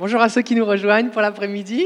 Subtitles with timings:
[0.00, 1.84] Bonjour à ceux qui nous rejoignent pour l'après-midi.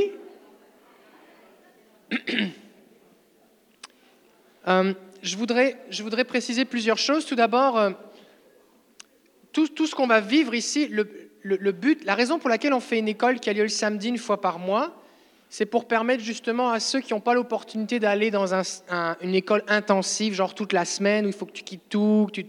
[4.66, 7.26] Euh, je, voudrais, préciser plusieurs choses.
[7.26, 7.90] Tout d'abord, euh,
[9.52, 13.08] tout, ce qu'on va vivre ici, le, but, la raison pour laquelle on fait une
[13.08, 14.94] école qui a lieu le samedi une fois par mois,
[15.50, 18.62] c'est pour permettre justement à ceux qui n'ont pas l'opportunité d'aller dans un,
[19.20, 22.40] une école intensive, genre toute la semaine, où il faut que tu quittes tout, que
[22.40, 22.46] tu,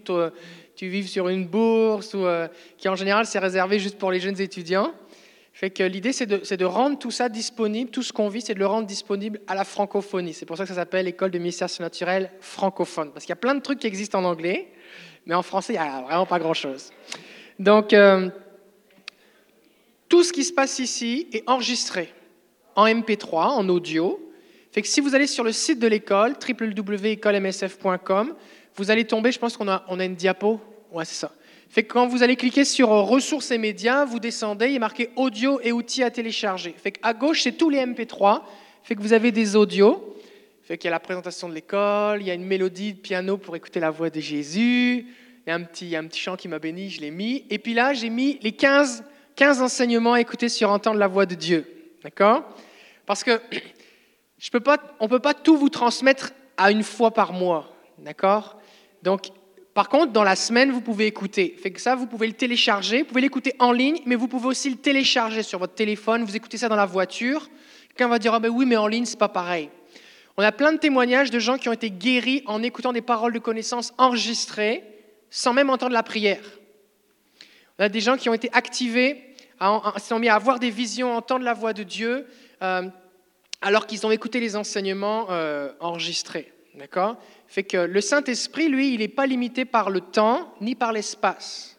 [0.75, 2.47] tu vives sur une bourse, ou, euh,
[2.77, 4.93] qui en général c'est réservé juste pour les jeunes étudiants.
[5.55, 8.59] Fait que l'idée, c'est de, rendre tout ça disponible, tout ce qu'on vit, c'est de
[8.59, 10.33] le rendre disponible à la francophonie.
[10.33, 13.13] C'est pour ça que ça s'appelle École de ministère naturel francophone.
[13.13, 14.67] Parce qu'il y a plein de trucs qui existent en anglais,
[15.25, 16.91] mais en français, il n'y a vraiment pas grand-chose.
[17.57, 18.29] Donc, euh,
[20.09, 22.13] tout ce qui se passe ici est enregistré
[22.75, 24.19] en MP3, en audio.
[24.73, 28.35] Fait que si vous allez sur le site de l'école, www.écolemsf.com,
[28.75, 30.59] vous allez tomber, je pense qu'on a, a une diapo.
[30.91, 31.31] Ouais, c'est ça
[31.69, 34.79] fait que quand vous allez cliquer sur euh, ressources et médias, vous descendez, il est
[34.79, 36.73] marqué audio et outils à télécharger.
[36.77, 38.41] Fait à gauche, c'est tous les MP3.
[38.83, 40.15] Fait que vous avez des audios.
[40.63, 43.37] Fait qu'il y a la présentation de l'école, il y a une mélodie de piano
[43.37, 45.05] pour écouter la voix de Jésus.
[45.45, 47.45] Il y a un petit, un petit chant qui m'a béni, je l'ai mis.
[47.51, 49.03] Et puis là, j'ai mis les 15,
[49.35, 51.67] 15 enseignements à écouter sur entendre la voix de Dieu.
[52.03, 52.43] D'accord?
[53.05, 53.39] Parce que
[54.39, 57.71] je peux pas, on ne peut pas tout vous transmettre à une fois par mois.
[57.99, 58.59] D'accord?
[59.03, 59.27] Donc,
[59.75, 61.53] par contre, dans la semaine, vous pouvez écouter.
[61.61, 62.99] Fait que ça, vous pouvez le télécharger.
[62.99, 66.23] Vous pouvez l'écouter en ligne, mais vous pouvez aussi le télécharger sur votre téléphone.
[66.23, 67.49] Vous écoutez ça dans la voiture.
[67.89, 69.69] Quelqu'un va dire ah ben oui, mais en ligne, c'est pas pareil.
[70.37, 73.33] On a plein de témoignages de gens qui ont été guéris en écoutant des paroles
[73.33, 74.81] de connaissance enregistrées,
[75.29, 76.43] sans même entendre la prière.
[77.77, 79.35] On a des gens qui ont été activés,
[79.97, 82.27] s'est mis à avoir des visions, entendre la voix de Dieu,
[82.61, 82.83] euh,
[83.61, 86.53] alors qu'ils ont écouté les enseignements euh, enregistrés.
[86.75, 87.17] D'accord?
[87.47, 91.75] Fait que le Saint-Esprit, lui, il n'est pas limité par le temps ni par l'espace.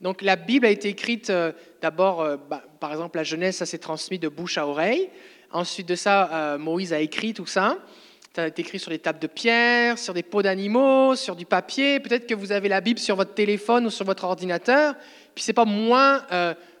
[0.00, 3.66] Donc la Bible a été écrite euh, d'abord, euh, bah, par exemple, la Genèse, ça
[3.66, 5.08] s'est transmis de bouche à oreille.
[5.50, 7.78] Ensuite de ça, euh, Moïse a écrit tout ça.
[8.36, 11.44] Ça a été écrit sur des tables de pierre, sur des pots d'animaux, sur du
[11.44, 11.98] papier.
[11.98, 14.94] Peut-être que vous avez la Bible sur votre téléphone ou sur votre ordinateur.
[15.34, 16.24] Puis c'est pas moins,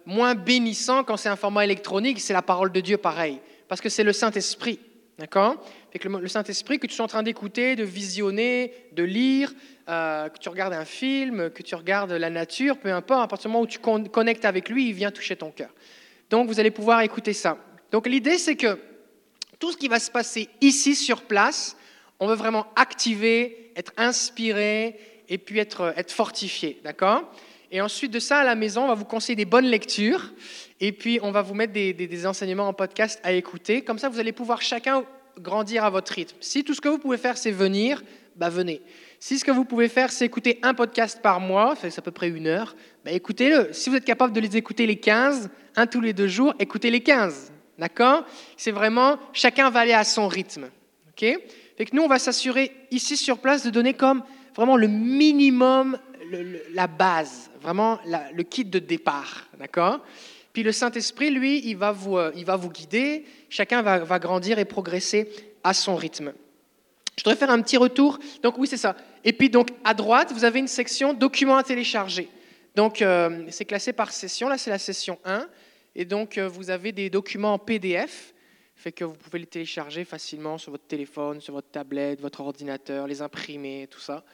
[0.06, 3.40] moins bénissant quand c'est un format électronique, c'est la parole de Dieu pareil.
[3.66, 4.78] Parce que c'est le Saint-Esprit.
[5.18, 5.56] D'accord?
[6.00, 9.52] Le, Saint-Esprit que tu sois en train d'écouter, de visionner, de lire,
[9.88, 13.50] euh, que tu regardes un film, que tu regardes la nature, peu importe, à partir
[13.50, 15.70] du moment où tu connectes avec lui, il vient toucher ton cœur.
[16.30, 17.58] Donc vous allez pouvoir écouter ça.
[17.90, 18.78] Donc l'idée, c'est que
[19.58, 21.76] tout ce qui va se passer ici sur place,
[22.20, 26.80] on veut vraiment activer, être inspiré et puis être, être fortifié.
[26.84, 27.32] D'accord?
[27.70, 30.32] Et ensuite de ça, à la maison, on va vous conseiller des bonnes lectures.
[30.80, 33.82] Et puis, on va vous mettre des, enseignements en podcast à écouter.
[33.82, 35.04] Comme ça, vous allez pouvoir chacun
[35.38, 36.36] grandir à votre rythme.
[36.40, 38.02] Si tout ce que vous pouvez faire, c'est venir,
[38.36, 38.80] bah venez.
[39.20, 42.10] Si ce que vous pouvez faire, c'est écouter un podcast par mois, c'est à peu
[42.10, 42.74] près une heure,
[43.04, 43.72] bah écoutez-le.
[43.72, 46.90] Si vous êtes capable de les écouter les 15, un tous les deux jours, écoutez
[46.90, 47.52] les 15.
[47.78, 48.24] D'accord?
[48.56, 50.68] C'est vraiment, chacun va aller à son rythme.
[51.10, 51.20] OK?
[51.76, 54.22] Fait que nous, on va s'assurer ici sur place de donner comme
[54.54, 55.98] vraiment le minimum,
[56.72, 59.46] la base, vraiment le kit de départ.
[59.58, 60.00] D'accord?
[60.52, 63.24] Puis le Saint-Esprit, lui, il va vous, euh, il va vous guider.
[63.48, 65.30] Chacun va, va grandir et progresser
[65.62, 66.32] à son rythme.
[67.16, 68.18] Je voudrais faire un petit retour.
[68.42, 68.96] Donc oui, c'est ça.
[69.24, 72.28] Et puis donc à droite, vous avez une section documents à télécharger.
[72.74, 74.48] Donc euh, c'est classé par session.
[74.48, 75.46] Là, c'est la session 1.
[75.94, 78.32] Et donc euh, vous avez des documents en PDF,
[78.76, 83.08] fait que vous pouvez les télécharger facilement sur votre téléphone, sur votre tablette, votre ordinateur,
[83.08, 84.24] les imprimer, tout ça.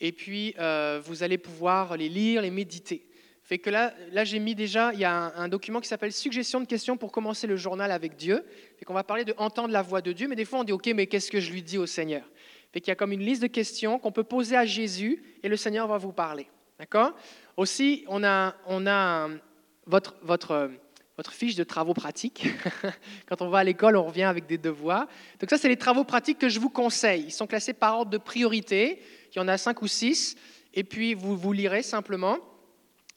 [0.00, 0.54] Et puis
[1.04, 3.06] vous allez pouvoir les lire, les méditer.
[3.46, 6.60] Fait que là, là j'ai mis déjà, il y a un, document qui s'appelle Suggestion
[6.60, 8.44] de questions pour commencer le journal avec Dieu.
[8.76, 10.72] Fait qu'on va parler de entendre la voix de Dieu, mais des fois on dit,
[10.72, 12.24] OK, mais qu'est-ce que je lui dis au Seigneur?
[12.72, 15.48] Fait qu'il y a comme une liste de questions qu'on peut poser à Jésus et
[15.48, 16.48] le Seigneur va vous parler.
[16.80, 17.14] D'accord?
[17.56, 19.28] Aussi, on a, on a
[19.86, 20.70] votre, votre,
[21.16, 22.48] votre fiche de travaux pratiques.
[23.28, 25.06] Quand on va à l'école, on revient avec des devoirs.
[25.40, 27.24] Donc ça, c'est les travaux pratiques que je vous conseille.
[27.28, 29.00] Ils sont classés par ordre de priorité.
[29.36, 30.34] Il y en a cinq ou six.
[30.72, 32.38] Et puis, vous, vous lirez simplement.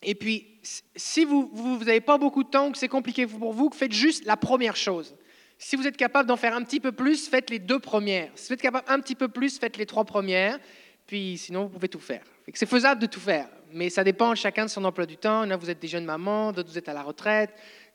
[0.03, 0.59] Et puis,
[0.96, 4.25] si vous n'avez pas beaucoup de temps ou que c'est compliqué pour vous, faites juste
[4.25, 5.16] la première chose.
[5.57, 8.31] Si vous êtes capable d'en faire un petit peu plus, faites les deux premières.
[8.36, 10.60] Si vous êtes capable un petit peu plus, faites les trois premières.
[11.06, 12.24] Puis sinon, vous pouvez tout faire.
[12.54, 15.45] C'est faisable de tout faire, mais ça dépend chacun de son emploi du temps.
[15.45, 17.51] Là, vous êtes des jeunes mamans, d'autres vous êtes à la retraite,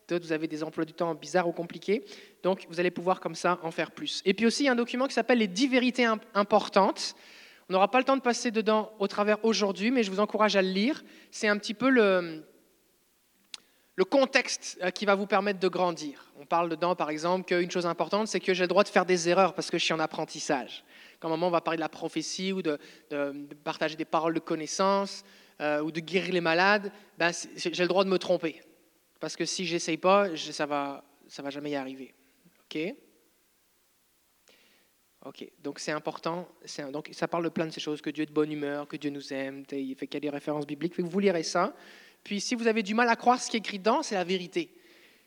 [0.09, 2.05] d'autres vous avez des emplois du temps bizarres ou compliqués.
[2.43, 4.21] Donc, vous allez pouvoir comme ça en faire plus.
[4.25, 7.15] Et puis aussi, il y a un document qui s'appelle les 10 vérités importantes.
[7.69, 10.57] On n'aura pas le temps de passer dedans au travers aujourd'hui, mais je vous encourage
[10.57, 11.03] à le lire.
[11.31, 12.45] C'est un petit peu le,
[14.11, 16.33] contexte euh, qui va vous permettre de grandir.
[16.39, 19.07] On parle dedans, par exemple, qu'une chose importante, c'est que j'ai le droit de faire
[19.07, 20.85] des erreurs parce que je suis en apprentissage.
[21.21, 22.79] Quand moment, on va parler de la prophétie ou de,
[23.65, 25.25] partager des paroles de connaissance
[25.61, 28.61] euh, ou de guérir les malades, ben, j'ai le droit de me tromper.
[29.21, 32.13] parce que si j'essaye pas, ça va, ça va jamais y arriver.
[32.65, 32.95] Ok?
[35.25, 36.47] Ok, donc c'est important.
[36.93, 38.97] donc ça parle de plein de ces choses, que Dieu est de bonne humeur, que
[38.97, 39.65] Dieu nous aime.
[39.73, 40.99] Il fait qu'il y a des références bibliques.
[41.01, 41.75] Vous lirez ça.
[42.23, 44.25] Puis si vous avez du mal à croire ce qui est écrit dedans, c'est la
[44.25, 44.71] vérité.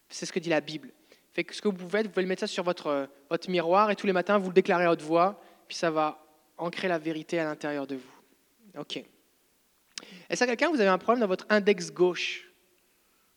[0.09, 0.91] C'est ce que dit la Bible.
[1.33, 3.89] Fait que ce que vous pouvez, vous pouvez le mettre ça sur votre, votre miroir
[3.89, 5.41] et tous les matins vous le déclarez à haute voix.
[5.67, 6.23] Puis ça va
[6.57, 8.79] ancrer la vérité à l'intérieur de vous.
[8.79, 9.03] Ok.
[10.29, 12.51] Est-ce que quelqu'un, vous avez un problème dans votre index gauche?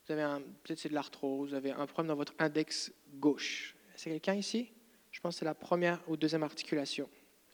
[0.07, 3.75] Vous avez peut-être c'est de l'arthrose, vous avez un problème dans votre index gauche.
[3.95, 4.73] Est-ce que quelqu'un ici?
[5.11, 7.09] Je pense que c'est la première ou deuxième articulation.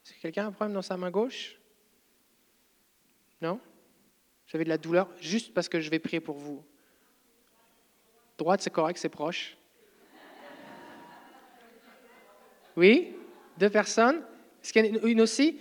[0.05, 1.57] Est-ce que quelqu'un a un problème dans sa main gauche?
[3.41, 3.59] Non?
[4.53, 6.63] Avez de la douleur juste parce que je vais prier pour vous.
[8.37, 9.57] Droite, c'est correct, c'est proche.
[12.77, 13.13] Oui?
[13.57, 14.23] Deux personnes?
[14.63, 15.59] Est-ce qu'il y en a une aussi?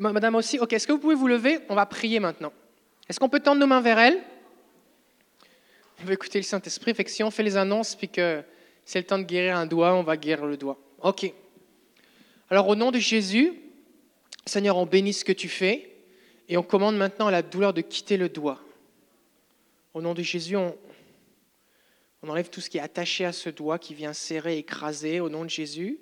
[0.00, 0.58] Madame aussi?
[0.58, 1.60] Ok, est-ce que vous pouvez vous lever?
[1.68, 2.52] On va prier maintenant.
[3.08, 4.22] Est-ce qu'on peut tendre nos mains vers elle?
[6.02, 6.94] On va écouter le Saint-Esprit.
[6.94, 8.42] Fait que si on fait les annonces puis que
[8.84, 10.78] c'est le temps de guérir un doigt, on va guérir le doigt.
[11.02, 11.32] Ok.
[12.48, 13.52] Alors au nom de Jésus,
[14.46, 15.90] Seigneur, on bénit ce que tu fais
[16.48, 18.60] et on commande maintenant à la douleur de quitter le doigt.
[19.94, 20.76] Au nom de Jésus, on,
[22.22, 25.18] enlève tout ce qui est attaché à ce doigt qui vient serrer, écraser.
[25.20, 25.98] Au nom de Jésus,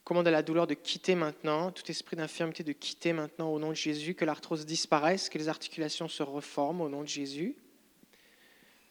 [0.00, 3.58] on commande à la douleur de quitter maintenant, tout esprit d'infirmité de quitter maintenant au
[3.58, 7.56] nom de Jésus, que l'arthrose disparaisse, que les articulations se reforment au nom de Jésus.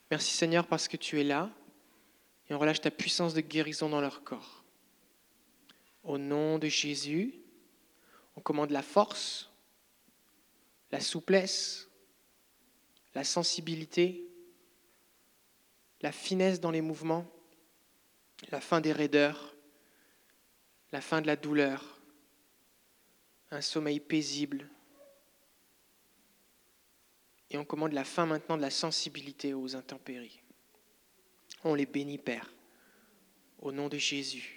[0.10, 1.51] Merci Seigneur parce que tu es là
[2.50, 4.56] et on relâche ta puissance de guérison dans leur corps.
[6.07, 7.36] Au nom de Jésus,
[8.38, 9.51] on commande la force,
[10.89, 11.89] la souplesse,
[13.13, 14.25] la sensibilité,
[16.00, 17.30] la finesse dans les mouvements,
[18.51, 19.54] la fin des raideurs,
[20.94, 22.00] la fin de la douleur,
[23.51, 24.69] un sommeil paisible.
[27.50, 30.42] Et on commande la fin maintenant de la sensibilité aux intempéries.
[31.65, 32.53] On les bénit, Père,
[33.60, 34.56] au nom de Jésus.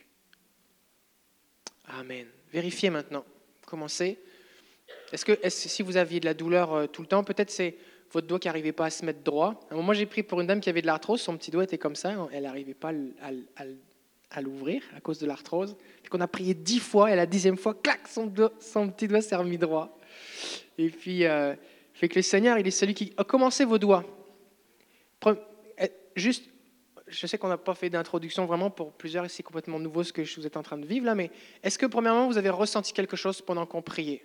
[1.98, 2.26] Amen.
[2.52, 3.24] Vérifiez maintenant.
[3.66, 4.18] Commencez.
[5.12, 7.76] Est-ce que si vous aviez de la douleur euh, tout le temps, peut-être c'est
[8.12, 9.60] votre doigt qui n'arrivait pas à se mettre droit.
[9.70, 11.64] À un moment, j'ai pris pour une dame qui avait de l'arthrose, son petit doigt
[11.64, 12.90] était comme ça, elle n'arrivait pas
[14.30, 15.76] à, l'ouvrir à cause de l'arthrose.
[16.12, 19.58] On a prié dix fois, et la dixième fois, clac, son, petit doigt s'est remis
[19.58, 19.96] droit.
[20.76, 21.54] Et puis, euh,
[21.94, 24.04] fait que le Seigneur, il est celui qui a commencé vos doigts.
[25.78, 26.50] Eh, juste
[27.10, 30.22] je sais qu'on n'a pas fait d'introduction vraiment pour plusieurs, c'est complètement nouveau ce que
[30.36, 31.30] vous êtes en train de vivre là, mais
[31.62, 34.24] est-ce que premièrement vous avez ressenti quelque chose pendant qu'on priait?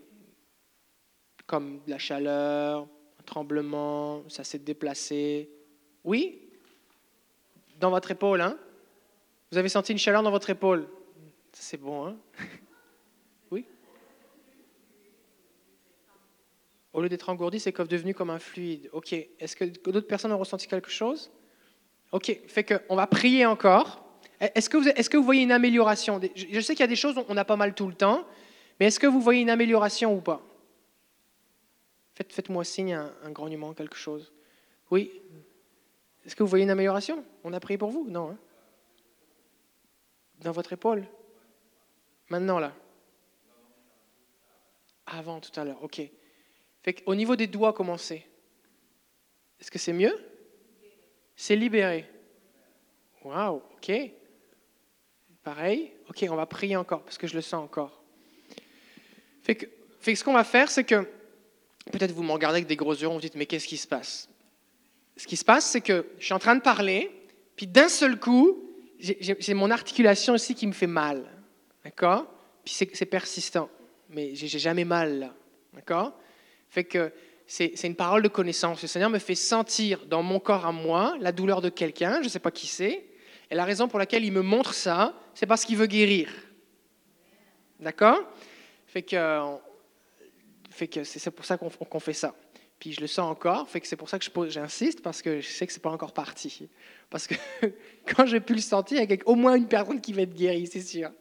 [1.48, 2.88] Comme de la chaleur,
[3.20, 5.50] un tremblement, ça s'est déplacé.
[6.04, 6.42] Oui?
[7.80, 8.58] Dans votre épaule, hein?
[9.52, 10.88] Vous avez senti une chaleur dans votre épaule?
[11.52, 12.18] C'est bon, hein?
[13.52, 13.66] Oui?
[16.94, 18.90] Au lieu d'être engourdi, c'est devenu comme un fluide.
[18.92, 19.14] Ok.
[19.14, 21.32] Est-ce que d'autres personnes ont ressenti quelque chose?
[22.16, 24.02] Ok, fait qu'on va prier encore.
[24.40, 26.22] Est-ce que, vous, est que vous voyez une amélioration?
[26.34, 28.26] Je sais qu'il y a des choses, on a pas mal tout le temps,
[28.80, 30.42] mais est-ce que vous voyez une amélioration ou pas?
[32.14, 34.32] Faites, moi signe, un, un, grognement, quelque chose.
[34.92, 35.12] Oui
[36.26, 37.22] Est-ce que vous voyez une amélioration?
[37.44, 38.08] On a prié pour vous?
[38.10, 38.30] Non.
[38.30, 38.38] Hein?
[40.40, 41.06] Dans votre épaule?
[42.30, 42.72] Maintenant, là?
[45.06, 46.02] Avant, tout à l'heure, ok.
[46.82, 48.26] Fait Au niveau des doigts, comment c'est
[49.60, 50.18] Est-ce que c'est mieux?
[51.36, 52.06] C'est libéré.
[53.24, 53.92] Waouh, ok.
[55.44, 58.04] Pareil, ok, on va prier encore parce que je le sens encore.
[59.44, 59.68] Fait que,
[60.00, 61.08] fait ce qu'on va faire, c'est que
[61.92, 63.88] peut-être vous me regardez avec des gros yeux, on vous dites mais qu'est-ce qui se
[63.88, 64.28] passe?
[65.18, 67.12] Ce qui se passe, c'est que je suis en train de parler,
[67.56, 68.64] puis d'un seul coup,
[69.00, 71.26] j'ai mon articulation aussi qui me fait mal,
[71.84, 72.26] d'accord?
[72.64, 73.70] Puis c'est persistant,
[74.10, 75.36] mais j'ai jamais mal là,
[75.74, 76.18] d'accord?
[76.70, 77.14] Fait que
[77.48, 78.82] c'est une parole de connaissance.
[78.82, 82.26] Le Seigneur me fait sentir dans mon corps à moi la douleur de quelqu'un, je
[82.26, 83.06] ne sais pas qui c'est,
[83.52, 86.30] et la raison pour laquelle il me montre ça, c'est parce qu'il veut guérir.
[87.80, 88.20] D'accord?
[88.88, 89.42] Fait que,
[90.72, 92.34] fait que c'est pour ça qu'on fait ça.
[92.80, 95.48] Puis je le sens encore, fait que c'est pour ça que j'insiste, parce que je
[95.48, 96.68] sais que c'est pas encore parti.
[97.10, 97.36] Parce que
[98.16, 100.34] quand j'ai pu le sentir, il y a au moins une personne qui va être
[100.34, 101.12] guérie, c'est sûr.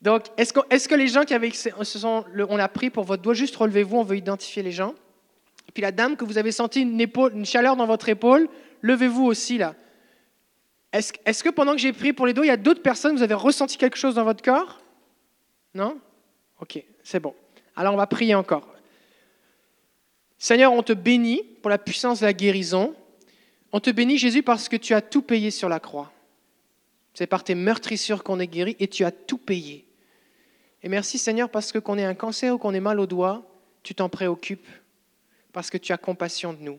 [0.00, 0.52] Donc, est-ce
[0.88, 1.52] que, les gens qui avaient,
[2.48, 4.94] on a pris pour votre doigt, juste relevez-vous, on veut identifier les gens?
[5.74, 8.48] Puis la dame que vous avez senti une, chaleur dans votre épaule,
[8.82, 9.74] levez-vous aussi là.
[10.92, 13.22] Est-ce, que pendant que j'ai prié pour les dos, il y a d'autres personnes, vous
[13.22, 14.82] avez ressenti quelque chose dans votre corps?
[15.74, 15.98] Non?
[16.60, 17.34] Ok, c'est bon.
[17.74, 18.68] Alors on va prier encore.
[20.36, 22.94] Seigneur, on te bénit pour la puissance de la guérison.
[23.72, 26.12] On te bénit, Jésus, parce que tu as tout payé sur la croix.
[27.14, 29.86] C'est par tes meurtrissures qu'on est guéri et tu as tout payé.
[30.82, 33.42] Et merci, Seigneur, parce que qu'on ait un cancer ou qu'on ait mal au doigt,
[33.82, 34.66] tu t'en préoccupes
[35.52, 36.78] parce que tu as compassion de nous.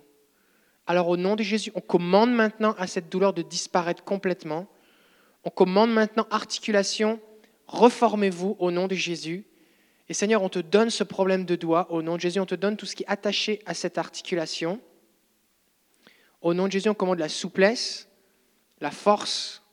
[0.85, 4.67] Alors au nom de Jésus, on commande maintenant à cette douleur de disparaître complètement.
[5.43, 7.19] On commande maintenant articulation,
[7.67, 9.45] reformez-vous au nom de Jésus.
[10.09, 11.89] Et Seigneur, on te donne ce problème de doigt.
[11.91, 14.81] Au nom de Jésus, on te donne tout ce qui est attaché à cette articulation.
[16.41, 18.09] Au nom de Jésus, on commande la souplesse,
[18.81, 19.63] la force,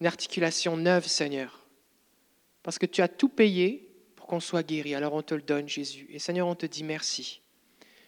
[0.00, 1.66] une articulation neuve, Seigneur.
[2.62, 3.89] Parce que tu as tout payé
[4.30, 4.94] qu'on soit guéri.
[4.94, 6.06] Alors on te le donne, Jésus.
[6.10, 7.42] Et Seigneur, on te dit merci.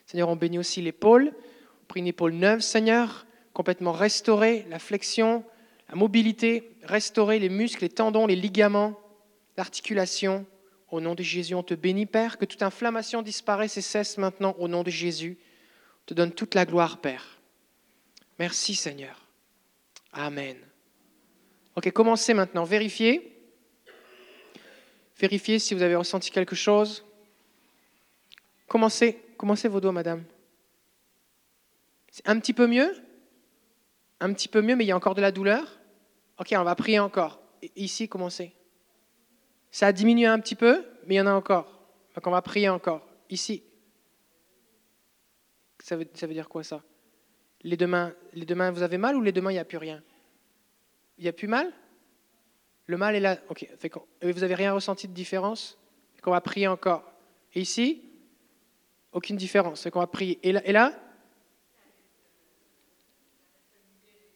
[0.07, 1.33] Seigneur, on bénit aussi l'épaule.
[1.83, 5.45] On prie une épaule neuve, Seigneur, complètement restaurée, la flexion,
[5.89, 8.97] la mobilité, restaurer les muscles, les tendons, les ligaments,
[9.57, 10.47] l'articulation.
[10.93, 14.55] Au nom de Jésus, on te bénit, Père, que toute inflammation disparaisse et cesse maintenant
[14.61, 15.39] au nom de Jésus.
[16.03, 17.41] On te donne toute la gloire, Père.
[18.39, 19.27] Merci, Seigneur.
[20.13, 20.57] Amen.
[21.75, 22.63] Ok, commencez maintenant.
[22.63, 23.42] Vérifiez.
[25.23, 27.05] Vérifiez si vous avez ressenti quelque chose.
[28.67, 30.25] Commencez, commencez vos doigts, madame.
[32.11, 32.93] C'est un petit peu mieux?
[34.19, 35.79] Un petit peu mieux, mais il y a encore de la douleur?
[36.41, 37.41] Ok, on va prier encore.
[37.77, 38.53] Ici, commencez.
[39.71, 41.67] Ça a diminué un petit peu, mais il y en a encore.
[42.17, 43.07] Donc on va prier encore.
[43.31, 43.63] Ici.
[45.79, 46.83] Ça veut, dire quoi ça?
[47.63, 47.89] Les deux,
[48.35, 50.03] les deux vous avez mal ou les deux mains, il n'y a plus rien?
[51.17, 51.73] Il n'y a plus mal?
[52.87, 53.39] Le mal est là.
[53.49, 53.67] Ok.
[54.23, 55.79] vous n'avez rien ressenti de différence?
[56.25, 57.05] On va prier encore.
[57.55, 58.03] Et ici
[59.13, 59.89] Aucune différence.
[59.91, 60.39] Qu'on va prier.
[60.53, 60.93] Là, et là?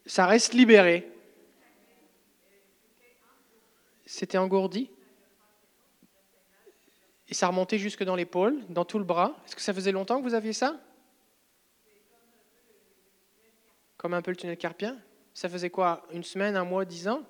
[0.05, 1.11] Ça reste libéré.
[4.05, 4.91] C'était engourdi.
[7.29, 9.37] Et ça remontait jusque dans l'épaule, dans tout le bras.
[9.47, 10.81] Est-ce que ça faisait longtemps que vous aviez ça?
[13.97, 14.97] Comme un peu le tunnel carpien
[15.35, 16.07] Ça faisait quoi?
[16.13, 17.23] Une semaine, un mois, dix ans?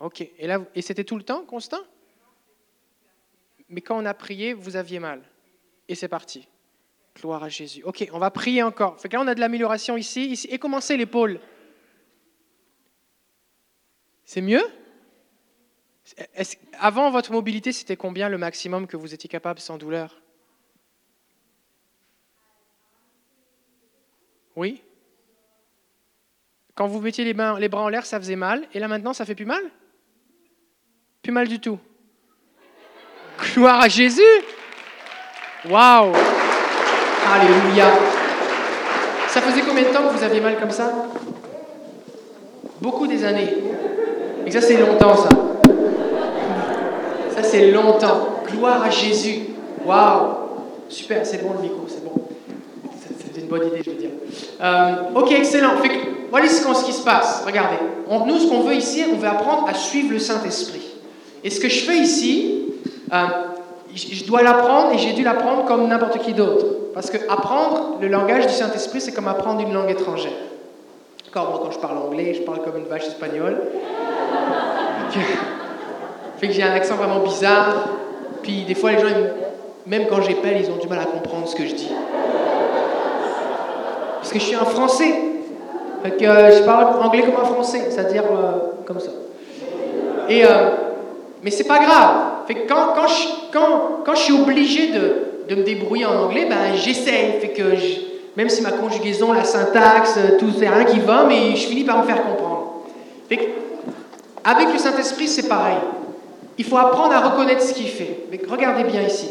[0.00, 0.20] Ok.
[0.20, 1.80] Et, là, et c'était tout le temps, constant?
[3.68, 5.22] Mais quand on a prié, vous aviez mal.
[5.88, 6.48] Et c'est parti.
[7.16, 7.82] Gloire à Jésus.
[7.84, 9.00] Ok, on va prier encore.
[9.00, 10.46] Fait que là, on a de l'amélioration ici, ici.
[10.50, 11.40] Et commencez l'épaule?
[14.24, 14.62] C'est mieux?
[16.78, 20.22] Avant votre mobilité, c'était combien le maximum que vous étiez capable sans douleur?
[24.54, 24.82] Oui?
[26.74, 28.66] Quand vous mettiez les, mains, les bras en l'air, ça faisait mal.
[28.72, 29.62] Et là maintenant, ça fait plus mal?
[31.28, 31.78] Plus mal du tout.
[33.52, 34.22] Gloire à Jésus
[35.68, 36.14] Waouh
[37.30, 37.84] Alléluia
[39.28, 40.90] Ça faisait combien de temps que vous aviez mal comme ça?
[42.80, 43.58] Beaucoup des années.
[44.46, 45.28] Et ça, c'est longtemps, ça.
[47.36, 48.40] Ça, c'est longtemps.
[48.50, 49.48] Gloire à Jésus.
[49.84, 50.28] Waouh.
[50.88, 52.22] Super, c'est bon le micro, c'est bon.
[53.18, 54.10] C'était une bonne idée, je veux dire.
[54.62, 55.76] Euh, ok, excellent.
[55.76, 55.90] Fait
[56.30, 57.42] voilà ce qui se passe.
[57.44, 57.76] Regardez.
[58.08, 60.87] nous, ce qu'on veut ici, on veut apprendre à suivre le Saint-Esprit.
[61.44, 62.64] Et ce que je fais ici,
[63.12, 63.16] euh,
[63.94, 66.66] je dois l'apprendre et j'ai dû l'apprendre comme n'importe qui d'autre.
[66.94, 70.32] Parce que apprendre le langage du Saint-Esprit, c'est comme apprendre une langue étrangère.
[71.30, 73.58] Quand, quand je parle anglais, je parle comme une vache espagnole
[76.38, 77.88] fait que j'ai un accent vraiment bizarre.
[78.42, 79.06] Puis des fois, les gens,
[79.86, 81.90] même quand j'épelle, ils ont du mal à comprendre ce que je dis.
[84.16, 85.14] Parce que je suis un français.
[86.02, 89.10] Fait que euh, je parle anglais comme un français, c'est-à-dire euh, comme ça.
[90.28, 90.44] Et,
[91.42, 92.16] mais c'est pas grave.
[92.46, 95.14] Fait que quand, quand, je, quand, quand je suis obligé de,
[95.48, 97.40] de, me débrouiller en anglais, ben, j'essaye.
[97.40, 97.62] Fait que
[98.36, 101.98] même si ma conjugaison, la syntaxe, tout, c'est rien qui va, mais je finis par
[101.98, 102.82] me faire comprendre.
[103.28, 103.42] Fait que
[104.44, 105.78] avec le Saint-Esprit, c'est pareil.
[106.56, 108.20] Il faut apprendre à reconnaître ce qu'il fait.
[108.30, 109.28] Mais regardez bien ici.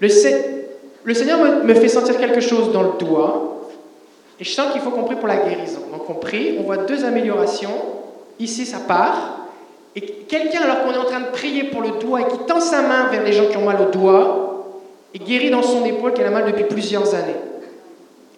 [0.00, 3.68] Le, Seigneur me, fait sentir quelque chose dans le doigt,
[4.40, 5.80] et je sens qu'il faut qu'on prie pour la guérison.
[5.92, 7.74] Donc on prie, on voit deux améliorations.
[8.38, 9.37] Ici, ça part.
[10.28, 12.60] Et quelqu'un, alors qu'on est en train de prier pour le doigt et qui tend
[12.60, 14.66] sa main vers les gens qui ont mal au doigt,
[15.14, 17.36] est guéri dans son épaule qui a mal depuis plusieurs années.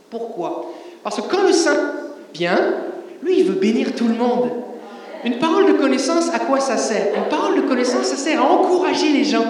[0.08, 0.72] Pourquoi?
[1.02, 1.92] Parce que quand le Saint
[2.32, 2.74] vient,
[3.22, 4.50] lui, il veut bénir tout le monde.
[5.24, 7.08] Une parole de connaissance, à quoi ça sert?
[7.16, 9.44] Une parole de connaissance, ça sert à encourager les gens.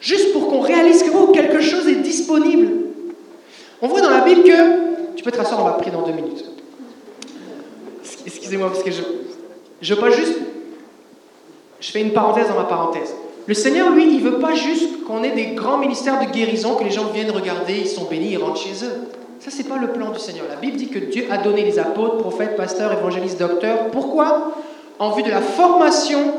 [0.00, 2.68] Juste pour qu'on réalise que oh, quelque chose est disponible.
[3.80, 5.14] On voit dans la Bible que...
[5.14, 6.44] Tu peux te rasseoir, on va prier dans deux minutes.
[8.26, 9.02] Excusez-moi, parce que je...
[9.80, 10.34] Je veux pas juste...
[11.80, 13.14] Je fais une parenthèse dans ma parenthèse.
[13.46, 16.84] Le Seigneur, lui, il veut pas juste qu'on ait des grands ministères de guérison, que
[16.84, 19.08] les gens viennent regarder, ils sont bénis, ils rentrent chez eux.
[19.40, 20.46] Ça, c'est pas le plan du Seigneur.
[20.48, 23.90] La Bible dit que Dieu a donné les apôtres, prophètes, pasteurs, évangélistes, docteurs.
[23.92, 24.52] Pourquoi?
[24.98, 26.32] En vue de la formation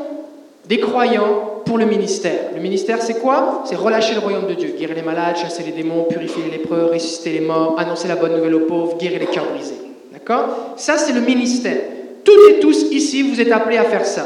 [0.64, 2.50] des croyants pour le ministère.
[2.54, 3.62] Le ministère, c'est quoi?
[3.66, 6.90] C'est relâcher le royaume de Dieu, guérir les malades, chasser les démons, purifier les lépreux,
[6.92, 9.80] ressusciter les morts, annoncer la bonne nouvelle aux pauvres, guérir les cœurs brisés.
[10.12, 10.74] D'accord?
[10.76, 11.78] Ça, c'est le ministère.
[12.24, 14.24] Toutes et tous ici, vous êtes appelés à faire ça.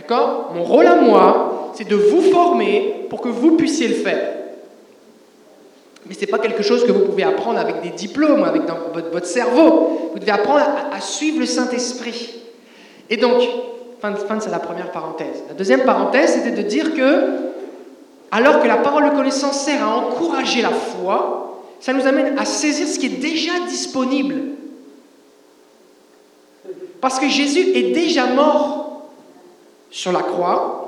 [0.00, 0.52] D'accord?
[0.54, 4.32] Mon rôle à moi, c'est de vous former pour que vous puissiez le faire.
[6.06, 8.62] Mais ce n'est pas quelque chose que vous pouvez apprendre avec des diplômes, avec
[9.12, 10.10] votre, cerveau.
[10.14, 12.34] Vous devez apprendre à, suivre le Saint-Esprit.
[13.10, 13.42] Et donc,
[14.00, 15.44] fin, fin c'est la première parenthèse.
[15.48, 17.26] La deuxième parenthèse, c'était de dire que,
[18.30, 22.46] alors que la parole de connaissance sert à encourager la foi, ça nous amène à
[22.46, 24.36] saisir ce qui est déjà disponible.
[27.02, 28.89] Parce que Jésus est déjà mort
[29.90, 30.80] sur la croix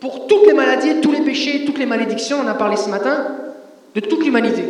[0.00, 3.36] pour toutes les maladies, tous les péchés, toutes les malédictions, on a parlé ce matin,
[3.94, 4.64] de toute l'humanité.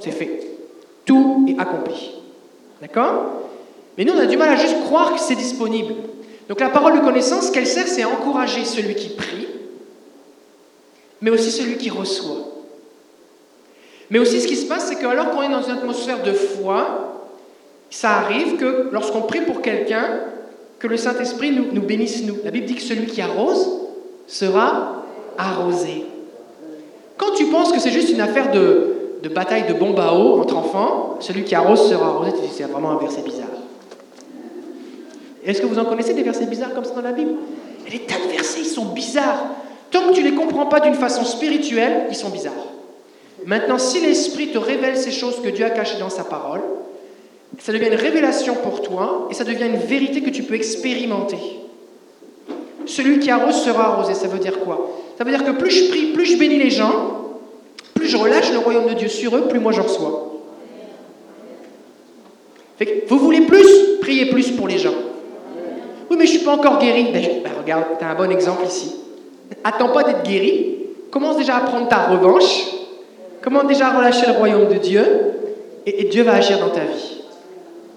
[0.00, 0.42] C'est fait.
[1.06, 2.12] Tout est accompli.
[2.82, 3.42] D'accord?
[3.96, 5.94] Mais nous, on a du mal à juste croire que c'est disponible.
[6.48, 9.48] Donc la parole de connaissance, qu'elle sert, c'est à encourager celui qui prie,
[11.22, 12.52] mais aussi celui qui reçoit.
[14.10, 16.32] Mais aussi ce qui se passe, c'est que alors qu'on est dans une atmosphère de
[16.32, 17.30] foi,
[17.90, 20.20] ça arrive que lorsqu'on prie pour quelqu'un,
[20.78, 22.36] que le Saint-Esprit nous, bénisse nous.
[22.44, 23.66] La Bible dit que celui qui arrose
[24.26, 25.04] sera
[25.38, 26.04] arrosé.
[27.16, 28.92] Quand tu penses que c'est juste une affaire de,
[29.34, 32.64] bataille de bombe à eau entre enfants, celui qui arrose sera arrosé, tu dis c'est
[32.64, 33.46] vraiment un verset bizarre.
[35.44, 37.32] Est-ce que vous en connaissez des versets bizarres comme ça dans la Bible?
[37.86, 39.46] Et les tas de versets, ils sont bizarres.
[39.90, 42.52] Tant que tu ne les comprends pas d'une façon spirituelle, ils sont bizarres.
[43.44, 46.62] Maintenant, si l'Esprit te révèle ces choses que Dieu a cachées dans sa parole,
[47.58, 51.38] ça devient une révélation pour toi et ça devient une vérité que tu peux expérimenter.
[52.86, 54.90] Celui qui arrose sera arrosé, ça veut dire quoi?
[55.18, 57.40] Ça veut dire que plus je prie, plus je bénis les gens,
[57.94, 60.32] plus je relâche le royaume de Dieu sur eux, plus moi je reçois.
[63.08, 64.94] vous voulez plus Priez plus pour les gens.
[66.08, 67.08] Oui, mais je ne suis pas encore guéri.
[67.12, 68.94] Ben, ben, regarde, tu as un bon exemple ici.
[69.64, 70.76] Attends pas d'être guéri.
[71.10, 72.68] Commence déjà à prendre ta revanche.
[73.42, 75.04] Commence déjà à relâcher le royaume de Dieu.
[75.86, 77.15] Et, Dieu va agir dans ta vie.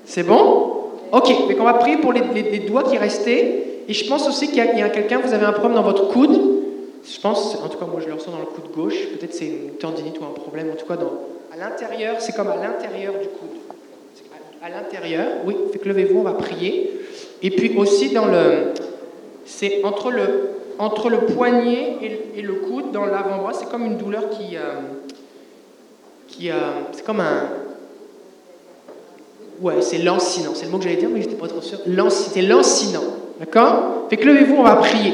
[0.09, 0.73] C'est bon?
[1.11, 3.83] Ok, donc on va prier pour les, doigts qui restaient.
[3.87, 6.31] Et je pense aussi qu'il y a, quelqu'un, vous avez un problème dans votre coude.
[7.05, 9.07] Je pense, en tout cas moi je le ressens dans le coude gauche.
[9.09, 10.71] Peut-être c'est une tendinite ou un problème.
[10.71, 10.95] En tout cas,
[11.53, 13.59] à l'intérieur, c'est comme à l'intérieur du coude.
[14.63, 17.01] À l'intérieur, oui, fait que levez-vous, on va prier.
[17.43, 18.73] Et puis aussi dans le,
[19.45, 21.97] c'est entre le, entre le poignet
[22.35, 24.81] et, le coude, dans l'avant-bras, c'est comme une douleur qui, euh,
[26.27, 26.55] qui, euh,
[26.93, 27.47] c'est comme un,
[29.61, 31.79] ouais, c'est lancinant, c'est le mot que j'allais dire, mais j'étais pas trop sûr.
[32.09, 33.03] C'est lancinant,
[33.39, 34.07] d'accord?
[34.09, 35.13] Fait que levez-vous, on va prier.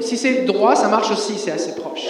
[0.00, 2.06] Si c'est droit, ça marche aussi, c'est assez proche.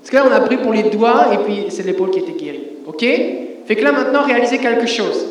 [0.00, 2.32] Parce que là, on a pris pour les doigts et puis c'est l'épaule qui était
[2.32, 2.64] guérie.
[2.86, 3.00] Ok?
[3.00, 5.26] Fait que là maintenant, réalisez quelque chose.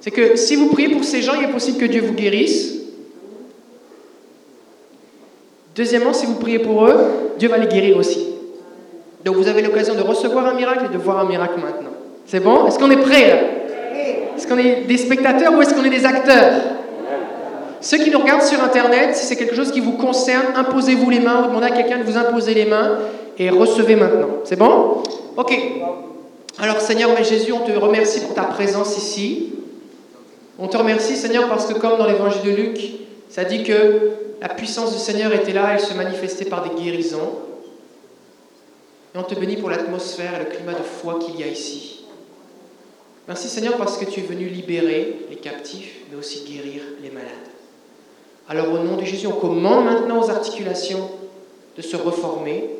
[0.00, 2.74] C'est que si vous priez pour ces gens, il est possible que Dieu vous guérisse.
[5.74, 6.98] Deuxièmement, si vous priez pour eux,
[7.38, 8.29] Dieu va les guérir aussi.
[9.24, 11.90] Donc vous avez l'occasion de recevoir un miracle et de voir un miracle maintenant.
[12.26, 12.66] C'est bon?
[12.66, 13.36] Est-ce qu'on est prêt là?
[14.36, 16.54] Est-ce qu'on est des spectateurs ou est-ce qu'on est des acteurs?
[17.82, 21.20] Ceux qui nous regardent sur Internet, si c'est quelque chose qui vous concerne, imposez-vous les
[21.20, 22.98] mains ou demandez à quelqu'un de vous imposer les mains
[23.38, 24.28] et recevez maintenant.
[24.44, 25.02] C'est bon?
[25.36, 25.58] Ok.
[26.58, 29.54] Alors Seigneur, mais Jésus, on te remercie pour ta présence ici.
[30.58, 32.78] On te remercie Seigneur parce que comme dans l'évangile de Luc,
[33.30, 34.10] ça dit que
[34.42, 37.32] la puissance du Seigneur était là, elle se manifestait par des guérisons.
[39.14, 42.04] Et on te bénit pour l'atmosphère et le climat de foi qu'il y a ici.
[43.26, 47.28] Merci Seigneur parce que tu es venu libérer les captifs, mais aussi guérir les malades.
[48.48, 51.10] Alors au nom de Jésus, on commande maintenant aux articulations
[51.76, 52.70] de se reformer.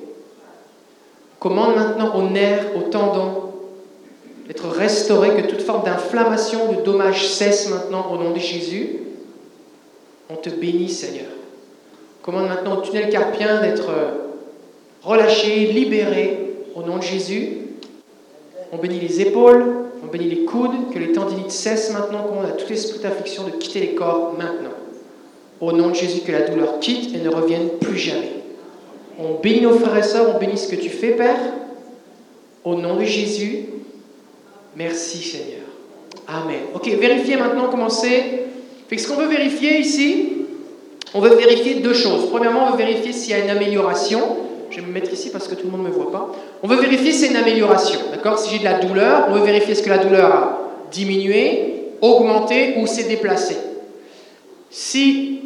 [1.36, 3.52] On commande maintenant aux nerfs, aux tendons
[4.46, 8.98] d'être restauré, que toute forme d'inflammation, de dommage cesse maintenant au nom de Jésus.
[10.28, 11.30] On te bénit, Seigneur.
[12.22, 13.90] Commande maintenant au tunnel carpien d'être
[15.04, 16.38] euh, relâché, libéré
[16.74, 17.58] au nom de Jésus.
[18.72, 19.64] On bénit les épaules,
[20.04, 23.50] on bénit les coudes, que les tendinites cessent maintenant, qu'on a tout esprit d'affliction de
[23.50, 24.70] quitter les corps maintenant.
[25.60, 28.32] Au nom de Jésus, que la douleur quitte et ne revienne plus jamais.
[29.18, 31.38] On bénit nos frères et sœurs, on bénit ce que tu fais, Père.
[32.64, 33.66] Au nom de Jésus,
[34.76, 35.66] Merci Seigneur.
[36.28, 36.60] Amen.
[36.74, 38.46] Ok, vérifiez maintenant comment c'est.
[38.96, 40.32] Ce qu'on veut vérifier ici,
[41.14, 42.28] on veut vérifier deux choses.
[42.30, 44.20] Premièrement, on veut vérifier s'il y a une amélioration.
[44.70, 46.30] Je vais me mettre ici parce que tout le monde ne me voit pas.
[46.62, 47.98] On veut vérifier si c'est une amélioration.
[48.12, 48.38] D'accord?
[48.38, 50.58] Si j'ai de la douleur, on veut vérifier ce que la douleur a
[50.92, 53.56] diminué, augmenté ou s'est déplacé.
[54.70, 55.40] Si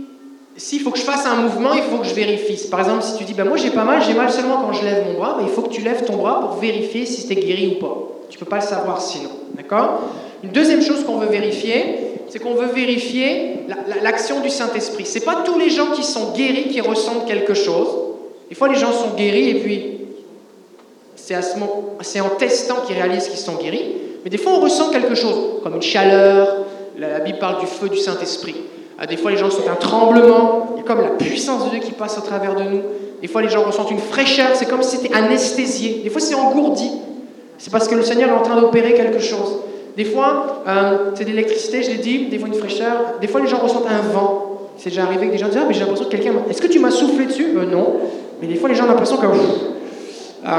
[0.56, 2.68] s'il faut que je fasse un mouvement, il faut que je vérifie.
[2.68, 4.84] Par exemple, si tu dis, ben moi j'ai pas mal, j'ai mal seulement quand je
[4.84, 7.40] lève mon bras, ben, il faut que tu lèves ton bras pour vérifier si c'était
[7.40, 7.96] guéri ou pas.
[8.30, 9.30] Tu peux pas le savoir sinon.
[9.54, 10.02] D'accord?
[10.44, 11.96] Une deuxième chose qu'on veut vérifier,
[12.28, 13.60] c'est qu'on veut vérifier
[14.02, 15.06] l'action du Saint-Esprit.
[15.06, 17.88] Ce n'est pas tous les gens qui sont guéris qui ressentent quelque chose.
[18.48, 19.94] Des fois, les gens sont guéris et puis
[21.16, 23.84] c'est en testant qu'ils réalisent qu'ils sont guéris.
[24.24, 26.64] Mais des fois, on ressent quelque chose, comme une chaleur.
[26.98, 28.56] La Bible parle du feu du Saint-Esprit.
[28.98, 30.70] Ah, des fois, les gens sont un tremblement.
[30.74, 32.80] Il y a comme la puissance de Dieu qui passe au travers de nous.
[33.20, 36.00] Des fois, les gens ressentent une fraîcheur, c'est comme si c'était anesthésié.
[36.04, 36.90] Des fois, c'est engourdi.
[37.58, 39.60] C'est parce que le Seigneur est en train d'opérer quelque chose.
[39.96, 43.14] Des fois, euh, c'est de l'électricité, je l'ai dit, des fois une fraîcheur.
[43.20, 44.60] Des fois, les gens ressentent un vent.
[44.76, 46.32] C'est déjà arrivé que des gens disent Ah, mais j'ai l'impression que quelqu'un.
[46.50, 47.56] Est-ce que tu m'as soufflé dessus?
[47.56, 47.94] Euh, Non.
[48.40, 49.26] Mais des fois, les gens ont l'impression que.
[49.26, 50.50] Euh,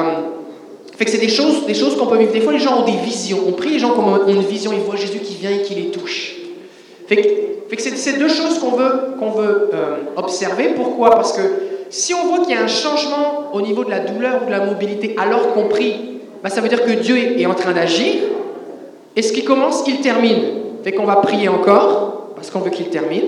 [0.97, 2.31] fait que c'est des choses, des choses qu'on peut vivre.
[2.31, 3.39] Des fois, les gens ont des visions.
[3.47, 5.91] On prie les gens ont une vision, ils voient Jésus qui vient et qui les
[5.91, 6.35] touche.
[7.07, 10.69] Fait que, c'est ces deux choses qu'on veut, qu'on veut euh, observer.
[10.75, 11.11] Pourquoi?
[11.11, 11.41] Parce que
[11.89, 14.51] si on voit qu'il y a un changement au niveau de la douleur ou de
[14.51, 18.13] la mobilité alors qu'on prie, bah, ça veut dire que Dieu est en train d'agir.
[19.15, 20.43] Et ce qui commence, il termine.
[20.83, 23.23] Fait qu'on va prier encore, parce qu'on veut qu'il termine.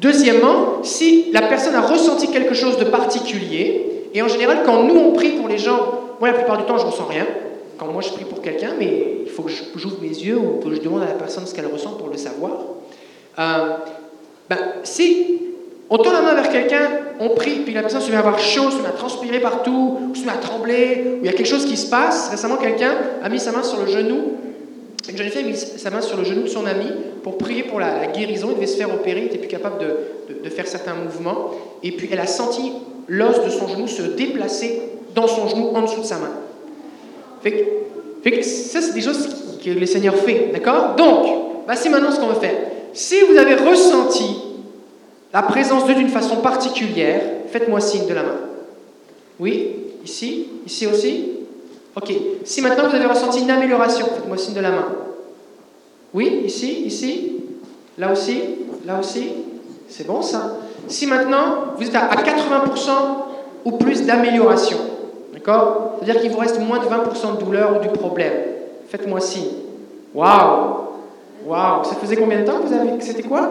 [0.00, 4.96] Deuxièmement, si la personne a ressenti quelque chose de particulier, et en général, quand nous
[4.96, 5.78] on prie pour les gens,
[6.18, 7.26] moi la plupart du temps je ressens rien.
[7.78, 10.74] Quand moi je prie pour quelqu'un, mais il faut que j'ouvre mes yeux ou que
[10.74, 12.52] je demande à la personne ce qu'elle ressent pour le savoir.
[13.38, 13.76] Euh,
[14.48, 15.38] ben, si
[15.90, 16.88] on tend la main vers quelqu'un,
[17.20, 19.98] on prie, puis la personne se met à avoir chaud, se met à transpirer partout,
[20.10, 22.30] ou se met à trembler, ou il y a quelque chose qui se passe.
[22.30, 24.32] Récemment, quelqu'un a mis sa main sur le genou
[25.08, 26.86] une jeune a mis sa main sur le genou de son ami
[27.22, 28.48] pour prier pour la, guérison.
[28.50, 31.52] Il devait se faire opérer, il n'était plus capable de, faire certains mouvements.
[31.82, 32.72] Et puis elle a senti
[33.08, 34.82] l'os de son genou se déplacer
[35.14, 36.32] dans son genou en dessous de sa main.
[37.42, 39.28] Que, ça, c'est des choses
[39.64, 40.50] que le Seigneur fait.
[40.52, 40.94] D'accord?
[40.96, 42.56] Donc, voici maintenant ce qu'on va faire.
[42.92, 44.36] Si vous avez ressenti
[45.32, 48.40] la présence de d'une façon particulière, faites-moi signe de la main.
[49.38, 49.70] Oui?
[50.04, 50.48] Ici?
[50.66, 51.39] Ici aussi?
[52.00, 52.12] Ok.
[52.44, 54.86] Si maintenant vous avez ressenti une amélioration, faites-moi signe de la main.
[56.14, 57.32] Oui, ici, ici,
[57.98, 58.40] là aussi,
[58.86, 59.32] là aussi.
[59.88, 60.56] C'est bon ça.
[60.88, 62.90] Si maintenant vous êtes à 80%
[63.64, 64.78] ou plus d'amélioration,
[65.34, 65.98] d'accord?
[65.98, 68.32] C'est-à-dire qu'il vous reste moins de 20% de douleur ou du problème,
[68.88, 69.50] faites-moi signe.
[70.14, 70.76] Waouh
[71.44, 73.48] Waouh Ça faisait combien de temps que vous avez C'était quoi?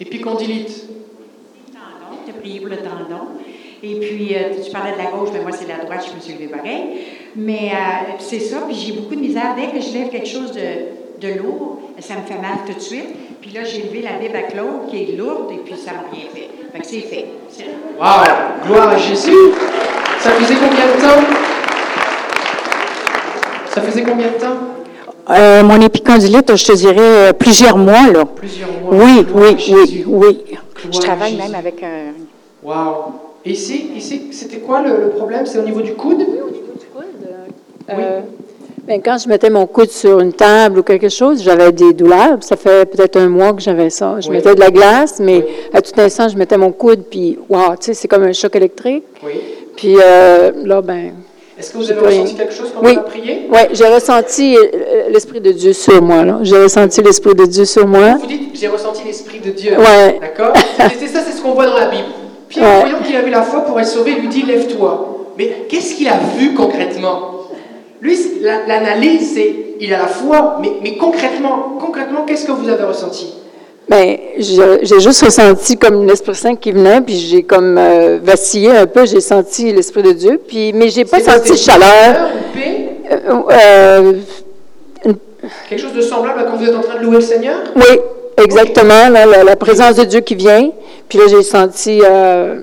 [0.00, 0.88] Épicondylite.
[1.72, 3.28] Tendon, tu tendon.
[3.84, 6.20] Et puis, euh, tu parlais de la gauche, mais moi, c'est la droite, je me
[6.20, 6.82] suis levée pareil.
[7.34, 9.56] Mais euh, c'est ça, puis j'ai beaucoup de misère.
[9.56, 12.80] Dès que je lève quelque chose de, de, lourd, ça me fait mal tout de
[12.80, 13.40] suite.
[13.40, 16.04] Puis là, j'ai levé la Bible à Claude, qui est lourde, et puis ça m'a
[16.12, 16.48] rien fait.
[16.72, 17.26] Fait que c'est fait.
[17.98, 18.66] Wow!
[18.66, 19.32] Gloire à Jésus!
[20.20, 21.28] Ça faisait combien de temps?
[23.68, 24.58] Ça faisait combien de temps?
[25.28, 28.12] Euh, mon épicondylite, je te dirais plusieurs mois.
[28.12, 28.24] Là.
[28.26, 29.04] Plusieurs mois.
[29.04, 30.44] Oui, oui, oui, oui.
[30.88, 32.12] Je travaille même avec un.
[32.62, 33.31] Wow!
[33.44, 35.46] Ici, ici c'était quoi le, problème?
[35.46, 36.24] C'est au niveau du coude?
[36.28, 37.28] Oui, au niveau du coude.
[37.90, 38.20] Euh,
[38.86, 42.38] ben, quand je mettais mon coude sur une table ou quelque chose, j'avais des douleurs.
[42.40, 44.16] Ça fait peut-être un mois que j'avais ça.
[44.20, 47.76] Je mettais de la glace, mais à tout instant, je mettais mon coude, puis, wow,
[47.76, 49.04] tu sais, c'est comme un choc électrique.
[49.24, 49.34] Oui.
[49.76, 51.12] Puis euh, là, ben.
[51.58, 52.94] Est-ce que vous avez ressenti quelque chose quand oui.
[52.96, 53.46] on a prié?
[53.52, 56.38] Oui, j'ai ressenti euh, l'Esprit de Dieu sur moi.
[56.42, 58.16] J'ai ressenti l'Esprit de Dieu sur moi.
[58.20, 59.74] Vous dites, j'ai ressenti l'Esprit de Dieu.
[59.78, 60.18] Oui.
[60.20, 60.54] D'accord?
[60.98, 62.08] C'est ça, c'est ce qu'on voit dans la Bible.
[62.52, 65.08] Pierre, voyant qu'il avait la foi pour être sauvé, lui dit Lève-toi.
[65.38, 67.30] Mais qu'est-ce qu'il a vu concrètement?
[68.00, 72.84] Lui, l'analyse, c'est il a la foi, mais, mais concrètement, concrètement, qu'est-ce que vous avez
[72.84, 73.34] ressenti?
[73.88, 78.86] Ben, j'ai juste ressenti comme l'Esprit Saint qui venait, puis j'ai comme euh, vacillé un
[78.86, 82.30] peu, j'ai senti l'Esprit de Dieu, puis, mais j'ai pas senti chaleur.
[83.10, 84.12] Euh, euh,
[85.68, 87.56] Quelque chose de semblable à quand vous êtes en train de louer le Seigneur?
[87.74, 87.98] Oui,
[88.42, 90.70] exactement, la, présence de Dieu qui vient.
[91.12, 92.58] Puis là, j'ai senti, euh,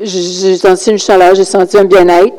[0.00, 2.32] j'ai senti une chaleur, j'ai senti un bien-être.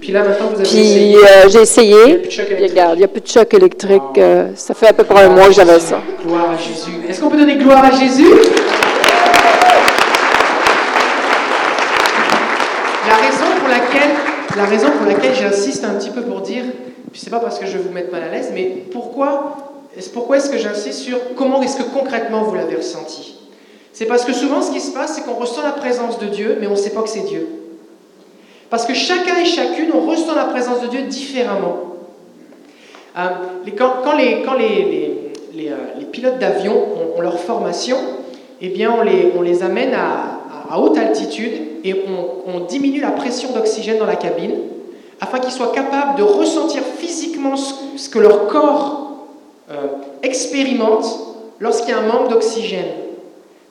[0.00, 1.16] Puis là, maintenant, vous avez Puis, essayé.
[1.18, 1.94] Euh, j'ai essayé.
[2.02, 2.70] Il n'y a plus de choc électrique.
[2.70, 4.02] Regarde, il n'y a plus de choc électrique.
[4.18, 6.00] Euh, ça fait à peu près un mois que j'avais ça.
[6.26, 6.98] Gloire à Jésus.
[7.08, 8.26] Est-ce qu'on peut donner gloire à Jésus?
[13.06, 14.16] La raison pour laquelle,
[14.56, 16.64] la raison pour laquelle j'insiste un petit peu pour dire,
[17.12, 19.58] puis c'est pas parce que je vais vous mettre mal à l'aise, mais pourquoi
[20.12, 23.37] pourquoi est-ce que j'insiste sur comment est-ce que concrètement vous l'avez ressenti?
[23.98, 26.56] C'est parce que souvent ce qui se passe, c'est qu'on ressent la présence de Dieu,
[26.60, 27.48] mais on ne sait pas que c'est Dieu.
[28.70, 31.78] Parce que chacun et chacune, on ressent la présence de Dieu différemment.
[33.16, 33.28] Euh,
[33.76, 36.76] quand, les, euh, pilotes d'avion
[37.16, 37.96] ont, leur formation,
[38.60, 39.02] eh bien on
[39.42, 44.54] les, amène à, haute altitude et on, on diminue la pression d'oxygène dans la cabine
[45.20, 49.26] afin qu'ils soient capables de ressentir physiquement ce que leur corps
[49.72, 49.88] euh,
[50.22, 51.04] expérimente
[51.58, 53.07] lorsqu'il y a un manque d'oxygène.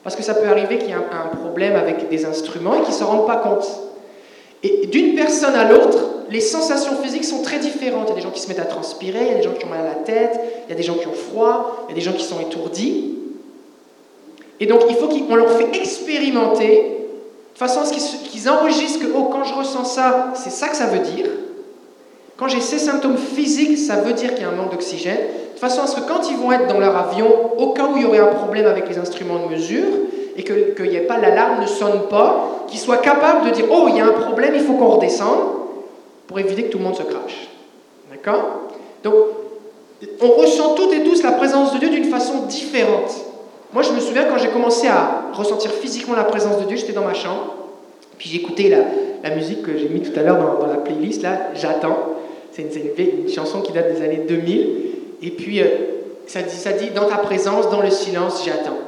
[0.08, 2.94] Parce que ça peut arriver qu'il y ait un, problème avec des instruments et qu'ils
[2.94, 3.68] ne se rendent pas compte.
[4.62, 5.98] Et d'une personne à l'autre,
[6.30, 8.06] les sensations physiques sont très différentes.
[8.06, 9.52] Il y a des gens qui se mettent à transpirer, il y a des gens
[9.52, 11.90] qui ont mal à la tête, il y a des gens qui ont froid, il
[11.90, 13.16] y a des gens qui sont étourdis.
[14.60, 17.06] Et donc il faut qu'on leur fait expérimenter
[17.52, 17.92] de façon à ce
[18.30, 21.26] qu'ils enregistrent que oh, quand je ressens ça, c'est ça que ça veut dire.
[22.38, 25.18] Quand j'ai ces symptômes physiques, ça veut dire qu'il y a un manque d'oxygène.
[25.58, 27.26] De façon à ce que quand ils vont être dans leur avion,
[27.58, 29.88] au cas où il y aurait un problème avec les instruments de mesure,
[30.36, 33.86] et qu'il n'y ait pas l'alarme ne sonne pas, qu'il soit capable de dire oh
[33.88, 35.40] il y a un problème, il faut qu'on redescende
[36.28, 37.48] pour éviter que tout le monde se crache.
[38.08, 38.68] D'accord?
[39.02, 39.14] Donc
[40.20, 43.12] on ressent toutes et tous la présence de Dieu d'une façon différente.
[43.72, 46.92] Moi je me souviens quand j'ai commencé à ressentir physiquement la présence de Dieu, j'étais
[46.92, 47.56] dans ma chambre,
[48.16, 51.22] puis j'écoutais la, la, musique que j'ai mis tout à l'heure dans, dans, la playlist
[51.22, 52.14] là, j'attends.
[52.52, 54.87] C'est une, une, chanson qui date des années 2000.
[55.22, 55.66] Et puis, euh,
[56.26, 58.78] ça, dit, ça dit, dans ta présence, dans le silence, j'attends.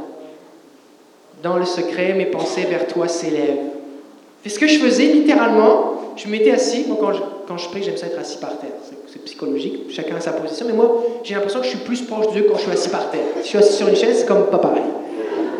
[1.43, 3.71] Dans le secret, mes pensées vers toi s'élèvent.
[4.43, 5.95] C'est ce que je faisais littéralement.
[6.17, 6.85] Je m'étais assis.
[6.87, 8.71] Moi, quand je, quand je prie, j'aime ça être assis par terre.
[9.07, 9.91] C'est psychologique.
[9.91, 10.67] Chacun a sa position.
[10.67, 12.89] Mais moi, j'ai l'impression que je suis plus proche de Dieu quand je suis assis
[12.89, 13.21] par terre.
[13.37, 14.83] Si je suis assis sur une chaise, c'est comme pas pareil.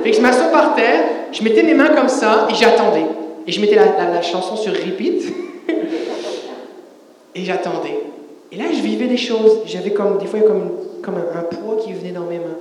[0.03, 1.03] Fait que je m'assois par terre,
[1.33, 3.07] je mettais mes mains comme ça et j'attendais.
[3.47, 5.25] Et je mettais la, la, la chanson sur repeat.
[7.35, 8.10] et j'attendais.
[8.53, 9.61] Et là, je vivais des choses.
[9.67, 10.71] J'avais comme, des fois, comme,
[11.03, 12.59] comme un, un, poids qui venait dans mes mains.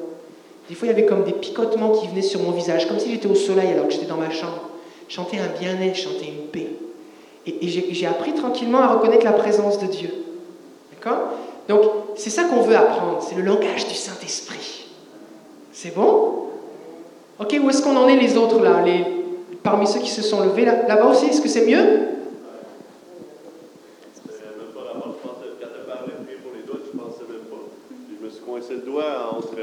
[0.70, 3.12] Des fois, il y avait comme des picotements qui venaient sur mon visage, comme si
[3.12, 4.70] j'étais au soleil alors que j'étais dans ma chambre.
[5.08, 5.24] Je un
[5.60, 6.68] bien-être, je une paix.
[7.48, 10.10] Et, j'ai appris tranquillement à reconnaître la présence de Dieu.
[10.92, 11.30] D'accord?
[11.68, 11.82] Donc,
[12.16, 13.20] c'est ça qu'on veut apprendre.
[13.28, 14.86] C'est le langage du Saint-Esprit.
[15.72, 16.44] C'est bon?
[17.40, 18.84] Ok, où est-ce qu'on en est les autres là?
[18.86, 19.06] Les,
[19.64, 22.08] Parmi ceux qui se sont levés là-bas là aussi, est-ce que c'est mieux?
[28.70, 29.56] Coincé le doigt entre.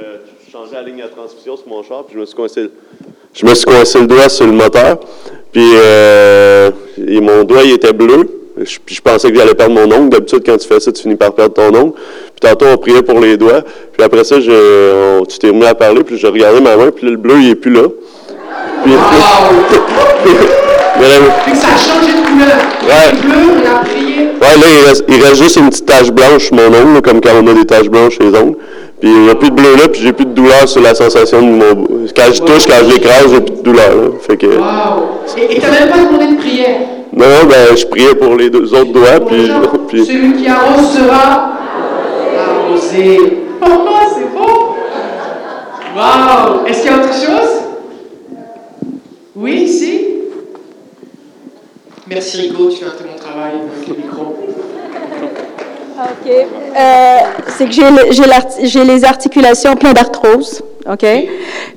[0.46, 2.70] Je changeais la ligne à transmission sur mon char, puis je me suis coincé,
[3.34, 4.98] je me suis coincé le doigt sur le moteur.
[5.52, 6.70] Puis euh,
[7.06, 8.42] et mon doigt, il était bleu.
[8.58, 10.08] Je, puis je pensais que j'allais perdre mon ongle.
[10.10, 11.92] D'habitude, quand tu fais ça, tu finis par perdre ton ongle.
[11.92, 13.62] Puis tantôt, on priait pour les doigts.
[13.92, 16.90] Puis après ça, je, on, tu t'es mis à parler, puis je regardais ma main,
[16.90, 17.82] puis le bleu, il est plus là.
[18.82, 18.92] Puis,
[21.44, 22.56] puis ça a changé de couleur.
[22.82, 23.12] Ouais.
[23.20, 24.16] Bleu, on a prié.
[24.40, 27.20] Ouais, là, il reste, il reste juste une petite tache blanche sur mon ongle, comme
[27.20, 28.56] quand on a des taches blanches sur les ongles.
[29.00, 30.94] Puis il n'y a plus de bleu là, puis j'ai plus de douleur sur la
[30.94, 31.86] sensation de mon.
[32.16, 33.94] Quand je touche, quand je l'écrase, j'ai plus de douleur.
[33.94, 34.08] Là.
[34.20, 34.46] Fait que.
[34.46, 35.20] Wow.
[35.36, 36.80] Et tu même pas demandé de prière?
[37.12, 39.50] Non, ben je priais pour les deux autres doigts, puis,
[39.88, 40.06] puis.
[40.06, 41.52] Celui qui arrose sera
[42.38, 43.18] arrosé.
[43.62, 43.66] Oh,
[44.14, 44.76] c'est beau!
[45.96, 46.66] Waouh!
[46.66, 47.62] Est-ce qu'il y a autre chose?
[49.34, 50.04] Oui, ici?
[52.08, 54.36] Merci Rico, tu fais un très bon travail avec le micro.
[55.98, 56.30] OK.
[56.30, 57.72] Euh, c'est que
[58.62, 60.62] j'ai les articulations pleines d'arthrose.
[60.90, 61.06] OK?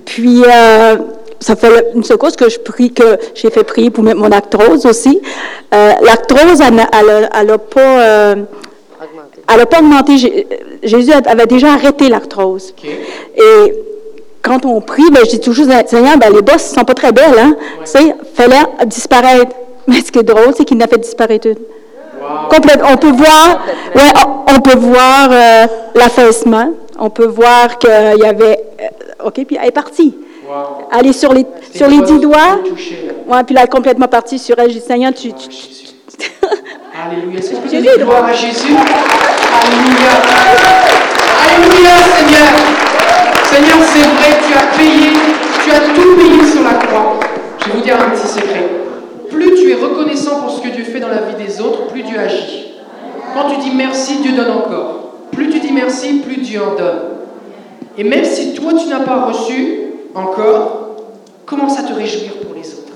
[0.05, 0.97] Puis, euh,
[1.39, 5.21] ça fait une secours que je prie, que j'ai fait prier pour mon arthrose aussi.
[5.73, 8.35] Euh, L'arthrose, elle n'a pas.
[9.51, 10.45] Elle n'a pas augmenté.
[10.83, 12.73] Jésus avait déjà arrêté l'arthrose.
[12.77, 12.99] Okay.
[13.35, 13.73] Et
[14.43, 17.11] quand on prie, ben, je dis toujours, Seigneur, ben, les bosses ne sont pas très
[17.11, 17.37] belles.
[17.37, 17.55] Hein?
[17.57, 17.85] Ouais.
[17.85, 19.55] Tu sais, fallait disparaître.
[19.87, 21.55] Mais ce qui est drôle, c'est qu'il n'a fait disparaître une.
[22.49, 22.81] Complète.
[22.87, 23.59] On peut voir,
[23.95, 26.71] ouais, on, on peut voir euh, l'affaissement.
[26.99, 28.59] On peut voir qu'il y avait.
[28.81, 30.15] Euh, OK, puis elle est partie.
[30.47, 30.87] Wow.
[30.97, 32.59] Elle est sur les, sur les dix doigts.
[33.27, 34.69] Ouais, puis là, elle est complètement partie sur elle.
[34.69, 35.31] Je dis, Seigneur, tu.
[35.33, 35.49] tu.
[37.01, 37.39] Alléluia.
[37.39, 38.75] Que tu gloire à Jésus?
[39.61, 40.13] Alléluia.
[41.47, 42.49] Alléluia, Seigneur.
[43.45, 45.11] Seigneur, c'est vrai, tu as payé,
[45.63, 47.19] tu as tout payé sur la croix.
[47.59, 48.69] Je vais vous dire un petit secret.
[49.29, 52.19] Plus tu es reconnaissant pour ce que Dieu dans la vie des autres, plus Dieu
[52.19, 52.73] agit.
[53.33, 55.13] Quand tu dis merci, Dieu donne encore.
[55.31, 56.99] Plus tu dis merci, plus Dieu en donne.
[57.97, 59.81] Et même si toi tu n'as pas reçu
[60.15, 60.95] encore,
[61.45, 62.93] commence à te réjouir pour les autres.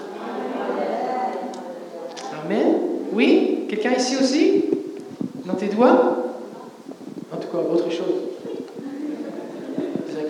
[2.45, 2.73] Amen.
[3.13, 3.65] Oui?
[3.69, 4.65] Quelqu'un ici aussi?
[5.45, 6.17] Dans tes doigts?
[7.31, 8.21] En tout cas, autre chose.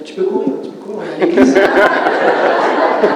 [0.06, 1.56] Tu peux courir, tu peux courir à l'église.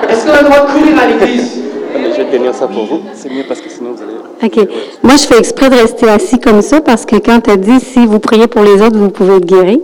[0.10, 1.67] Est-ce qu'on a le droit de courir à l'église?
[2.16, 3.02] Je vais tenir ça pour vous.
[3.14, 4.14] C'est mieux parce que sinon vous allez.
[4.44, 4.70] OK.
[5.04, 7.80] Moi, je fais exprès de rester assis comme ça parce que quand tu as dit
[7.80, 9.82] si vous priez pour les autres, vous pouvez être guéri,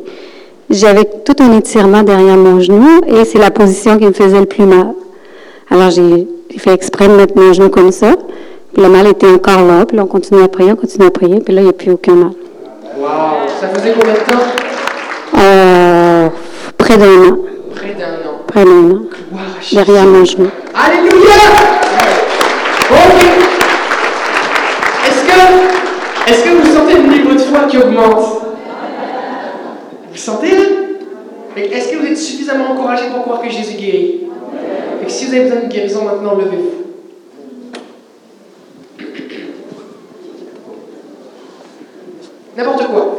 [0.69, 4.45] j'avais tout un étirement derrière mon genou et c'est la position qui me faisait le
[4.45, 4.93] plus mal.
[5.69, 8.15] Alors, j'ai fait exprès de mettre mon genou comme ça.
[8.73, 9.85] Puis le mal était encore là.
[9.85, 11.39] Puis là, on continue à prier, on continue à prier.
[11.39, 12.31] Puis là, il n'y a plus aucun mal.
[12.97, 13.07] Wow
[13.59, 14.45] Ça faisait combien de temps?
[15.37, 16.29] Euh,
[16.77, 17.37] près d'un an.
[17.75, 18.41] Près d'un an.
[18.47, 19.01] Près d'un an.
[19.71, 20.49] Derrière mon genou.
[20.75, 21.92] Alléluia
[22.91, 23.23] Ok.
[25.07, 28.41] Est-ce que, est-ce que vous sentez le niveau de foi qui augmente?
[30.11, 30.47] Vous sentez?
[31.55, 34.21] Est-ce que vous êtes suffisamment encouragé pour croire que Jésus guérit?
[34.99, 36.71] Fait que Si vous avez besoin de guérison maintenant, levez-vous.
[42.57, 43.17] N'importe quoi.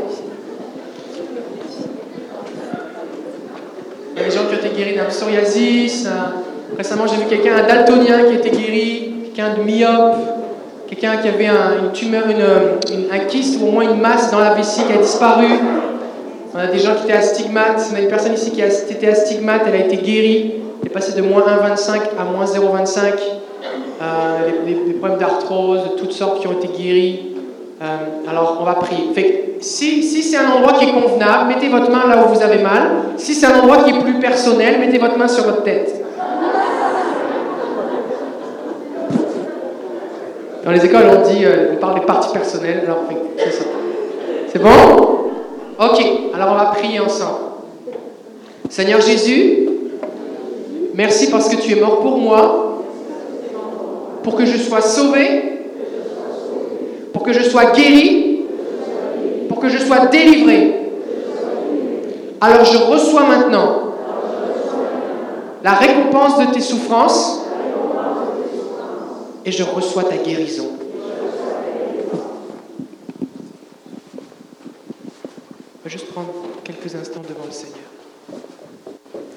[4.16, 6.06] Il y a des gens qui ont été guéris d'un psoriasis.
[6.06, 6.42] un-
[6.76, 10.16] Récemment, j'ai vu quelqu'un, un daltonien qui a été guéri, quelqu'un de myope,
[10.88, 14.38] quelqu'un qui avait un, une tumeur, une, un kyste ou au moins une masse dans
[14.38, 15.46] la vessie qui a disparu.
[16.54, 17.90] On a des gens qui étaient astigmates.
[17.92, 20.54] On a une personne ici qui a- était astigmate, elle a été guérie.
[20.92, 23.14] passé de moins 1,25 à moins 0,25.
[24.00, 24.04] Euh,
[24.64, 27.34] les, problèmes d'arthrose, toutes sortes qui ont été guéris.
[27.82, 29.56] Euh, alors, on va prier.
[29.60, 32.62] Si, si c'est un endroit qui est convenable, mettez votre main là où vous avez
[32.62, 32.90] mal.
[33.16, 36.03] Si c'est un endroit qui est plus personnel, mettez votre main sur votre tête.
[40.64, 42.82] Dans les écoles, on dit, euh, on parle des parties personnelles.
[42.84, 43.00] Alors,
[43.36, 43.64] c'est ça.
[44.50, 44.70] C'est bon?
[45.78, 46.04] Ok.
[46.34, 47.40] Alors, on va prier ensemble.
[48.70, 49.68] Seigneur Jésus,
[50.94, 52.82] merci parce que tu es mort pour moi,
[54.22, 55.60] pour que je sois sauvé,
[57.12, 58.46] pour que je sois guéri,
[59.48, 60.80] pour que je sois délivré.
[62.40, 63.94] Alors je reçois maintenant
[65.62, 67.43] la récompense de tes souffrances
[69.44, 70.70] et je reçois ta guérison.
[75.76, 76.32] On va juste prendre
[76.64, 77.76] quelques instants devant le Seigneur.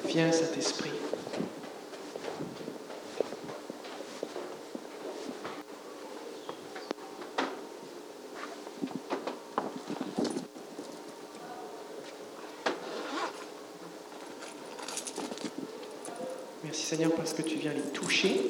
[0.08, 0.91] Viens, Saint-Esprit.
[16.63, 18.47] Merci Seigneur parce que tu viens les toucher.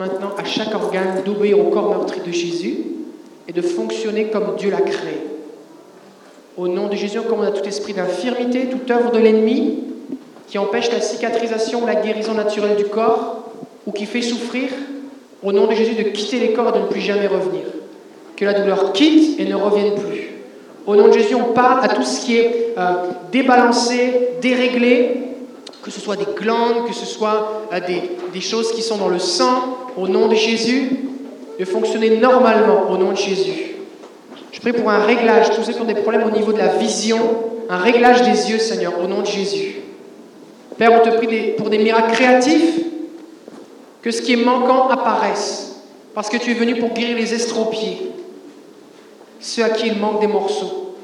[0.00, 2.78] Maintenant à chaque organe d'obéir au corps meurtri de Jésus
[3.46, 5.20] et de fonctionner comme Dieu l'a créé.
[6.56, 9.80] Au nom de Jésus, on commande à tout esprit d'infirmité, toute œuvre de l'ennemi
[10.46, 13.50] qui empêche la cicatrisation, la guérison naturelle du corps
[13.86, 14.70] ou qui fait souffrir,
[15.42, 17.64] au nom de Jésus, de quitter les corps et de ne plus jamais revenir.
[18.36, 20.30] Que la douleur quitte et ne revienne plus.
[20.86, 22.94] Au nom de Jésus, on parle à tout ce qui est euh,
[23.32, 25.26] débalancé, déréglé,
[25.82, 27.80] que ce soit des glandes, que ce soit euh,
[28.32, 30.90] des choses qui sont dans le sang, au nom de Jésus,
[31.58, 33.74] de fonctionner normalement au nom de Jésus.
[34.50, 36.68] Je prie pour un réglage, tous ceux qui ont des problèmes au niveau de la
[36.68, 37.18] vision,
[37.68, 39.76] un réglage des yeux, Seigneur, au nom de Jésus.
[40.78, 42.80] Père, on te prie pour des miracles créatifs,
[44.02, 45.82] que ce qui est manquant apparaisse,
[46.14, 48.10] parce que tu es venu pour guérir les estropiés,
[49.38, 50.96] ceux à qui il manque des morceaux.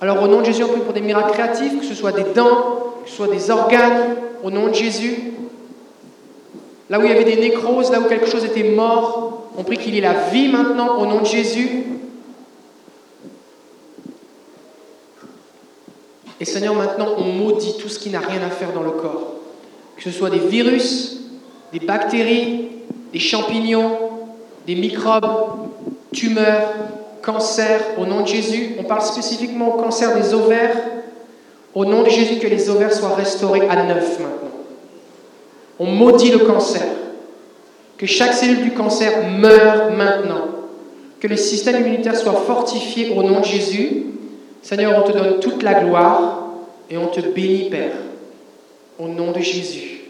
[0.00, 2.32] Alors au nom de Jésus, on prie pour des miracles créatifs, que ce soit des
[2.34, 5.32] dents, que ce soit des organes, au nom de Jésus.
[6.94, 9.78] Là où il y avait des nécroses, là où quelque chose était mort, on prie
[9.78, 11.82] qu'il y ait la vie maintenant, au nom de Jésus.
[16.38, 19.32] Et Seigneur, maintenant, on maudit tout ce qui n'a rien à faire dans le corps.
[19.96, 21.18] Que ce soit des virus,
[21.72, 22.68] des bactéries,
[23.12, 23.98] des champignons,
[24.64, 25.66] des microbes,
[26.12, 26.74] tumeurs,
[27.22, 28.76] cancers, au nom de Jésus.
[28.78, 30.76] On parle spécifiquement au cancer des ovaires.
[31.74, 34.53] Au nom de Jésus, que les ovaires soient restaurés à neuf maintenant.
[35.78, 36.86] On maudit le cancer.
[37.96, 40.48] Que chaque cellule du cancer meure maintenant.
[41.20, 44.04] Que le système immunitaire soit fortifié au nom de Jésus
[44.64, 46.38] Seigneur, on te donne toute la gloire
[46.88, 47.92] et on te bénit, Père,
[48.98, 50.04] au nom de Jésus.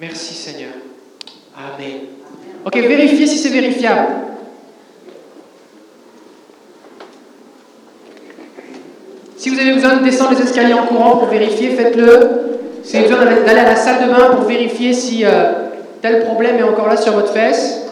[0.00, 0.72] Merci, Seigneur.
[1.56, 2.00] Amen.
[2.64, 4.08] Ok, vérifiez si c'est vérifiable.
[9.36, 12.47] Si vous avez besoin de descendre les escaliers en courant pour vérifier, faites-le.
[12.82, 15.52] Vous avez besoin d'aller à la salle de bain pour vérifier si euh,
[16.00, 17.86] tel problème est encore là sur votre fesse,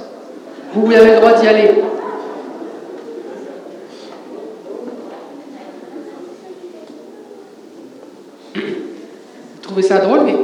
[0.74, 1.70] vous avez le droit d'y aller.
[9.62, 10.34] trouvez ça drôle, mais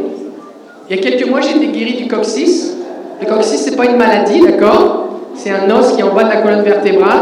[0.90, 2.76] il y a quelques mois, été guéri du coccyx.
[3.20, 5.20] Le coccyx, c'est pas une maladie, d'accord?
[5.35, 7.20] C'est un os qui est en bas de la colonne vertébrale.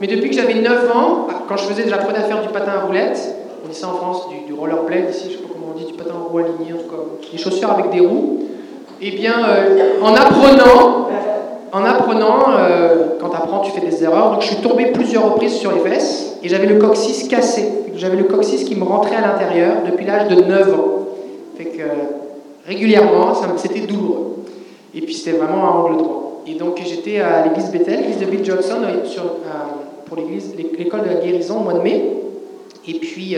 [0.00, 2.80] Mais depuis que j'avais 9 ans, quand je faisais, j'apprenais à faire du patin à
[2.80, 5.94] roulettes, on dit ça en France, du, du rollerblade ici, je sais pas dit, du
[5.94, 8.40] patin à roues aligné, en tout cas, des chaussures avec des roues.
[9.00, 11.08] Eh bien, euh, en apprenant,
[11.72, 14.32] en apprenant, euh, quand tu apprends, tu fais des erreurs.
[14.32, 17.68] Donc, je suis tombé plusieurs reprises sur les fesses et j'avais le coccyx cassé.
[17.94, 21.06] J'avais le coccyx qui me rentrait à l'intérieur depuis l'âge de 9 ans.
[21.56, 21.82] Fait que
[22.66, 24.36] régulièrement, c'était douloureux.
[24.94, 26.42] Et puis c'était vraiment un angle droit.
[26.46, 29.26] Et donc j'étais à l'église Bethel, l'église de Bill Johnson, euh,
[30.06, 32.04] pour l'école de la guérison au mois de mai.
[32.86, 33.36] Et puis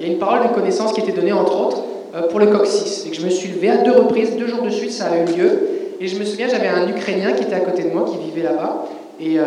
[0.00, 1.82] il y a une parole de connaissance qui était donnée entre autres
[2.30, 3.06] pour le coccyx.
[3.06, 5.36] Et je me suis levé à deux reprises, deux jours de suite, ça a eu
[5.36, 5.68] lieu.
[6.00, 8.46] Et je me souviens, j'avais un Ukrainien qui était à côté de moi, qui vivait
[8.46, 8.86] là-bas.
[9.20, 9.38] Et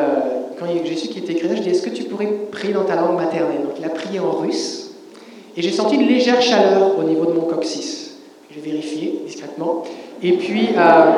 [0.60, 2.74] quand j'ai su qu'il était ukrainien, je lui ai dit Est-ce que tu pourrais prier
[2.74, 3.62] dans ta langue maternelle?
[3.64, 4.88] Donc il a prié en russe.
[5.56, 8.12] Et j'ai senti une légère chaleur au niveau de mon coccyx.
[8.52, 9.84] J'ai vérifié discrètement.
[10.22, 11.12] Et puis, euh,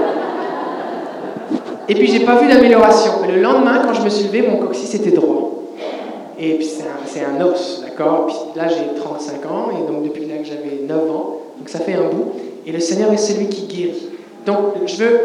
[1.89, 3.11] et puis j'ai pas vu d'amélioration.
[3.27, 5.48] Le lendemain, quand je me suis levé, mon coccyx était droit.
[6.39, 8.27] Et puis c'est un, os, d'accord?
[8.27, 11.79] Puis là, j'ai 35 ans, et donc depuis là que j'avais 9 ans, donc ça
[11.79, 12.31] fait un bout.
[12.65, 14.07] Et le Seigneur est celui qui guérit.
[14.45, 15.19] Donc je veux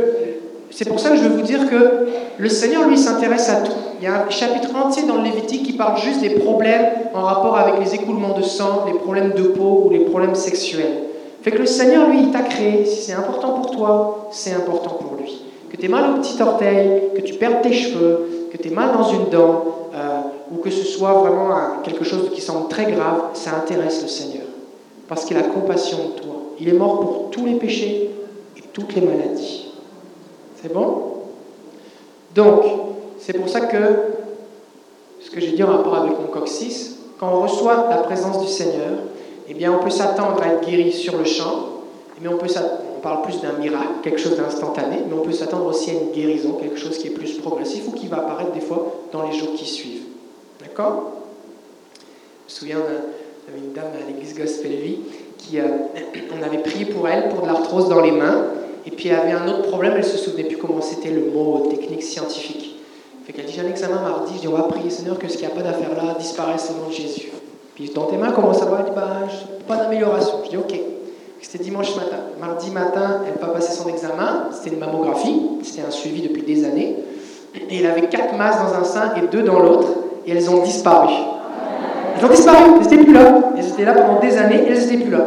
[0.70, 3.72] C'est pour ça que je veux vous dire que le Seigneur, lui, s'intéresse à tout.
[4.00, 7.22] Il y a un chapitre entier dans le Lévitique qui parle juste des problèmes en
[7.22, 11.04] rapport avec les écoulements de sang, les problèmes de peau ou les problèmes sexuels.
[11.42, 12.84] Fait que le Seigneur, lui, il t'a créé.
[12.86, 15.42] Si c'est important pour toi, c'est important pour lui.
[15.70, 18.74] Que tu aies mal au petit orteil, que tu perdes tes cheveux, que tu aies
[18.74, 20.20] mal dans une dent, euh,
[20.52, 24.46] ou que ce soit vraiment quelque chose qui semble très grave, ça intéresse le Seigneur.
[25.08, 26.34] Parce qu'il a compassion de toi.
[26.60, 28.10] Il est mort pour tous les péchés
[28.56, 29.72] et toutes les maladies.
[30.62, 31.14] C'est bon?
[32.34, 32.64] Donc,
[33.18, 33.76] c'est pour ça que
[35.20, 38.48] ce que j'ai dit en rapport avec mon coccyx, quand on reçoit la présence du
[38.48, 38.98] Seigneur,
[39.48, 41.68] eh bien, on peut s'attendre à être guéri sur le champ,
[42.20, 42.46] mais on, peut
[42.96, 46.12] on parle plus d'un miracle, quelque chose d'instantané, mais on peut s'attendre aussi à une
[46.12, 49.32] guérison, quelque chose qui est plus progressif ou qui va apparaître des fois dans les
[49.32, 50.03] jours qui suivent.
[50.76, 52.78] Je me souviens,
[53.48, 54.98] avait une dame à l'église Gospel Vie
[55.38, 55.64] qui, euh,
[56.44, 58.46] avait prié pour elle pour de l'arthrose dans les mains,
[58.86, 61.68] et puis elle avait un autre problème, elle se souvenait plus comment c'était le mot
[61.70, 62.76] technique scientifique.
[63.24, 65.38] Fait qu'elle dit J'ai un examen mardi, je dis On va prier, Seigneur, que ce
[65.38, 67.30] qu'il n'y a pas d'affaire là disparaisse au nom de Jésus.
[67.74, 68.78] Puis dans tes mains, comment ça va?
[68.80, 69.20] Elle dit bah,
[69.66, 70.40] Pas d'amélioration.
[70.44, 70.78] Je dis Ok.
[71.40, 72.16] C'était dimanche matin.
[72.40, 74.48] Mardi matin, elle n'a pas passé son examen.
[74.50, 75.40] C'était une mammographie.
[75.62, 76.96] C'était un suivi depuis des années.
[77.70, 79.88] Et elle avait quatre masses dans un sein et deux dans l'autre.
[80.26, 81.12] Et elles ont disparu.
[82.16, 82.58] Elles ont disparu.
[82.76, 83.52] Elles n'étaient plus là.
[83.56, 85.26] Elles étaient là pendant des années elles n'étaient plus là.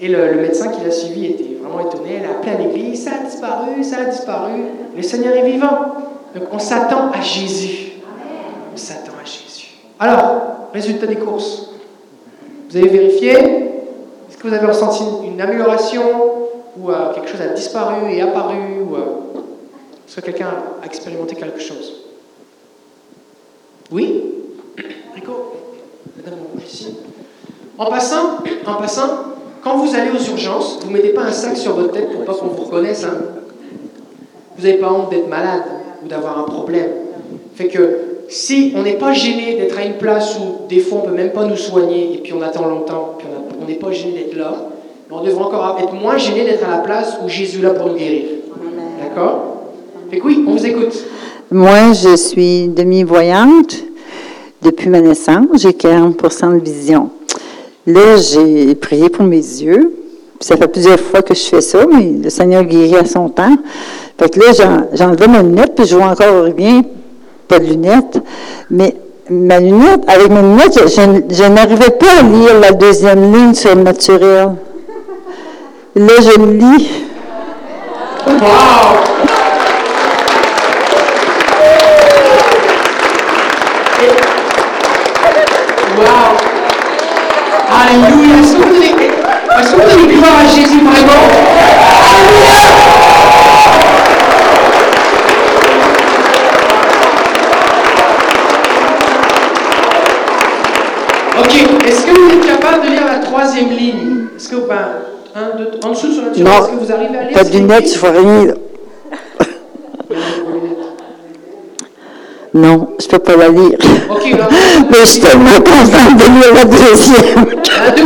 [0.00, 2.20] Et le, médecin qui l'a suivi était vraiment étonné.
[2.20, 3.04] Elle a appelé à l'église.
[3.04, 4.52] Ça a disparu, ça a disparu.
[4.94, 5.94] Le Seigneur est vivant.
[6.34, 7.92] Donc on s'attend à Jésus.
[8.72, 9.76] On s'attend à Jésus.
[9.98, 11.70] Alors, résultat des courses.
[12.68, 13.32] Vous avez vérifié?
[13.32, 16.02] Est-ce que vous avez ressenti une amélioration
[16.78, 18.98] Ou euh, quelque chose a disparu et apparu Ou euh,
[20.06, 20.48] est-ce que quelqu'un
[20.82, 22.05] a expérimenté quelque chose?
[23.90, 24.22] Oui?
[25.14, 25.32] Rico.
[27.78, 29.08] En passant, en passant,
[29.62, 32.24] quand vous allez aux urgences, vous ne mettez pas un sac sur votre tête pour
[32.24, 33.04] pas qu'on vous reconnaisse.
[33.04, 33.18] Hein?
[34.56, 35.64] Vous n'avez pas honte d'être malade
[36.04, 36.90] ou d'avoir un problème.
[37.54, 41.06] Fait que si on n'est pas gêné d'être à une place où des fois on
[41.06, 43.28] ne peut même pas nous soigner et puis on attend longtemps, puis
[43.60, 44.54] on n'est pas gêné d'être là,
[45.10, 47.88] on devrait encore être moins gêné d'être à la place où Jésus est là pour
[47.88, 48.24] nous guérir.
[49.00, 49.56] D'accord?
[50.10, 51.04] Fait que oui, on vous écoute.
[51.52, 53.76] Moi, je suis demi-voyante
[54.62, 55.46] depuis ma naissance.
[55.54, 57.10] J'ai 40% de vision.
[57.86, 59.94] Là, j'ai prié pour mes yeux.
[60.40, 63.56] Ça fait plusieurs fois que je fais ça, mais le Seigneur guérit à son temps.
[64.18, 66.82] Fait que là, j'enlevais ma lunette, puis je vois encore rien
[67.46, 68.18] pas de lunettes,
[68.68, 68.96] mais
[69.30, 73.82] ma lunette, avec mes lunettes, je, n'arrivais pas à lire la deuxième ligne sur le
[73.82, 74.56] naturel.
[75.94, 76.90] Là, je le lis.
[78.26, 79.35] Wow!
[90.26, 91.46] Est à Jésus vraiment?
[101.86, 104.26] Est-ce que vous êtes capable de lire la troisième ligne?
[104.36, 104.76] Est-ce que, ben,
[105.34, 107.50] un, deux, en dessous sur la Non, est-ce que vous arrivez à lire Pas de
[107.50, 108.54] lunettes, je vois rien.
[112.54, 113.78] Non, je ne peux pas la lire.
[114.10, 114.24] Ok,
[114.90, 117.44] Mais je suis tellement contente de lire la deuxième.
[117.44, 118.04] On a deux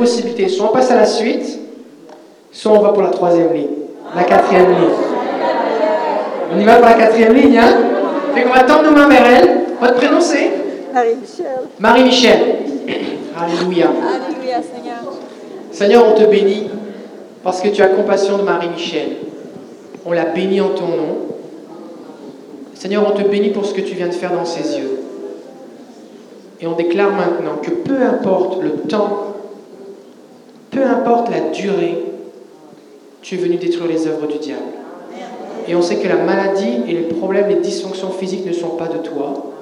[0.00, 0.48] possibilités.
[0.48, 1.58] Soit on passe à la suite,
[2.50, 3.68] soit on va pour la troisième ligne.
[4.16, 4.94] La quatrième ligne.
[6.52, 7.76] On y va pour la quatrième ligne, hein?
[8.34, 9.60] Fait qu'on va tendre nos mains vers elle.
[9.80, 10.50] Votre prénom c'est?
[10.92, 11.68] Marie-Michel.
[11.78, 12.38] Marie-Michel.
[13.38, 13.86] Alléluia.
[13.86, 15.12] Alléluia, Seigneur.
[15.70, 16.68] Seigneur, on te bénit
[17.44, 19.16] parce que tu as compassion de Marie-Michel.
[20.04, 21.16] On la bénit en ton nom.
[22.74, 25.00] Seigneur, on te bénit pour ce que tu viens de faire dans ses yeux.
[26.60, 29.34] Et on déclare maintenant que peu importe le temps,
[30.70, 32.04] peu importe la durée,
[33.22, 34.62] tu es venu détruire les œuvres du diable.
[35.68, 38.88] Et on sait que la maladie et les problèmes, les dysfonctions physiques ne sont pas
[38.88, 39.52] de toi,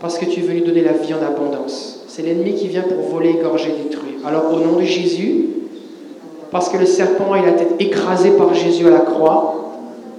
[0.00, 2.04] parce que tu es venu donner la vie en abondance.
[2.08, 4.26] C'est l'ennemi qui vient pour voler, égorger, détruire.
[4.26, 5.46] Alors au nom de Jésus,
[6.50, 9.72] parce que le serpent a la tête écrasée par Jésus à la croix,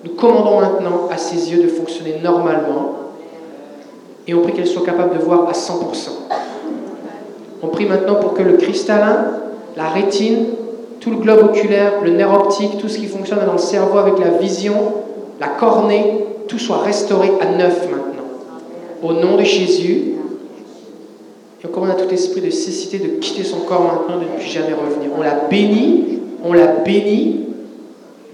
[0.03, 3.05] nous commandons maintenant à ses yeux de fonctionner normalement
[4.27, 6.09] et on prie qu'elle soit capable de voir à 100%.
[7.61, 9.27] On prie maintenant pour que le cristallin,
[9.77, 10.45] la rétine,
[10.99, 14.17] tout le globe oculaire, le nerf optique, tout ce qui fonctionne dans le cerveau avec
[14.19, 14.75] la vision,
[15.39, 18.15] la cornée, tout soit restauré à neuf maintenant
[19.05, 20.13] au nom de Jésus.
[21.61, 24.37] Et on commande à tout esprit de cécité de quitter son corps maintenant, de ne
[24.37, 25.11] plus jamais revenir.
[25.17, 27.41] On la bénit, on la bénit,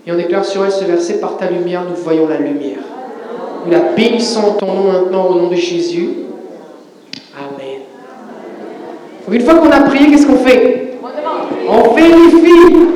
[0.06, 2.80] et on déclare sur elle ce verset, par ta lumière, nous voyons la lumière.
[3.66, 6.10] Nous la bénissons ton nom maintenant au nom de Jésus.
[7.38, 7.82] Amen.
[9.32, 10.91] une fois qu'on a prié, qu'est-ce qu'on fait?
[11.68, 12.88] On vérifie.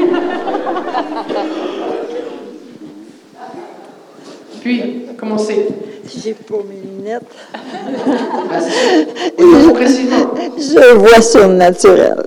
[4.61, 5.67] Puis, commencez.
[6.23, 7.23] J'ai pas mes lunettes.
[9.73, 10.33] Précisément.
[10.57, 12.23] Je vois surnaturel.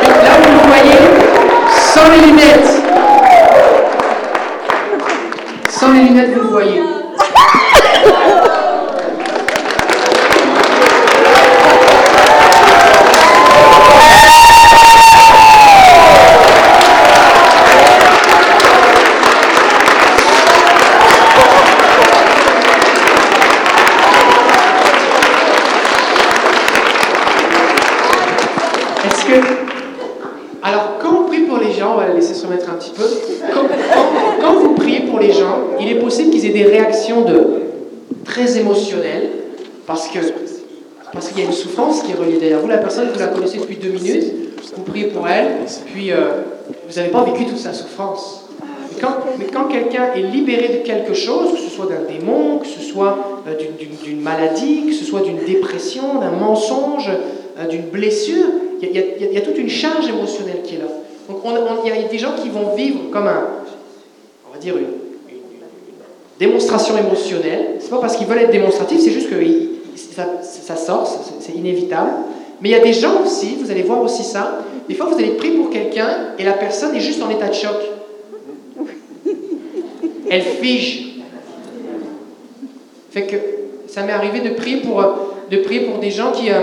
[0.00, 1.02] Puis là, vous le voyez
[1.94, 2.72] sans les lunettes.
[5.68, 6.82] Sans les lunettes, vous le voyez.
[42.08, 42.68] Qui est reliée derrière vous.
[42.68, 44.24] La personne, vous la connaissez depuis deux minutes,
[44.76, 45.48] vous priez pour elle,
[45.92, 46.42] puis euh,
[46.88, 48.46] vous n'avez pas vécu toute sa souffrance.
[48.90, 49.14] Mais quand,
[49.52, 53.42] quand quelqu'un est libéré de quelque chose, que ce soit d'un démon, que ce soit
[53.46, 53.54] euh,
[54.04, 57.08] d'une- maladie, que ce soit d'une dépression, d'un mensonge,
[57.58, 58.46] euh, d'une blessure,
[58.82, 60.84] il y, y y a toute une charge émotionnelle qui est là.
[61.28, 63.46] Donc on- on- il y a des gens qui vont vivre comme un,
[64.48, 64.86] on va dire une,
[66.40, 67.76] démonstration émotionnelle.
[67.80, 69.68] C'est pas parce qu'ils veulent être démonstratifs, c'est juste que ils-
[69.98, 71.06] ça, sort,
[71.40, 72.10] c'est- inévitable.
[72.60, 74.62] Mais il y a des gens aussi, vous allez voir aussi ça.
[74.88, 77.54] Des fois, vous allez prier pour quelqu'un et la personne est juste en état de
[77.54, 77.76] choc.
[80.30, 81.04] Elle fige.
[83.88, 85.12] Ça m'est arrivé de prier pour, euh,
[85.50, 86.60] des gens qui, euh,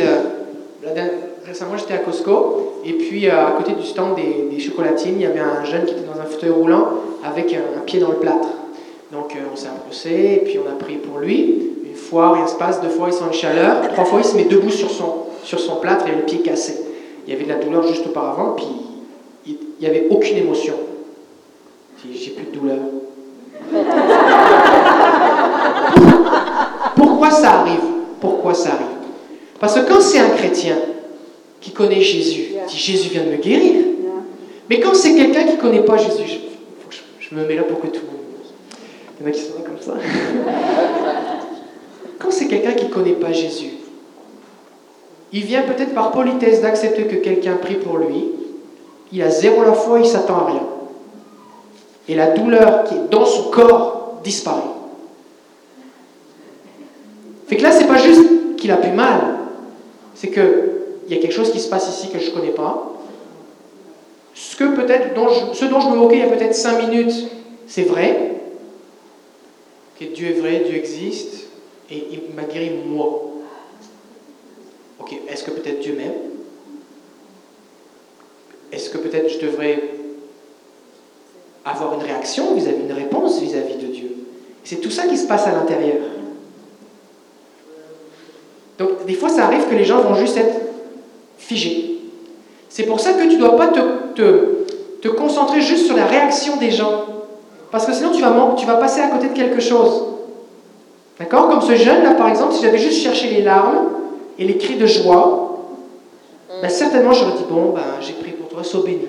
[0.00, 1.08] euh,
[1.46, 5.40] récemment j'étais à Costco et puis à côté du stand des, chocolatines, il y avait
[5.40, 6.88] un jeune qui était dans un fauteuil roulant
[7.24, 8.48] avec un, un pied dans le plâtre.
[9.12, 11.71] Donc on s'est approché et puis on a prié pour lui.
[12.12, 12.78] Fois, rien se passe.
[12.82, 13.88] Deux fois, il sent une chaleur.
[13.88, 16.78] Trois fois, il se met debout sur son, sur son plâtre et le pied cassé.
[17.26, 18.66] Il y avait de la douleur juste auparavant, puis
[19.46, 20.74] il n'y avait aucune émotion.
[22.12, 22.76] J'ai plus de douleur.
[26.96, 27.80] Pourquoi ça arrive?
[28.20, 28.86] Pourquoi ça arrive?
[29.58, 30.76] Parce que quand c'est un chrétien
[31.62, 33.84] qui connaît Jésus, il dit Jésus vient de me guérir.
[34.68, 36.40] Mais quand c'est quelqu'un qui ne connaît pas Jésus,
[36.90, 38.16] je- je me mets là pour que tout le monde.
[39.18, 39.94] Il y en a qui sont là comme ça.
[42.22, 43.70] Quand c'est quelqu'un qui ne connaît pas Jésus,
[45.32, 48.28] il vient peut-être par politesse d'accepter que quelqu'un prie pour lui.
[49.12, 50.66] Il a zéro la foi, il s'attend à rien.
[52.08, 54.60] Et la douleur qui est dans son corps disparaît.
[57.48, 59.20] Fait que là, c'est pas juste qu'il a plus mal,
[60.14, 60.68] c'est que
[61.08, 62.92] il y a quelque chose qui se passe ici que je ne connais pas.
[64.34, 66.88] Ce que peut-être, dont je- ce dont je me moquais il y a peut-être cinq
[66.88, 67.12] minutes,
[67.66, 68.36] c'est vrai.
[69.98, 71.41] Que Dieu est vrai, Dieu existe,
[71.92, 73.22] et il m'a guéri moi.
[74.98, 76.12] Ok, est-ce que peut-être Dieu m'aime?
[78.72, 79.82] Est-ce que peut-être je devrais
[81.64, 84.16] avoir une réaction vis-à-vis, une réponse vis-à-vis de Dieu?
[84.64, 85.98] C'est tout ça qui se passe à l'intérieur.
[88.78, 90.56] Donc, des fois, ça arrive que les gens vont juste être
[91.36, 91.98] figés.
[92.70, 93.80] C'est pour ça que tu ne dois pas te,
[94.14, 94.64] te,
[95.02, 97.04] te concentrer juste sur la réaction des gens.
[97.70, 100.12] Parce que sinon, tu vas, tu vas passer à côté de quelque chose.
[101.18, 101.48] D'accord?
[101.48, 103.88] Comme ce jeune-là, par exemple, si j'avais juste cherché les larmes
[104.38, 105.58] et les cris de joie,
[106.60, 109.06] ben, certainement, j'aurais dit Bon, ben, j'ai prié pour toi, sois béni.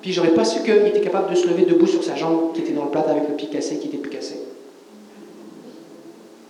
[0.00, 2.60] Puis, j'aurais pas su qu'il était capable de se lever debout sur sa jambe qui
[2.60, 4.40] était dans le plat avec le pied cassé, qui était plus cassé.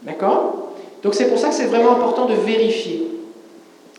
[0.02, 0.72] D'accord?
[1.02, 3.08] Donc, c'est pour ça que c'est vraiment important de vérifier.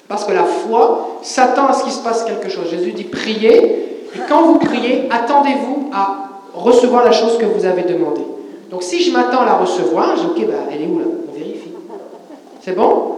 [0.08, 2.70] Parce que la foi s'attend à ce qu'il se passe quelque chose.
[2.70, 3.56] Jésus dit priez,
[4.16, 8.26] et quand vous priez, attendez-vous à recevoir la chose que vous avez demandée.
[8.70, 11.06] Donc si je m'attends à la recevoir, je dis ok, bah, elle est où là?
[11.28, 11.72] On vérifie.
[12.62, 13.16] C'est bon?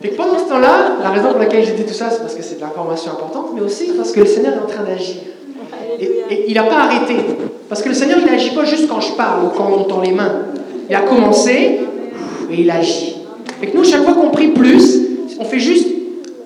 [0.00, 2.42] Fait pendant ce temps-là, la raison pour laquelle j'ai dit tout ça, c'est parce que
[2.42, 5.16] c'est de l'information importante, mais aussi parce que le Seigneur est en train d'agir.
[6.00, 7.16] Et, il n'a pas arrêté.
[7.68, 10.00] Parce que le Seigneur, il n'agit pas juste quand je parle ou quand on tend
[10.00, 10.42] les mains.
[10.88, 11.80] Il a commencé
[12.50, 13.16] et il agit.
[13.60, 15.00] Fait que nous, chaque fois qu'on prie plus,
[15.40, 15.88] on fait juste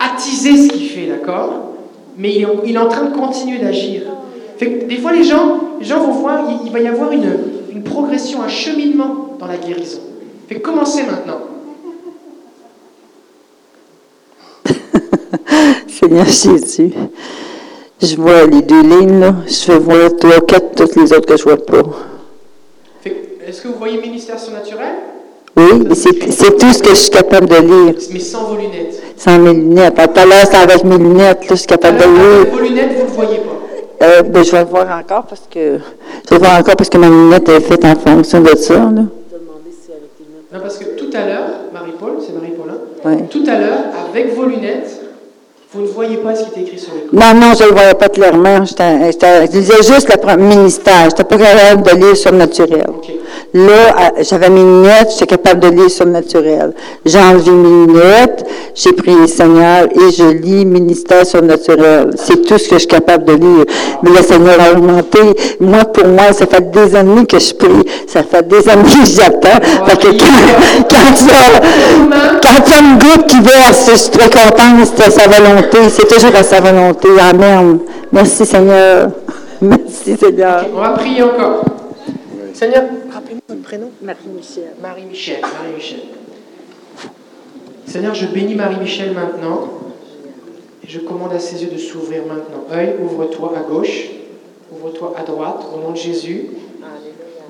[0.01, 1.75] attiser ce qu'il fait, d'accord?
[2.17, 4.03] Mais il est, en train de continuer d'agir.
[4.57, 7.37] Fait que des fois, les gens, les gens vont voir, il va y avoir une,
[7.73, 10.01] une progression, un cheminement dans la guérison.
[10.49, 11.41] Fait que commencez maintenant.
[15.89, 16.93] Seigneur Jésus,
[18.01, 19.35] je vois les deux lignes, là.
[19.47, 21.83] Je veux voir trois, quatre, toutes les autres que je vois pas.
[23.47, 24.95] Est-ce que vous voyez ministère surnaturel?
[25.57, 27.95] Oui, c'est tout ce que je suis capable de lire.
[28.13, 29.03] Mais sans vos lunettes.
[29.17, 29.99] Sans mes lunettes.
[29.99, 32.41] À tout à l'heure, c'est avec mes lunettes, là, je suis capable de Alors, lire.
[32.41, 33.62] avec vos lunettes, vous ne le voyez pas.
[34.03, 36.91] Euh, ben, je vais le voir encore parce que je vais le voir encore parce
[36.91, 38.75] que ma lunette est faite en fonction de ça.
[38.75, 38.89] Là.
[38.91, 43.09] Non, parce que tout à l'heure, Marie-Paul, c'est Marie-Paul, hein?
[43.09, 43.25] Ouais.
[43.31, 45.01] Tout à l'heure, avec vos lunettes,
[45.73, 47.75] Vous ne voyez pas ce qui est écrit sur l'écran Non, non, je ne le
[47.75, 48.63] voyais pas clairement.
[48.65, 51.05] Je lisais juste le ministère.
[51.05, 52.87] Je n'étais pas capable de lire surnaturel.
[53.55, 56.73] Là, à- j'avais mes lunettes, j'étais capable de lire surnaturel.
[57.05, 58.45] J'ai enlevé mes lunettes,
[58.75, 62.11] j'ai pris le Seigneur et je lis ministère surnaturel.
[62.17, 63.65] C'est tout ce que je suis capable de lire.
[64.03, 65.19] Mais le Seigneur a augmenté.
[65.61, 67.85] Moi, pour moi, ça fait des années que je prie.
[68.07, 69.61] Ça fait des années que j'attends.
[69.87, 73.91] Fait que quand, quand il y a- quand il y a une goutte qui verse,
[73.93, 74.89] je suis très contente.
[74.97, 75.79] C'est à sa volonté.
[75.91, 77.09] C'est toujours à sa volonté.
[77.21, 77.81] Amen.
[78.11, 79.09] Merci, Seigneur.
[79.61, 80.65] Merci, Seigneur.
[80.75, 81.65] On va prier encore.
[82.55, 82.83] Seigneur,
[83.53, 83.91] votre prénom.
[84.01, 84.73] Marie-Michel.
[84.81, 85.41] Marie-Michel.
[85.41, 86.01] Marie-Michel.
[87.87, 89.69] Seigneur, je bénis Marie-Michel maintenant.
[90.83, 92.65] Et je commande à ses yeux de s'ouvrir maintenant.
[92.73, 94.09] Œil, ouvre-toi à gauche.
[94.73, 95.65] Ouvre-toi à droite.
[95.75, 96.49] Au nom de Jésus.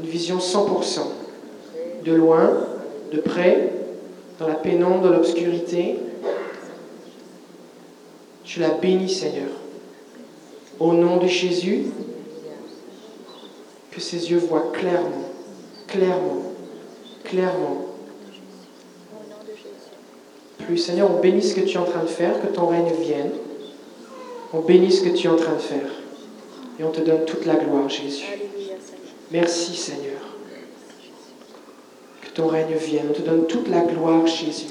[0.01, 1.01] Une vision 100%.
[2.05, 2.51] De loin,
[3.13, 3.71] de près,
[4.41, 5.99] dans la pénombre, dans l'obscurité.
[8.45, 9.51] Je la bénis, Seigneur.
[10.81, 11.85] Au nom de Jésus,
[13.93, 15.32] que ses yeux voient clairement,
[15.93, 16.43] clairement,
[17.25, 17.87] clairement.
[20.59, 22.93] Plus, Seigneur, on bénit ce que tu es en train de faire, que ton règne
[23.01, 23.33] vienne.
[24.55, 25.89] On bénit ce que tu es en train de faire.
[26.79, 28.25] Et on te donne toute la gloire, Jésus.
[29.31, 30.21] Merci, Seigneur.
[32.23, 33.07] Que ton règne vienne.
[33.11, 34.67] On te donne toute la gloire, Jésus.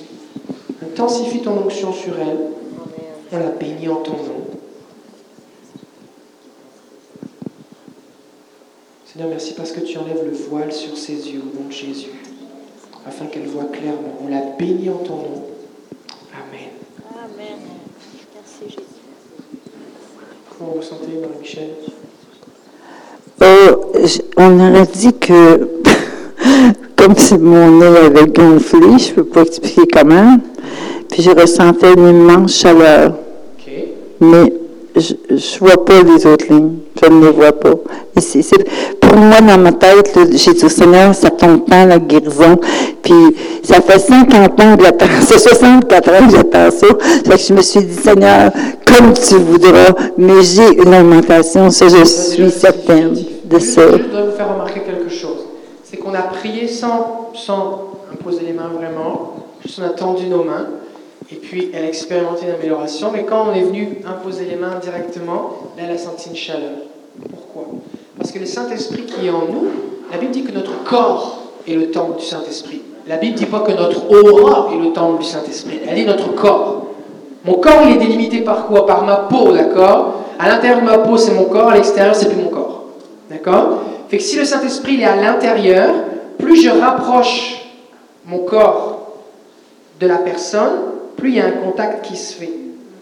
[0.84, 2.40] Intensifie ton onction sur elle.
[3.32, 4.51] On la bénit en ton nom.
[9.12, 12.12] Seigneur, merci parce que tu enlèves le voile sur ses yeux au nom de Jésus,
[13.06, 14.18] afin qu'elle voit clairement.
[14.24, 15.44] On la bénit en ton nom.
[16.34, 16.70] Amen.
[17.14, 17.60] Amen.
[18.34, 18.88] Merci Jésus.
[20.58, 21.72] Comment vous ressentez, Marie-Michel
[23.42, 23.92] Oh,
[24.38, 25.68] on aurait dit que,
[26.96, 30.38] comme si mon nez avait gonflé, je ne peux pas expliquer comment,
[31.10, 33.16] puis je ressentais une immense chaleur.
[33.60, 33.74] Ok.
[34.22, 34.61] Mais
[34.96, 36.80] je ne vois pas les autres lignes.
[37.02, 37.74] Je ne les vois pas.
[38.16, 38.42] Et
[39.00, 42.58] pour moi, dans ma tête, là, j'ai dit au Seigneur, ça tombe pas la guérison.
[43.02, 46.88] Puis ça fait 50 ans que j'attends, c'est 64 ans que j'attends ça.
[47.26, 48.52] Fait que je me suis dit, Seigneur,
[48.86, 53.16] comme tu voudras, mais j'ai une augmentation, ça, je suis certaine
[53.46, 53.82] de ça.
[53.92, 55.46] Je dois vous faire remarquer quelque chose.
[55.84, 59.36] C'est qu'on a prié sans, sans imposer les mains vraiment,
[59.66, 60.68] juste on a tendu nos mains,
[61.32, 64.80] et puis elle a expérimenté une amélioration, mais quand on est venu imposer les mains
[64.82, 66.72] directement, elle a senti une chaleur.
[67.30, 67.74] Pourquoi?
[68.18, 69.68] Parce que le Saint-Esprit qui est en nous,
[70.12, 72.82] la Bible dit que notre corps est le temple du Saint-Esprit.
[73.08, 76.06] La Bible ne dit pas que notre aura est le temple du Saint-Esprit, elle dit
[76.06, 76.88] notre corps.
[77.46, 78.86] Mon corps, il est délimité par quoi?
[78.86, 80.26] Par ma peau, d'accord?
[80.38, 82.84] À l'intérieur de ma peau, c'est mon corps, à l'extérieur, c'est plus mon corps.
[83.30, 83.80] D'accord?
[84.10, 85.90] Fait que si le Saint-Esprit est à l'intérieur,
[86.38, 87.66] plus je rapproche
[88.26, 89.00] mon corps
[90.00, 90.72] de la personne,
[91.18, 92.52] plus il y a un contact qui se fait.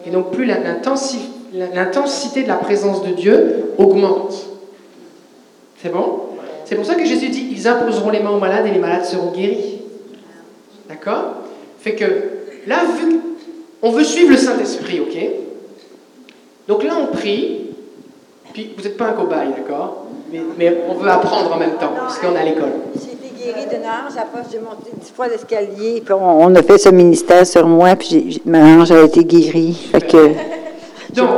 [0.06, 4.34] Et donc plus l'intensité de la présence de Dieu augmente.
[5.82, 6.22] C'est bon?
[6.66, 9.06] C'est pour ça que Jésus dit, ils imposeront les mains aux malades et les malades
[9.06, 9.80] seront guéris.
[10.88, 11.36] D'accord?
[11.80, 12.06] Fait que
[12.68, 13.20] là, vu
[13.82, 15.18] on veut suivre le Saint-Esprit, ok?
[16.68, 17.62] Donc là, on prie,
[18.54, 20.06] puis vous n'êtes pas un cobaye, d'accord?
[20.32, 22.74] Mais, mais on veut apprendre en même temps, parce qu'on est à l'école.
[23.40, 27.48] Guérie d'une hanche, après j'ai monté dix fois l'escalier, puis on, a fait ce ministère
[27.48, 29.90] sur moi, puis ma hanche a été guérie.
[31.14, 31.30] Donc,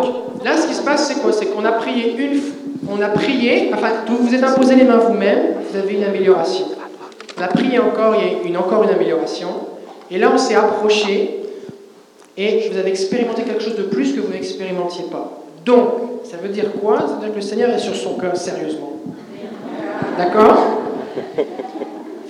[0.44, 1.32] là, ce qui se passe, c'est quoi?
[1.32, 2.54] C'est qu'on a prié une f-
[2.90, 6.66] on a prié, enfin, vous vous êtes imposé les mains vous-même, vous avez une amélioration.
[7.38, 9.50] On a prié encore, il y a encore une amélioration.
[10.10, 11.44] Et là, on s'est approché,
[12.36, 15.38] et vous avez expérimenté quelque chose de plus que vous n'expérimentiez pas.
[15.66, 15.88] Donc,
[16.24, 17.00] ça veut dire quoi?
[17.02, 18.94] Ça veut dire que le Seigneur est sur son cœur, sérieusement.
[20.18, 20.82] D'accord?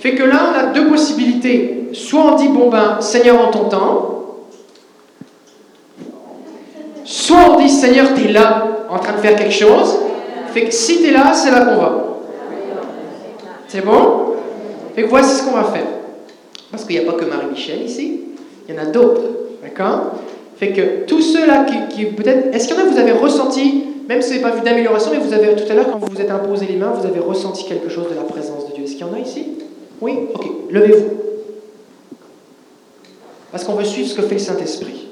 [0.02, 1.90] Fait que là, on a deux possibilités.
[1.92, 4.12] Soit on dit, bon ben, Seigneur, en ton temps,
[7.04, 9.98] Soit on dit Seigneur, tu es là en train de faire quelque chose.
[10.52, 12.04] Fait que si tu es là, c'est là qu'on va.
[13.68, 14.34] C'est bon?
[14.94, 15.86] Fait que voici ce qu'on va faire.
[16.70, 18.20] Parce qu'il n'y a pas que Marie-Michel ici,
[18.68, 19.22] il y en a d'autres.
[19.62, 20.12] D'accord?
[20.56, 22.54] Fait que tous ceux-là qui, qui peut-être.
[22.54, 25.10] Est-ce qu'il y en a, vous avez ressenti, même si vous n'avez pas vu d'amélioration,
[25.12, 27.20] mais vous avez tout à l'heure, quand vous vous êtes imposé les mains, vous avez
[27.20, 28.84] ressenti quelque chose de la présence de Dieu.
[28.84, 29.61] Est-ce qu'il y en a ici?
[30.02, 31.10] Oui Ok, levez-vous.
[33.52, 35.08] Parce qu'on veut suivre ce que fait le Saint-Esprit.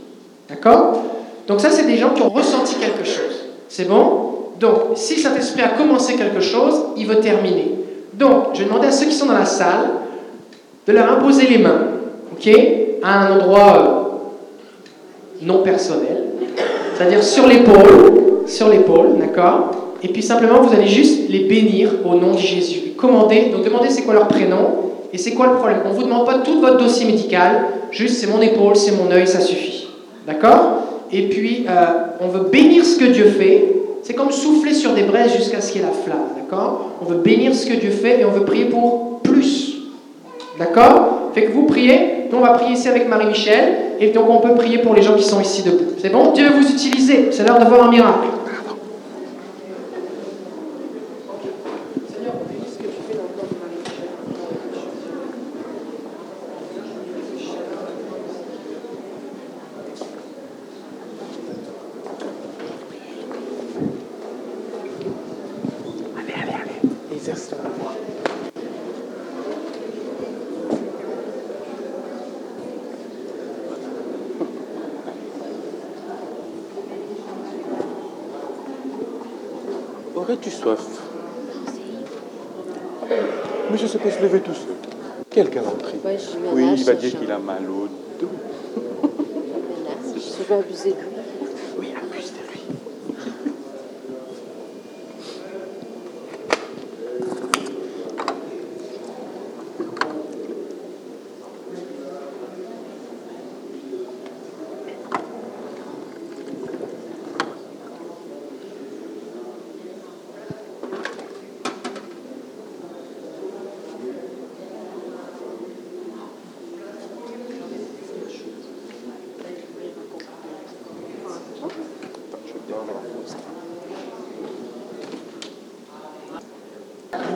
[0.49, 1.05] D'accord?
[1.47, 3.47] Donc ça, c'est des gens qui ont ressenti quelque chose.
[3.69, 4.31] C'est bon?
[4.59, 7.77] Donc, si le Saint-Esprit a commencé quelque chose, il veut terminer.
[8.15, 9.91] Donc, je vais demander à ceux qui sont dans la salle
[10.87, 11.87] de leur imposer les mains,
[12.33, 12.51] ok?
[13.03, 16.25] À un endroit euh, non personnel,
[16.95, 19.90] c'est-à-dire sur l'épaule, sur l'épaule, d'accord?
[20.03, 22.93] Et puis simplement, vous allez juste les bénir au nom de Jésus.
[22.97, 25.81] Commandez, donc demandez c'est quoi leur prénom et c'est quoi le problème.
[25.87, 29.11] On ne vous demande pas tout votre dossier médical, juste c'est mon épaule, c'est mon
[29.11, 29.89] œil, ça suffit.
[30.27, 30.83] D'accord?
[31.13, 31.73] Et puis, euh,
[32.21, 33.75] on veut bénir ce que Dieu fait.
[34.03, 36.93] C'est comme souffler sur des braises jusqu'à ce qu'il y ait la flamme, d'accord?
[37.03, 39.77] On veut bénir ce que Dieu fait et on veut prier pour plus.
[40.59, 41.31] D'accord?
[41.35, 44.55] Fait que vous priez, nous on va prier ici avec Marie-Michel, et donc on peut
[44.55, 45.93] prier pour les gens qui sont ici debout.
[46.01, 46.33] C'est bon?
[46.33, 48.29] Dieu vous utilisez, c'est l'heure de voir un miracle.
[80.17, 80.81] Aurais-tu soif
[83.09, 84.75] Mais je sais pas se lever tout seul.
[85.31, 85.99] Quel galanterie.
[86.05, 87.21] Ouais, je suis Oui, ménage, il va ce dire genre.
[87.21, 87.89] qu'il a mal au
[88.21, 88.29] dos.
[90.51, 91.05] Je vais abuser de lui.
[91.79, 92.61] Oui, abuse de lui.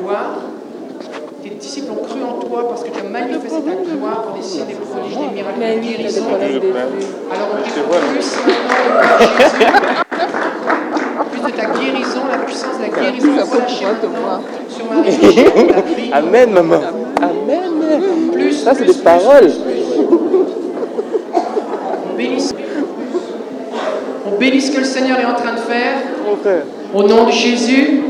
[0.04, 0.34] gloire.
[1.42, 4.42] Tes disciples ont cru en toi parce que tu as manifesté ta gloire pour des
[4.42, 6.22] signes, des prodiges, des miracles, des guérisons.
[7.32, 9.94] Alors on prie pour plus maintenant,
[11.30, 16.10] plus de ta guérison, la puissance de la guérison relâchée maintenant sur ma vie.
[16.34, 16.80] Amen, maman.
[17.22, 18.30] Amen.
[18.32, 19.52] Plus, Ça, c'est plus, des paroles.
[22.10, 22.50] On bénit,
[24.26, 25.98] on bénit ce que le Seigneur est en train de faire.
[26.28, 26.64] Mon frère.
[26.92, 28.02] Au nom de Jésus.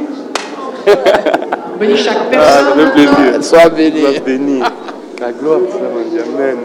[0.87, 2.91] On bénit chaque Ah, personne.
[2.93, 3.45] plaisir.
[3.45, 4.01] Sois béni.
[4.01, 4.61] Sois béni.
[5.21, 6.57] La gloire, ça m'a dit Amen.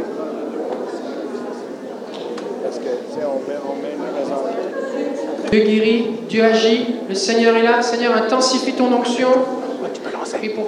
[5.51, 7.81] Dieu guérit, Dieu agit, le Seigneur est là.
[7.81, 9.27] Seigneur, intensifie ton onction.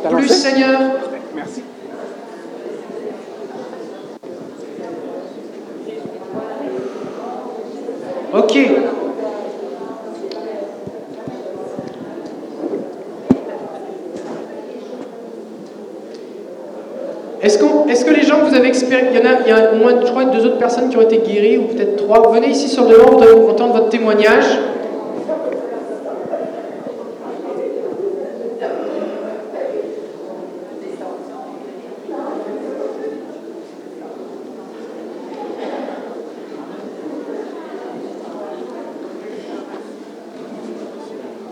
[0.10, 0.80] Plus, Seigneur.
[1.36, 1.64] Merci.
[8.34, 8.58] Ok.
[17.44, 17.58] Est-ce,
[17.90, 19.74] est-ce que les gens que vous avez expérimenté, il y en a, il y a
[19.74, 22.32] au moins, je crois, deux autres personnes qui ont été guéries, ou peut-être trois.
[22.32, 24.46] Venez ici sur le devant, on entendre votre témoignage.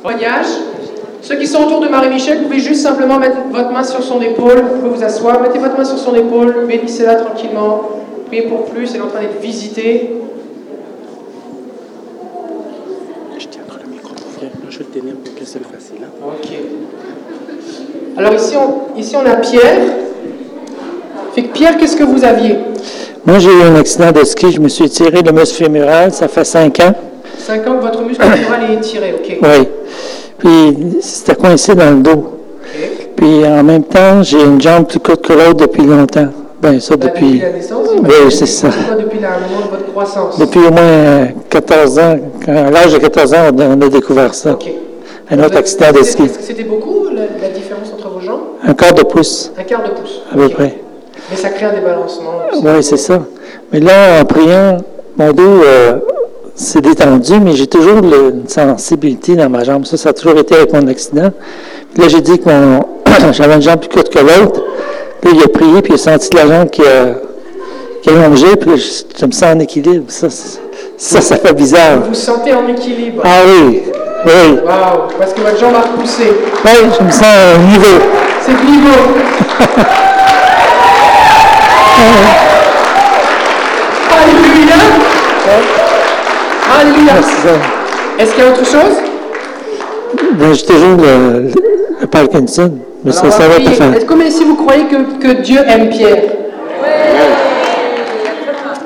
[0.09, 0.47] Témoignage.
[1.21, 4.19] Ceux qui sont autour de Marie-Michel, vous pouvez juste simplement mettre votre main sur son
[4.21, 4.61] épaule.
[4.61, 5.39] Vous pouvez vous asseoir.
[5.39, 6.65] Mettez votre main sur son épaule.
[6.67, 7.81] Bénissez-la tranquillement.
[8.27, 8.89] Priez pour plus.
[8.95, 10.13] Elle est en train d'être visitée.
[13.37, 14.49] Je tiendrai le micro, mon frère.
[14.69, 16.07] Je vais le tenir pour que c'est facile.
[16.25, 16.49] Ok.
[18.17, 19.77] Alors ici on, ici, on a Pierre.
[21.35, 22.55] Fait que Pierre, qu'est-ce que vous aviez?
[23.25, 24.51] Moi, j'ai eu un accident de ski.
[24.53, 26.11] Je me suis tiré le muscle fémoral.
[26.11, 26.95] Ça fait cinq ans.
[27.37, 29.13] 5 ans que votre muscle fémoral est étiré.
[29.13, 29.37] Ok.
[29.41, 29.67] Oui.
[30.39, 32.39] Puis, c'était coincé dans le dos.
[33.15, 36.29] Puis, en même temps, j'ai une jambe plus courte que l'autre depuis longtemps.
[36.61, 37.39] Ben, ça, Bah, depuis.
[37.39, 38.67] la naissance Oui, c'est ça.
[38.97, 40.37] Depuis moment de votre croissance?
[40.39, 42.17] Depuis au moins euh, 14 ans.
[42.45, 44.57] Quand- À l'âge de 14 ans, on a, découvert ça.
[45.31, 46.23] Un autre accident de ski.
[46.23, 48.39] Est-ce que c'était beaucoup la, la différence entre vos jambes?
[48.65, 50.21] Un quart de pouce, Un quart de pouce.
[50.31, 50.75] à peu près.
[51.29, 52.31] Mais ça crée un débalancement.
[52.63, 53.21] Oui, c'est ça.
[53.71, 54.77] Mais là, en priant,
[55.17, 55.99] mon dos euh,
[56.65, 59.85] s'est détendu, mais j'ai toujours le- une sensibilité dans ma jambe.
[59.85, 61.31] Ça, ça a toujours été avec mon accident.
[61.93, 62.49] Puis là, j'ai dit que
[63.31, 64.61] j'avais une jambe plus courte que l'autre.
[65.23, 67.15] Là, il a prié, puis il a senti la jambe qui a,
[68.01, 70.05] qui a longé, puis je, je me sens en équilibre.
[70.09, 70.59] Ça, c'est-
[70.97, 71.99] ça, ça fait bizarre.
[72.01, 73.21] Vous vous sentez en équilibre.
[73.23, 73.83] Ah oui,
[74.25, 74.31] oui.
[74.65, 76.23] Waouh, parce que votre jambe a repoussé.
[76.65, 78.03] Oui, je me sens au niveau.
[78.45, 78.99] C'est niveau.
[84.11, 84.75] Alléluia.
[86.79, 87.21] Alléluia.
[87.21, 87.49] Ça.
[88.23, 88.95] Est-ce qu'il y a autre chose?
[90.33, 91.51] Ben, j'ai toujours le, le-
[92.01, 92.71] le Parkinson,
[93.03, 93.93] mais ça, Alors, on ça va pas faire.
[93.95, 96.23] Est-ce que si vous croyez que, que Dieu aime Pierre?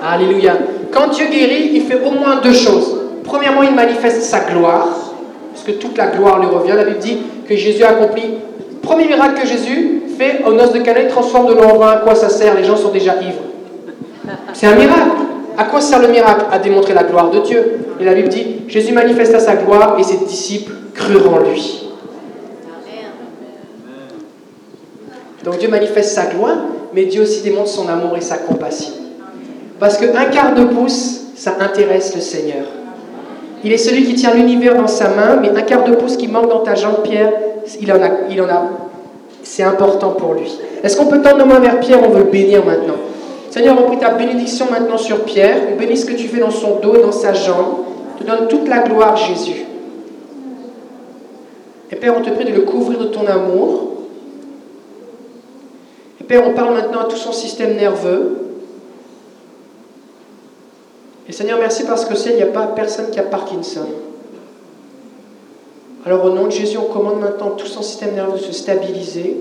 [0.06, 0.54] Alléluia.
[0.92, 2.98] Quand Dieu guérit, il fait au moins deux choses.
[3.24, 4.88] Premièrement, il manifeste sa gloire,
[5.54, 6.74] parce que toute la gloire lui revient.
[6.76, 7.18] La Bible dit
[7.48, 8.24] que Jésus a accompli.
[8.82, 11.92] Premier miracle que Jésus fait aux noces de Cana, il transforme de l'eau en vin.
[11.92, 13.44] À quoi ça sert Les gens sont déjà ivres.
[14.54, 15.00] C'est un miracle.
[15.58, 17.80] À quoi sert le miracle À démontrer la gloire de Dieu?
[18.00, 21.90] Et la Bible dit, Jésus manifesta sa gloire et ses disciples crurent en lui.
[25.44, 26.58] Donc Dieu manifeste sa gloire,
[26.94, 28.94] mais Dieu aussi démontre son amour et sa compassion.
[29.80, 32.66] Parce qu'un quart de pouce, ça intéresse le Seigneur.
[33.64, 36.28] Il est celui qui tient l'univers dans sa main, mais un quart de pouce qui
[36.28, 37.32] manque dans ta jambe, Pierre,
[37.80, 37.94] il
[39.44, 40.52] c'est important pour lui.
[40.84, 42.00] Est-ce qu'on peut tendre nos mains vers Pierre?
[42.02, 42.96] On veut le bénir maintenant.
[43.54, 45.62] Seigneur, on prie ta bénédiction maintenant sur Pierre.
[45.72, 47.84] On bénit ce que tu fais dans son dos et dans sa jambe.
[48.18, 49.64] Tu donne toute la gloire, Jésus.
[51.92, 53.92] Et Père, on te prie de le couvrir de ton amour.
[56.20, 58.40] Et Père, on parle maintenant à tout son système nerveux.
[61.30, 63.86] Et Seigneur, merci parce que c'est, il n'y a pas personne qui a Parkinson.
[66.08, 69.38] Alors au nom de Jésus, on commande maintenant tout son système nerveux de se stabiliser,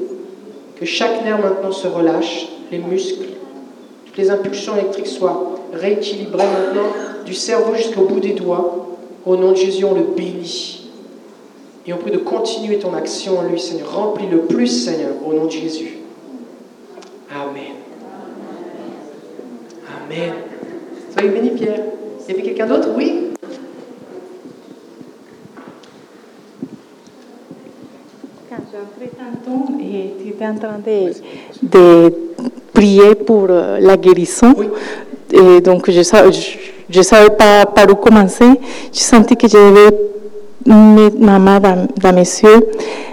[0.78, 3.31] que chaque nerf maintenant se relâche, les muscles,
[4.16, 6.88] les impulsions électriques soient rééquilibrées maintenant
[7.24, 8.88] du cerveau jusqu'au bout des doigts.
[9.24, 10.90] Au nom de Jésus, on le bénit.
[11.86, 13.92] Et on prie de continuer ton action en lui, Seigneur.
[13.94, 15.98] Remplis-le plus, Seigneur, au nom de Jésus.
[17.30, 17.72] Amen.
[20.04, 20.32] Amen.
[21.12, 21.80] Soyez béni, Pierre.
[22.28, 22.88] Il y avait quelqu'un d'autre?
[22.96, 23.30] Oui?
[28.48, 31.12] Quand j'entrais tantôt et tu étais en train de,
[31.62, 32.21] de
[32.72, 34.54] prier pour euh, la guérison,
[35.32, 36.32] et donc je ne
[36.90, 38.50] je, savais pas par où commencer.
[38.92, 39.90] J'ai senti que j'avais
[40.66, 42.66] mettre ma main dans, dans mes yeux.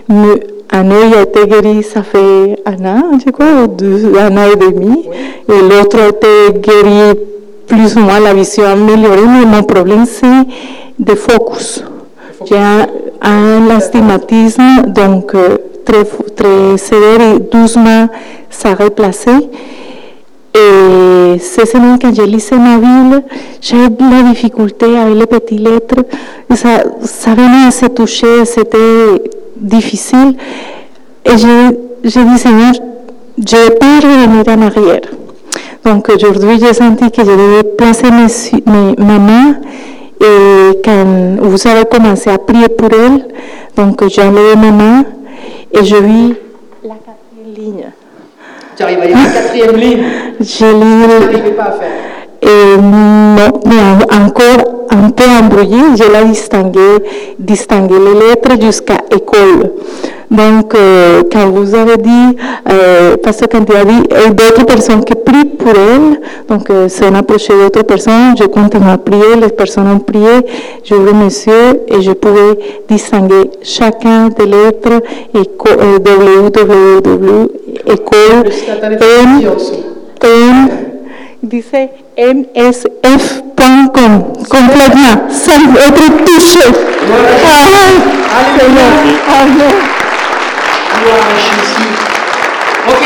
[0.09, 4.37] Mais un œil a été guéri, ça fait un an, je crois, ou deux, un
[4.37, 5.05] an et demi.
[5.47, 7.17] Et l'autre a été guéri
[7.67, 9.25] plus ou moins, la vision améliorée.
[9.25, 10.45] Mais mon problème, c'est
[10.99, 11.83] de focus.
[12.45, 12.87] J'ai un,
[13.21, 15.35] un astigmatisme, donc
[15.85, 18.07] très, très sévère et doucement
[18.49, 19.31] ça a replacé.
[20.53, 22.11] Et ces semaines, quand
[22.57, 22.77] ma
[23.89, 26.03] de la difficulté avec les petites lettres.
[26.51, 29.21] Et ça, ça venait se toucher, c'était
[29.55, 30.35] difficile.
[31.25, 32.37] Et je ne
[33.55, 35.01] vais pas revenir en arrière.
[35.85, 38.27] Donc aujourd'hui, j'ai senti que je devais placer mes,
[38.67, 39.53] mes,
[40.21, 43.25] et quand vous avez commencé à prier pour elle,
[43.75, 45.05] donc j'ai enlevé ma main
[45.71, 46.33] et je vis
[46.83, 47.85] la quatrième ligne.
[48.75, 50.03] Tu arrives à lire la quatrième ligne
[50.39, 51.07] Je lis.
[51.07, 51.89] n'arrivais pas à faire.
[52.41, 56.79] Et non, mais encore un peu embrouillé, je l'ai distingué,
[57.37, 59.71] distingué les lettres jusqu'à école.
[60.31, 62.37] Donc, euh, quand vous avez dit,
[62.71, 66.87] euh, parce que quand il a dit, d'autres personnes qui prient pour elle, donc euh,
[66.87, 70.45] c'est approché d'autres personnes, je continue à prier, les personnes ont prié,
[70.83, 75.01] j'ouvre mes yeux et je pouvais distinguer chacun des lettres,
[75.33, 77.47] éco, euh, www,
[77.87, 78.51] école,
[78.83, 79.41] M,
[80.21, 80.88] M,
[81.43, 83.13] dice msf.com,
[84.49, 86.59] complètement, sans être touché.
[89.27, 89.73] Amen.
[92.87, 93.03] Ok.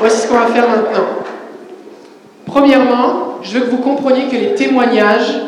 [0.00, 1.06] Voici ce qu'on va faire maintenant.
[2.46, 5.40] Premièrement, je veux que vous compreniez que les témoignages,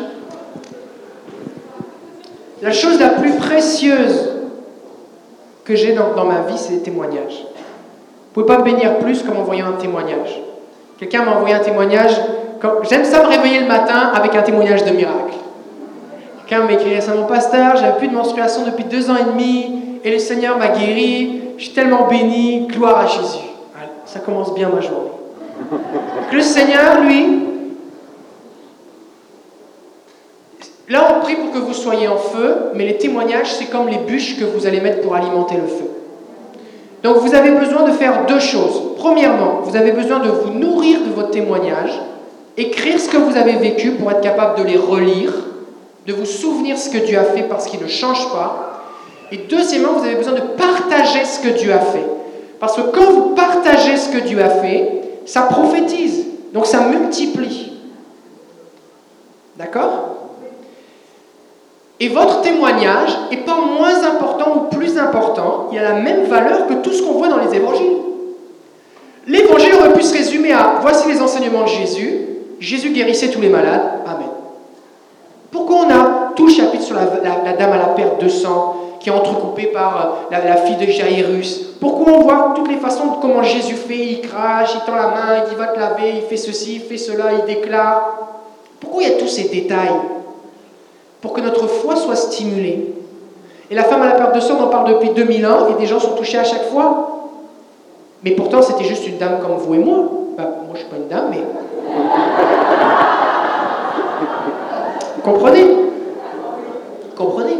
[2.61, 4.31] la chose la plus précieuse
[5.63, 7.45] que j'ai dans, dans ma vie, c'est les témoignages.
[8.33, 10.41] Vous ne pouvez pas me bénir plus qu'en m'envoyant un témoignage.
[10.97, 12.19] Quelqu'un m'a envoyé un témoignage.
[12.89, 15.35] J'aime ça me réveiller le matin avec un témoignage de miracle.
[16.47, 20.11] Quelqu'un m'a écrit récemment, pasteur, j'avais plus de menstruation depuis deux ans et demi, et
[20.11, 23.45] le Seigneur m'a guéri, je suis tellement béni, gloire à Jésus.
[24.05, 25.11] Ça commence bien ma journée.
[26.31, 27.39] Le Seigneur, lui,
[30.87, 33.97] là on prie pour que vous soyez en feu, mais les témoignages, c'est comme les
[33.97, 35.96] bûches que vous allez mettre pour alimenter le feu.
[37.03, 38.95] Donc vous avez besoin de faire deux choses.
[38.97, 42.01] Premièrement, vous avez besoin de vous nourrir de votre témoignage,
[42.57, 45.31] écrire ce que vous avez vécu pour être capable de les relire,
[46.05, 48.83] de vous souvenir ce que Dieu a fait parce qu'il ne change pas.
[49.31, 52.05] Et deuxièmement, vous avez besoin de partager ce que Dieu a fait.
[52.59, 56.25] Parce que quand vous partagez ce que Dieu a fait, ça prophétise.
[56.53, 57.73] Donc ça multiplie.
[59.57, 60.16] D'accord?
[61.99, 65.67] Et votre témoignage n'est pas moins important ou plus important.
[65.71, 67.97] Il a la même valeur que tout ce qu'on voit dans les évangiles.
[69.25, 72.19] L'évangile aurait pu se résumer à voici les enseignements de Jésus.
[72.59, 73.81] Jésus guérissait tous les malades.
[74.05, 74.27] Amen.
[75.51, 78.75] Pourquoi on a tout le chapitre sur la, la- dame à la perte de sang
[78.99, 81.61] qui est entrecoupée par euh, la, la fille de Jairus?
[81.79, 85.07] Pourquoi on voit toutes les façons de comment Jésus fait Il crache, il tend la
[85.07, 88.17] main, il dit va te laver, il fait ceci, il fait cela, il déclare?
[88.79, 89.89] Pourquoi il y a tous ces détails?
[91.21, 92.93] Pour que notre foi soit stimulée.
[93.69, 95.73] Et la femme à la perte de sang, on en parle depuis 2000 ans et
[95.79, 97.29] des gens sont touchés à chaque fois.
[98.23, 99.97] Mais pourtant, c'était juste une dame comme vous et moi.
[100.37, 101.43] Bah, moi, je suis pas une dame, mais.
[105.15, 105.63] Vous comprenez?
[105.63, 107.57] Vous comprenez?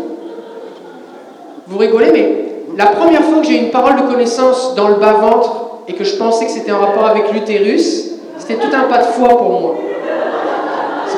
[1.68, 2.48] Vous rigolez, mais
[2.78, 6.04] la première fois que j'ai eu une parole de connaissance dans le bas-ventre et que
[6.04, 9.60] je pensais que c'était en rapport avec l'utérus, c'était tout un pas de foi pour
[9.60, 9.76] moi.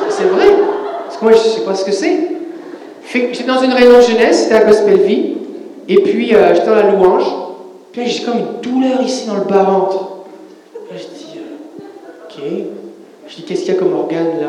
[0.08, 0.46] C'est vrai.
[1.22, 2.28] Moi, je sais pas ce que c'est.
[3.12, 5.34] J'étais dans une réunion de jeunesse, c'était à Gospel Vie,
[5.88, 7.24] et puis euh, j'étais dans la louange,
[7.92, 9.98] puis j'ai comme une douleur ici dans le bas-ventre.
[10.90, 12.64] Là, je dis, euh, ok.
[13.26, 14.48] Je dis, qu'est-ce qu'il y a comme organe là?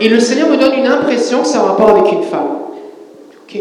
[0.00, 2.58] Et, le Seigneur me donne une impression que c'est en rapport avec une femme.
[3.42, 3.58] Ok.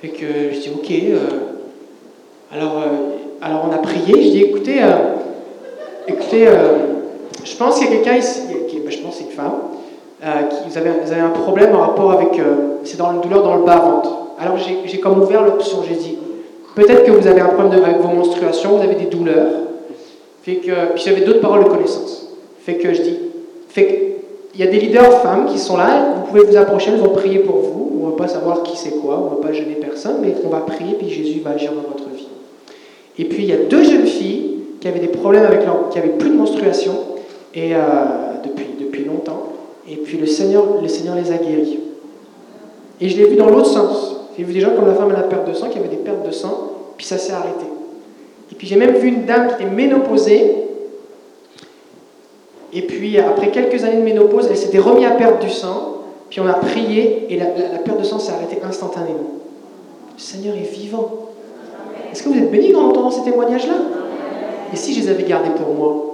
[0.00, 0.90] Fait que je dis, ok.
[0.90, 1.18] euh,
[2.52, 4.14] alors, euh, alors on a prié.
[4.22, 4.96] Je dis, écoutez, euh,
[6.06, 6.93] écoutez, euh,
[7.42, 9.54] je pense qu'il y a quelqu'un ici, ben, je pense c'est une femme,
[10.24, 13.56] euh, qui vous avez, un problème en rapport avec, euh, c'est dans une douleur dans
[13.56, 14.10] le bas-ventre.
[14.38, 16.18] Alors j'ai comme ouvert l'option, j'ai dit,
[16.74, 19.52] peut-être que vous avez un problème avec vos menstruations, vous avez des douleurs.
[20.42, 22.28] Fait que, puis j'avais d'autres paroles de connaissance.
[22.60, 23.18] Fait que je dis,
[23.68, 24.16] fait
[24.54, 27.12] il y a des leaders femmes qui sont là, vous pouvez vous approcher, elles vont
[27.12, 27.92] prier pour vous.
[28.00, 30.34] On ne va pas savoir qui c'est quoi, on ne va pas gêner personne, mais
[30.44, 32.28] on va prier, puis Jésus va agir dans votre vie.
[33.18, 35.98] Et puis il y a deux jeunes filles qui avaient des problèmes avec leur, qui
[35.98, 36.92] avaient plus de menstruation
[37.54, 37.78] et euh,
[38.44, 39.48] depuis, depuis longtemps.
[39.88, 41.80] Et puis le Seigneur, le Seigneur les a guéries.
[43.00, 44.16] Et je l'ai vu dans l'autre sens.
[44.36, 45.96] J'ai vu des gens comme la femme à la perte de sang qui avait des
[45.96, 47.66] pertes de sang, puis ça s'est arrêté.
[48.50, 50.56] Et puis j'ai même vu une dame qui était ménopausée.
[52.72, 55.98] Et puis après quelques années de ménopause, elle s'était remise à perdre du sang.
[56.30, 59.30] Puis on a prié et la, la- la perte de sang s'est arrêtée instantanément.
[60.16, 61.10] Le Seigneur est vivant.
[62.10, 63.74] Est-ce que vous êtes bénis en entendant ces témoignages-là?
[64.72, 66.13] Et si je les avais gardés pour moi?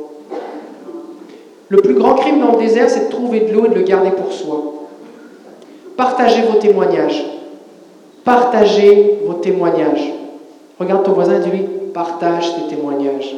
[1.70, 3.82] Le plus grand crime dans le désert, c'est de trouver de l'eau et de le
[3.82, 4.56] garder pour soi.
[5.96, 7.24] Partagez vos témoignages.
[8.24, 10.12] Partagez vos témoignages.
[10.80, 13.36] Regarde ton voisin et dis-lui, partage tes témoignages.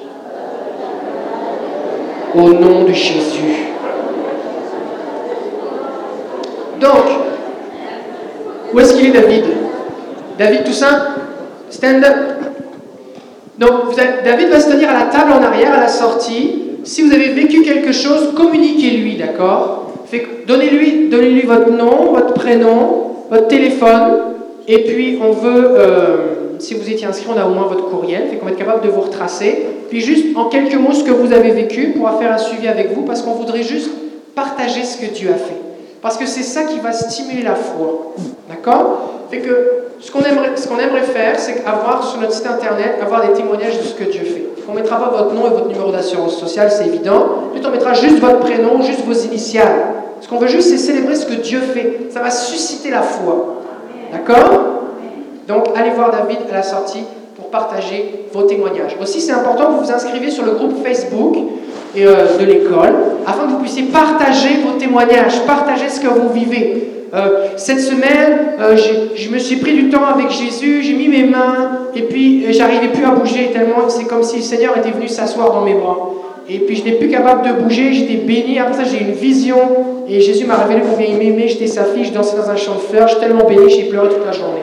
[2.35, 3.67] Au nom de Jésus.
[6.81, 7.05] Donc,
[8.73, 9.45] où est-ce qu'il est David?
[10.39, 11.07] David Toussaint
[11.69, 12.17] Stand up.
[13.59, 16.72] Donc, David va se tenir à la table en arrière, à la sortie.
[16.85, 19.79] Si vous avez vécu quelque chose, communiquez-lui, d'accord
[20.47, 24.19] Donnez-lui donnez-lui votre nom, votre prénom, votre téléphone,
[24.67, 26.17] et puis on veut, euh,
[26.59, 28.85] si vous étiez inscrit, on a au moins votre courriel, fait qu'on va être capable
[28.85, 29.67] de vous retracer.
[29.89, 32.93] Puis juste en quelques mots ce que vous avez vécu, pourra faire un suivi avec
[32.93, 33.91] vous, parce qu'on voudrait juste
[34.35, 35.61] partager ce que Dieu a fait.
[36.01, 38.15] Parce que c'est ça qui va stimuler la foi.
[38.49, 40.51] D'accord Fait que ce qu'on aimerait,
[40.83, 44.23] aimerait faire, c'est avoir sur notre site internet, avoir des témoignages de ce que Dieu
[44.23, 44.52] fait.
[44.69, 47.51] On ne mettra pas votre nom et votre numéro d'assurance sociale, c'est évident.
[47.53, 49.95] Puis on mettra juste votre prénom, juste vos initiales.
[50.21, 52.09] Ce qu'on veut juste, c'est célébrer ce que Dieu fait.
[52.11, 53.57] Ça va susciter la foi.
[54.13, 54.83] D'accord?
[55.49, 57.03] Donc, allez voir David à la sortie
[57.35, 58.97] pour partager vos témoignages.
[59.01, 61.37] Aussi, c'est important que vous vous inscriviez sur le groupe Facebook
[61.97, 62.95] euh, de l'école
[63.27, 66.92] afin que vous puissiez partager vos témoignages, partager ce que vous vivez.
[67.15, 68.75] Euh, cette semaine, euh,
[69.15, 72.53] je me suis pris du temps avec Jésus, j'ai mis mes mains et puis euh,
[72.53, 75.75] j'arrivais plus à bouger tellement c'est comme si le Seigneur était venu s'asseoir dans mes
[75.75, 76.09] bras.
[76.49, 78.59] Et puis je n'étais plus capable de bouger, j'étais béni.
[78.59, 79.59] Après ça, j'ai eu une vision
[80.09, 81.49] et Jésus m'a révélé combien il m'aimait.
[81.49, 84.09] J'étais sa fille, je dansais dans un champ de fleurs, j'étais tellement béni, j'ai pleuré
[84.09, 84.63] toute la journée.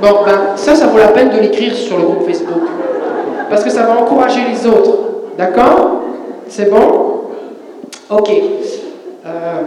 [0.00, 2.62] Bon, ben, ça, ça vaut la peine de l'écrire sur le groupe Facebook.
[3.50, 4.96] Parce que ça va encourager les autres.
[5.36, 6.04] D'accord?
[6.48, 7.24] C'est bon?
[8.08, 8.30] Ok.
[9.26, 9.62] Euh,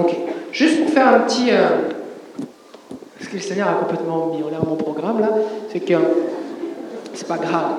[0.00, 0.16] Ok.
[0.52, 1.48] Juste pour faire un petit.
[1.50, 1.68] euh,
[3.20, 5.28] ce que le Seigneur a complètement mis en l'air mon programme là,
[5.72, 5.94] c'est que
[7.14, 7.72] c'est pas grave.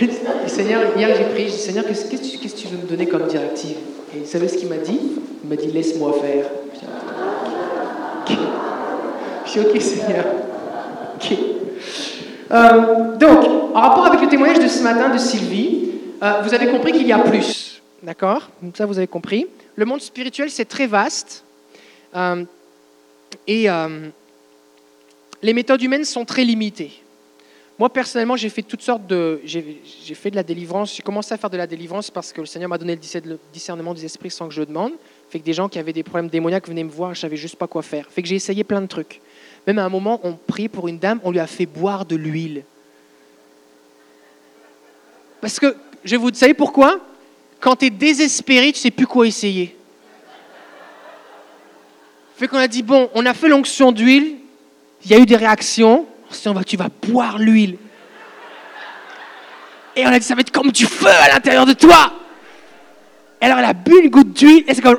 [0.00, 3.06] Le Seigneur, hier j'ai prié, j'ai dit Seigneur, qu'est-ce que tu- tu veux me donner
[3.06, 3.76] comme directive?
[4.14, 5.00] Et vous savez ce qu'il m'a dit?
[5.42, 6.46] Il m'a dit laisse-moi faire.
[6.74, 6.86] Je dis,
[8.20, 8.38] Ok.
[9.46, 10.24] Je dis ok Seigneur.
[11.16, 11.38] Ok.
[12.52, 13.44] Euh, donc,
[13.74, 15.90] en rapport avec le témoignage de ce matin de Sylvie,
[16.22, 17.82] euh, vous avez compris qu'il y a plus.
[18.02, 18.48] D'accord?
[18.74, 19.46] Ça, vous avez compris.
[19.76, 21.42] Le monde spirituel, c'est très vaste.
[22.14, 22.44] Euh,
[23.46, 24.08] et euh,
[25.42, 26.92] les méthodes humaines sont très limitées.
[27.78, 29.40] Moi, personnellement, j'ai fait toutes sortes de.
[29.44, 30.94] J'ai fait de la délivrance.
[30.94, 33.24] J'ai commencé à faire de la délivrance parce que le Seigneur m'a donné le discer-
[33.24, 34.92] le discernement des esprits sans que je le demande.
[35.28, 37.56] Fait que des gens qui avaient des problèmes démoniaques venaient me voir je savais juste
[37.56, 38.06] pas quoi faire.
[38.08, 39.20] Fait que j'ai essayé plein de trucs.
[39.66, 42.14] Même à un moment, on priait pour une dame, on lui a fait boire de
[42.14, 42.62] l'huile.
[45.40, 47.00] Parce que, je vous savez pourquoi?
[47.58, 49.76] Quand tu es désespéré, tu sais plus quoi essayer.
[52.36, 54.36] Fait qu'on a dit, bon, on a fait l'onction d'huile,
[55.04, 56.06] il y a eu des réactions,
[56.46, 57.78] on va- tu vas boire l'huile.
[59.96, 62.12] Et on a dit, ça va être comme du feu à l'intérieur de toi.
[63.40, 64.98] Et alors, elle a bu une goutte d'huile et c'est comme.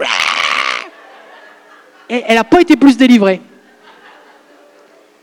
[2.07, 3.41] Et elle n'a pas été plus délivrée.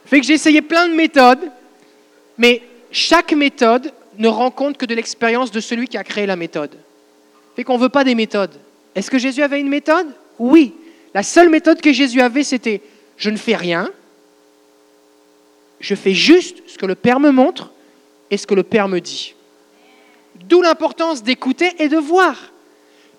[0.04, 1.50] Fait que j'ai essayé plein de méthodes,
[2.36, 2.60] mais
[2.90, 6.76] chaque méthode ne rend compte que de l'expérience de celui qui a créé la méthode.
[7.56, 8.54] Fait qu'on ne veut pas des méthodes.
[8.94, 10.08] Est-ce que Jésus avait une méthode?
[10.38, 10.74] Oui.
[11.14, 12.80] La seule méthode que Jésus avait, c'était
[13.16, 13.90] je ne fais rien,
[15.80, 17.70] je fais juste ce que le Père me montre
[18.30, 19.34] et ce que le Père me dit.
[20.46, 22.36] D'où l'importance d'écouter et de voir.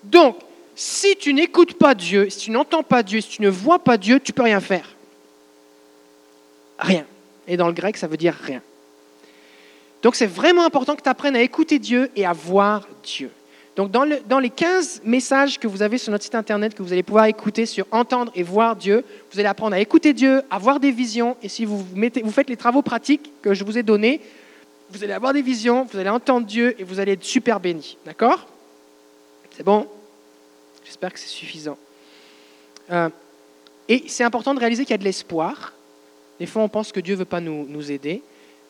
[0.02, 0.36] Donc,
[0.74, 3.96] si tu n'écoutes pas Dieu, si tu n'entends pas Dieu, si tu ne vois pas
[3.96, 4.96] Dieu, tu peux rien faire.
[6.78, 7.06] Rien.
[7.46, 8.60] Et dans le grec, ça veut dire rien.
[10.02, 13.30] Donc c'est vraiment important que tu apprennes à écouter Dieu et à voir Dieu.
[13.76, 17.02] Donc dans, les 15 messages que vous avez sur notre site internet, que vous allez
[17.02, 20.78] pouvoir écouter sur entendre et voir Dieu, vous allez apprendre à écouter Dieu, à voir
[20.78, 21.36] des visions.
[21.42, 24.20] Et si vous, vous faites les travaux pratiques que je vous ai donnés,
[24.90, 27.98] vous allez avoir des visions, vous allez entendre Dieu et vous allez être super bénis.
[28.06, 28.46] D'accord?
[29.56, 29.88] C'est bon?
[30.84, 31.78] J'espère que c'est suffisant.
[32.90, 33.08] Euh,
[33.88, 35.72] et c'est important de réaliser qu'il y a de l'espoir.
[36.38, 38.22] Des fois, on pense que Dieu ne veut pas nous, aider.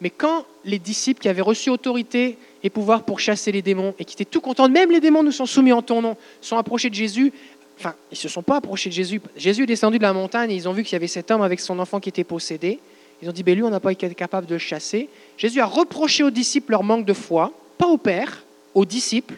[0.05, 4.05] Mais quand les disciples qui avaient reçu autorité et pouvoir pour chasser les démons et
[4.05, 6.91] qui étaient tout contents, même les démons nous sont soumis en ton nom, sont approchés
[6.91, 7.33] de Jésus,
[7.79, 9.23] enfin, ils ne se sont pas approchés de Jésus.
[9.35, 11.41] Jésus est descendu de la montagne et ils ont vu qu'il y avait cet homme
[11.41, 12.81] avec son enfant qui était possédé.
[13.23, 15.09] Ils ont dit, ben lui, on n'a pas été capable de le chasser.
[15.39, 18.45] Jésus a reproché aux disciples leur manque de foi, pas au Père,
[18.75, 19.37] aux disciples.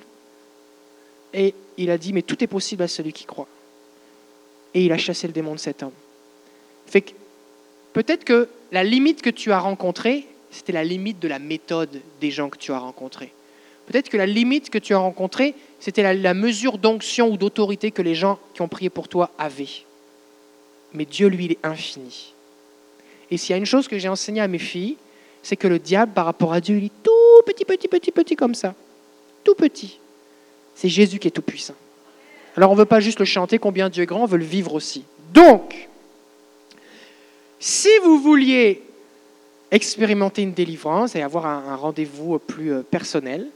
[1.32, 3.46] Et il a dit, mais tout est possible à celui qui croit.
[4.74, 5.92] Et il a chassé le démon de cet homme.
[6.88, 7.12] Fait que
[7.92, 12.30] peut-être que la limite que tu as rencontrée, c'était la limite de la méthode des
[12.30, 13.32] gens que tu as rencontrés.
[13.86, 18.02] Peut-être que la limite que tu as rencontrée, c'était la, mesure d'onction ou d'autorité que
[18.02, 19.68] les gens qui ont prié pour toi avaient.
[20.92, 22.34] Mais Dieu, lui, il est infini.
[23.30, 24.96] Et s'il y a une chose que j'ai enseignée à mes filles,
[25.42, 28.34] c'est que le diable, par rapport à Dieu, il est tout petit, petit, petit, petit
[28.34, 28.74] comme ça.
[29.44, 30.00] Tout petit.
[30.74, 31.74] C'est Jésus qui est tout puissant.
[32.56, 34.44] Alors on ne veut pas juste le chanter combien Dieu est grand, on veut le
[34.44, 35.04] vivre aussi.
[35.32, 35.88] Donc,
[37.60, 38.82] si vous vouliez
[39.70, 43.46] expérimenter une délivrance et avoir un, rendez-vous plus euh, personnel,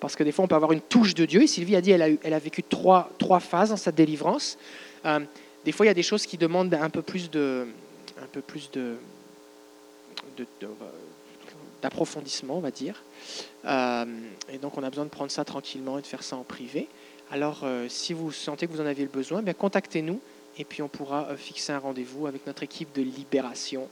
[0.00, 1.90] parce que des fois on peut avoir une touche de Dieu, et Sylvie a dit
[1.90, 2.02] elle
[2.34, 3.10] a vécu trois,
[3.40, 4.58] phases dans sa délivrance.
[5.04, 5.20] Euh,
[5.64, 7.66] des fois il y a des choses qui demandent un peu plus de,
[8.32, 8.96] peu plus de
[11.82, 13.02] d'approfondissement, on va dire.
[13.64, 14.04] Euh,
[14.52, 16.88] et donc, on a besoin de prendre ça tranquillement et de faire ça en privé.
[17.30, 20.20] Alors, euh, si vous sentez que vous en avez le besoin, bien contactez-nous
[20.58, 23.88] et puis on pourra euh, fixer un rendez-vous avec notre équipe de libération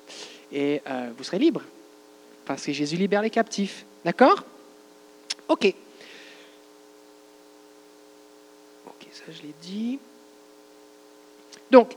[0.53, 1.63] et euh, vous serez libre
[2.45, 3.85] parce que Jésus libère les captifs.
[4.05, 4.45] D'accord?
[5.49, 5.67] Ok.
[8.87, 9.99] Ok, ça je l'ai dit.
[11.71, 11.97] Donc,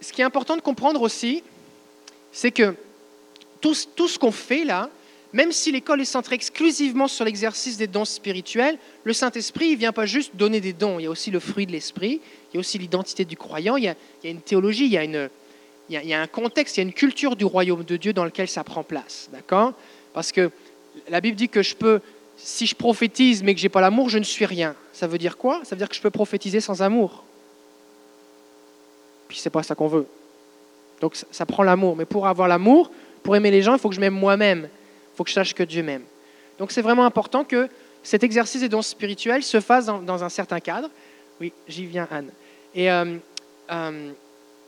[0.00, 1.42] ce qui est important de comprendre aussi,
[2.32, 2.74] c'est que
[3.60, 4.88] tout, tout ce qu'on fait là,
[5.32, 9.92] même si l'école est centrée exclusivement sur l'exercice des dons spirituels, le Saint-Esprit ne vient
[9.92, 12.20] pas juste donner des dons, il y a aussi le fruit de l'Esprit,
[12.50, 14.84] il y a aussi l'identité du croyant, il y, a, il y, a, une théologie,
[14.84, 15.30] il y a, une,
[15.88, 18.24] il, y a, un contexte, il y a une culture du royaume de Dieu dans
[18.24, 19.28] lequel ça prend place.
[19.32, 19.72] D'accord?
[20.14, 20.50] Parce que
[21.08, 22.00] la Bible dit que je peux,
[22.36, 24.74] si je prophétise mais que je n'ai pas l'amour, je ne suis rien.
[24.92, 25.60] Ça veut dire quoi?
[25.64, 27.24] Ça veut dire que je peux prophétiser sans amour.
[29.28, 30.06] Puis c'est pas ça qu'on veut.
[31.00, 31.96] Donc ça, prend l'amour.
[31.96, 32.90] Mais pour avoir l'amour,
[33.22, 34.68] pour aimer les gens, il faut que je m'aime moi-même.
[34.68, 36.04] Il faut que je sache que Dieu m'aime.
[36.58, 37.68] Donc c'est vraiment important que
[38.02, 40.90] cet exercice des dons spirituels se fasse dans, dans un certain cadre.
[41.40, 42.30] Oui, j'y viens, Anne.
[42.74, 43.16] Et, euh,
[43.70, 44.12] euh,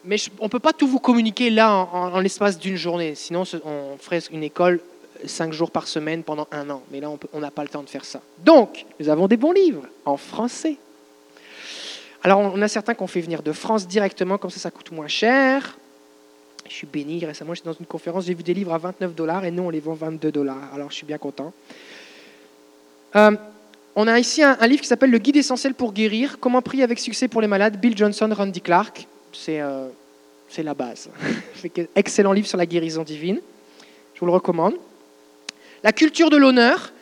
[0.05, 3.15] mais on ne peut pas tout vous communiquer là en, l'espace d'une journée.
[3.15, 4.81] Sinon, on ferait une école
[5.27, 6.83] cinq jours par semaine pendant un an.
[6.91, 8.21] Mais là, on n'a pas le temps de faire ça.
[8.45, 10.77] Donc, nous avons des bons livres en français.
[12.23, 15.09] Alors, on a certains qu'on fait venir de France directement, comme ça, ça coûte moins
[15.09, 15.79] cher.
[16.69, 17.25] Je suis béni.
[17.25, 19.71] Récemment, j'étais dans une conférence, j'ai vu des livres à 29 dollars et nous, on
[19.71, 20.73] les vend 22 dollars.
[20.75, 21.53] Alors, je suis bien content.
[23.17, 23.33] Euh,
[23.97, 26.83] on a ici un, un livre qui s'appelle Le guide essentiel pour guérir Comment prier
[26.83, 29.07] avec succès pour les malades, Bill Johnson, Randy Clark.
[29.35, 29.89] C'est euh,
[30.59, 31.11] la base.
[31.97, 33.41] Excellent livre sur la guérison divine.
[34.15, 34.75] Je vous le recommande.
[35.83, 36.93] La culture de l'honneur.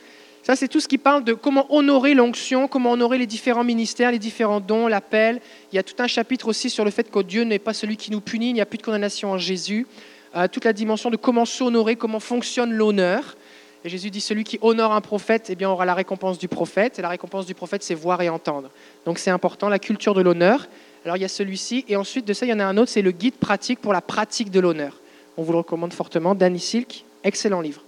[0.42, 4.10] Ça, c'est tout ce qui parle de comment honorer l'onction, comment honorer les différents ministères,
[4.10, 5.40] les différents dons, l'appel.
[5.72, 7.96] Il y a tout un chapitre aussi sur le fait que Dieu n'est pas celui
[7.96, 9.86] qui nous punit, il n'y a plus de condamnation en Jésus.
[10.34, 13.36] Euh, toute la dimension de comment s'honorer, comment fonctionne l'honneur.
[13.84, 16.98] Et Jésus dit celui qui honore un prophète, eh bien, aura la récompense du prophète.
[16.98, 18.70] Et la récompense du prophète, c'est voir et entendre.
[19.04, 20.68] Donc c'est important, la culture de l'honneur.
[21.04, 22.90] Alors il y a celui-ci, et ensuite de ça, il y en a un autre,
[22.90, 25.00] c'est le guide pratique pour la pratique de l'honneur.
[25.36, 27.82] On vous le recommande fortement, Danny Silk, excellent livre.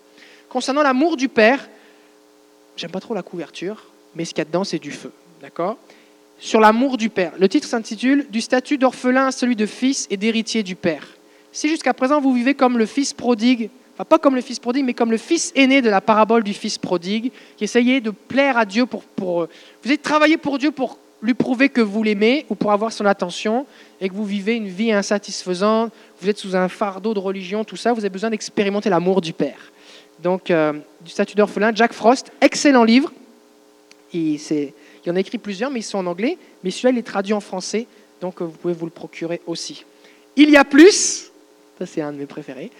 [0.49, 1.69] Concernant l'amour du Père,
[2.77, 3.85] j'aime pas trop la couverture,
[4.17, 5.13] mais ce qu'il y a dedans, c'est du feu.
[5.41, 5.77] D'accord?
[6.39, 7.33] Sur l'amour du Père.
[7.39, 11.07] Le titre s'intitule Du statut d'orphelin à celui de fils et d'héritier du Père.
[11.53, 13.71] Si jusqu'à présent vous vivez comme le fils prodigue,
[14.03, 16.79] pas comme le fils prodigue, mais comme le fils aîné de la parabole du fils
[16.79, 19.05] prodigue, qui essayait de plaire à Dieu pour.
[19.05, 22.93] pour vous avez travaillé pour Dieu pour lui prouver que vous l'aimez ou pour avoir
[22.93, 23.67] son attention
[24.01, 25.91] et que vous vivez une vie insatisfaisante,
[26.21, 29.33] vous êtes sous un fardeau de religion, tout ça, vous avez besoin d'expérimenter l'amour du
[29.33, 29.73] Père.
[30.23, 33.11] Donc, euh, du statut d'orphelin, Jack Frost, excellent livre.
[34.13, 36.37] Il, il en a écrit plusieurs, mais ils sont en anglais.
[36.63, 37.87] Mais celui-là, il est traduit en français,
[38.21, 39.85] donc euh, vous pouvez vous le procurer aussi.
[40.37, 41.31] Il y a plus,
[41.79, 42.71] ça c'est un de mes préférés,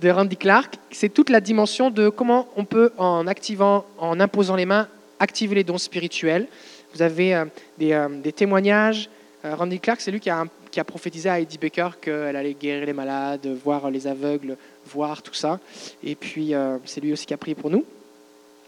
[0.00, 4.56] de Randy Clark, c'est toute la dimension de comment on peut, en activant, en imposant
[4.56, 4.88] les mains,
[5.18, 6.46] activer les dons spirituels.
[6.94, 9.08] Vous avez euh, des, témoignages.
[9.44, 13.46] Randy Clark, c'est lui qui a, prophétisé à Eddie Baker qu'elle allait guérir les malades,
[13.62, 14.56] voir les aveugles,
[14.86, 15.60] voir tout ça.
[16.02, 17.84] Et puis, euh, c'est lui aussi qui a prié pour nous.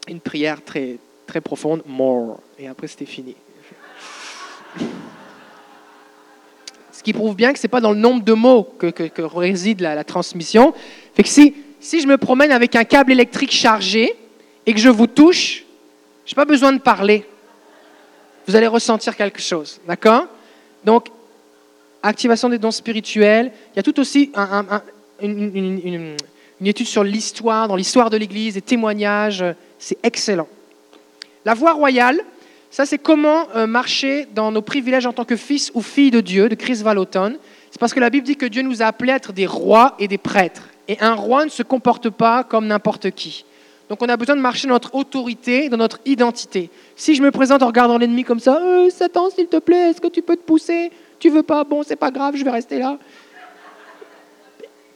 [0.09, 2.40] Une prière très, très profonde, more.
[2.59, 3.35] Et après, c'était fini.
[7.07, 10.03] Qui prouve bien que ce n'est pas dans le nombre de mots que, réside la,
[10.03, 10.74] transmission.
[11.16, 14.16] Que si, si je me promène avec un câble électrique chargé
[14.66, 15.62] et que je vous touche,
[16.24, 17.24] je n'ai pas besoin de parler.
[18.49, 19.81] Vous allez ressentir quelque chose.
[19.87, 20.27] D'accord?
[20.85, 21.07] Donc,
[22.03, 23.53] activation des dons spirituels.
[23.73, 24.83] Il y a tout aussi un,
[25.23, 26.16] une,
[26.65, 29.45] étude sur l'histoire, dans l'histoire de l'Église, des témoignages.
[29.78, 30.49] C'est excellent.
[31.45, 32.20] La voie royale,
[32.77, 36.20] ça c'est comment euh, marcher dans nos privilèges en tant que fils ou fille de
[36.20, 37.39] Dieu, de Chris Vallotton.
[37.70, 39.94] C'est parce que la Bible dit que Dieu nous a appelés à être des rois
[39.98, 40.69] et des prêtres.
[40.86, 43.47] Et un roi ne se comporte pas comme n'importe qui.
[43.89, 46.69] Donc on a besoin de marcher dans notre autorité, dans notre identité.
[46.97, 50.03] Si je me présente en regardant l'ennemi comme ça, euh, Satan, s'il te plaît, est-ce
[50.03, 50.90] que tu peux te pousser?
[51.19, 51.65] Tu veux pas?
[51.65, 52.98] Bon, c'est pas grave, je vais rester là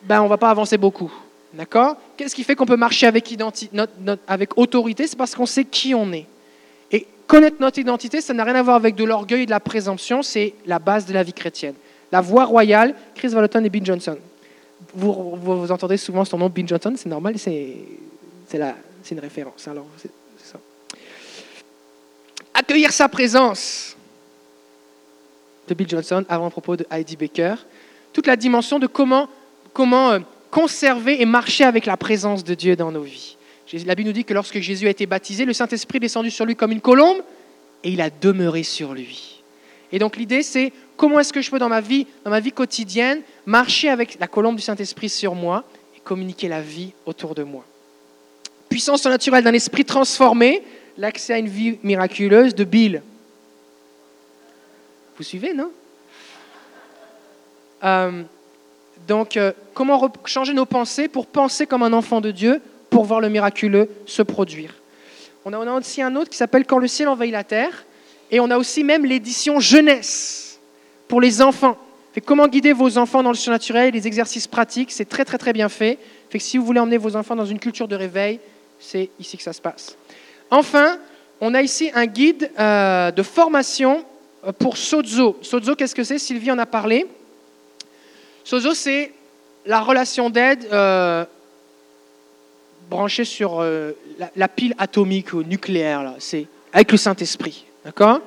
[0.03, 1.11] ben, on va pas avancer beaucoup.
[1.55, 1.97] D'accord?
[2.19, 5.07] Qu'est-ce qui fait qu'on peut marcher avec autorité?
[5.07, 6.27] C'est parce qu'on sait qui on est.
[7.31, 10.21] Connaître notre identité, ça n'a rien à voir avec de l'orgueil et de la présomption,
[10.21, 11.75] c'est la base de la vie chrétienne.
[12.11, 14.19] La voie royale, Chris Vallotton et Bill Johnson.
[14.95, 17.77] Vous, vous, entendez souvent son nom, Bill Johnson, c'est normal, c'est
[18.51, 19.69] une référence.
[19.69, 19.87] Alors,
[20.43, 20.59] ça.
[22.53, 23.97] Accueillir sa présence
[25.69, 27.55] de Bill Johnson avant propos de Heidi Baker.
[28.13, 29.29] Toute la dimension de comment
[29.73, 30.19] comment euh,
[30.51, 33.37] conserver et marcher avec la présence de Dieu dans nos vies.
[33.73, 36.45] La Bible nous dit que lorsque Jésus a été baptisé, le Saint-Esprit est descendu sur
[36.45, 37.19] lui comme une colombe
[37.85, 39.43] et il a demeuré sur lui.
[39.93, 42.53] Et donc l'idée, c'est comment est-ce que je peux dans ma vie, dans ma vie
[42.53, 45.65] quotidienne, marcher avec la colombe du Saint-Esprit sur moi
[45.97, 47.65] et communiquer la vie autour de moi?
[48.69, 50.63] Puissance naturelle d'un esprit transformé,
[50.97, 53.03] l'accès à une vie miraculeuse de Bill.
[55.17, 55.71] Vous suivez, non?
[57.83, 58.23] Euh,
[59.09, 62.61] donc, euh, comment changer nos pensées pour penser comme un enfant de Dieu,
[62.91, 64.75] pour voir le miraculeux se produire
[65.45, 67.85] on a, a aussi un autre qui s'appelle Quand le ciel envahit la terre,
[68.31, 70.61] et on a aussi même l'édition jeunesse
[71.09, 71.77] pour les enfants.
[72.13, 75.53] Fait comment guider vos enfants dans le surnaturel, les exercices pratiques, c'est très très très
[75.53, 75.99] bien fait.
[76.29, 78.41] Fait que si vous voulez emmener vos enfants dans une culture de réveil,
[78.79, 79.97] c'est ici que ça se passe.
[80.51, 80.99] Enfin,
[81.41, 84.05] on a ici un guide euh, de formation
[84.47, 85.39] euh, pour Sozo.
[85.43, 86.19] Sozo, qu'est-ce que c'est?
[86.19, 87.07] Sylvie en a parlé.
[88.45, 89.13] Sozo, c'est
[89.67, 91.25] la relation d'aide euh,
[92.91, 93.93] branchée sur euh,
[94.37, 97.65] la, pile atomique ou nucléaire, c'est avec le Saint-Esprit.
[97.85, 98.21] D'accord?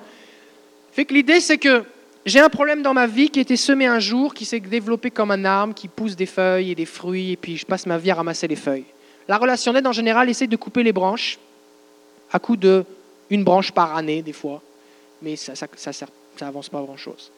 [0.94, 1.84] Fait que l'idée, c'est que
[2.26, 5.32] j'ai un problème dans ma vie qui été semé un jour, qui s'est développé comme
[5.32, 8.12] un arbre, qui pousse des feuilles et des fruits, et puis je passe ma vie
[8.12, 8.86] à ramasser les feuilles.
[9.28, 11.38] La relation d'aide, en général, essaie de couper les branches
[12.32, 12.86] à coup de
[13.30, 14.62] une branche par année, des fois,
[15.22, 15.54] mais ça
[16.42, 17.32] n'avance ça, pas grand-chose.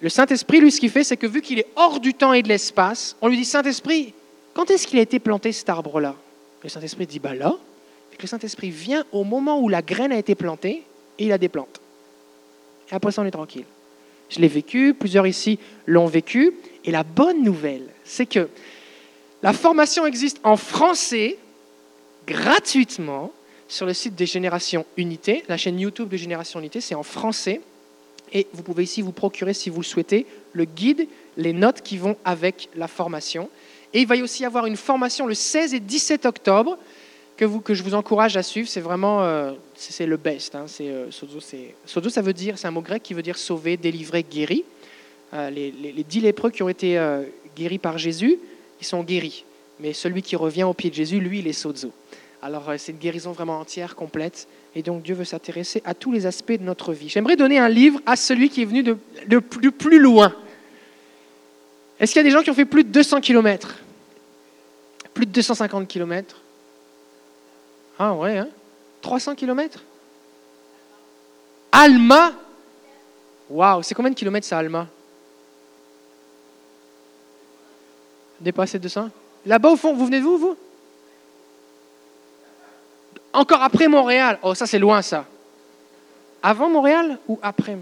[0.00, 2.42] Le Saint-Esprit, lui, ce qu'il fait, c'est que vu qu'il est hors du temps et
[2.42, 4.12] de l'espace, on lui dit Saint-Esprit,
[4.54, 6.14] quand est-ce qu'il a été planté cet arbre-là?
[6.64, 7.54] Le Saint-Esprit dit Bah là.
[8.12, 10.82] Et le Saint-Esprit vient au moment où la graine a été plantée
[11.18, 11.80] et il a des plantes.
[12.90, 13.64] Et après ça, on est tranquille.
[14.30, 16.54] Je l'ai vécu, plusieurs ici l'ont vécu.
[16.84, 18.48] Et la bonne nouvelle, c'est que
[19.42, 21.36] la formation existe en français
[22.26, 23.32] gratuitement
[23.68, 25.44] sur le site des Générations Unité.
[25.48, 27.60] La chaîne YouTube de Génération Unité, c'est en français.
[28.32, 31.98] Et vous pouvez ici vous procurer, si vous le souhaitez, le guide, les notes qui
[31.98, 33.50] vont avec la formation.
[33.94, 36.76] Et il va y aussi avoir une formation le 16 et 17 octobre
[37.36, 38.68] que, vous, que je vous encourage à suivre.
[38.68, 40.56] C'est vraiment euh, c'est le best.
[40.56, 40.64] Hein.
[40.66, 44.24] C'est, euh, sozo, ça veut dire, c'est un mot grec qui veut dire sauver, délivrer,
[44.24, 44.64] guéri.
[45.32, 47.00] Euh, les, les, dix lépreux qui ont été
[47.56, 48.36] guéris par Jésus,
[48.80, 49.44] ils sont guéris.
[49.80, 51.92] Mais celui qui revient au pied de Jésus, lui, il est sozo.
[52.42, 54.48] Alors c'est une guérison vraiment entière, complète.
[54.76, 57.08] Et donc Dieu veut s'intéresser à tous les aspects de notre vie.
[57.08, 60.34] J'aimerais donner un livre à celui qui est venu de, plus loin.
[61.98, 63.83] Est-ce qu'il y a des gens qui ont fait plus de 200 km
[65.14, 66.36] Plus de 250 km
[67.98, 68.48] Ah ouais, hein.
[69.00, 69.80] 300 km
[71.72, 72.32] Alma.
[73.50, 74.86] Waouh, c'est combien de kilomètres ça, Alma?
[78.40, 79.10] Dépassé 200
[79.46, 80.56] Là-bas au fond, vous venez de vous, vous?
[83.32, 84.38] Encore après Montréal.
[84.42, 85.24] Oh, ça, c'est loin, ça.
[86.42, 87.76] Avant Montréal ou après?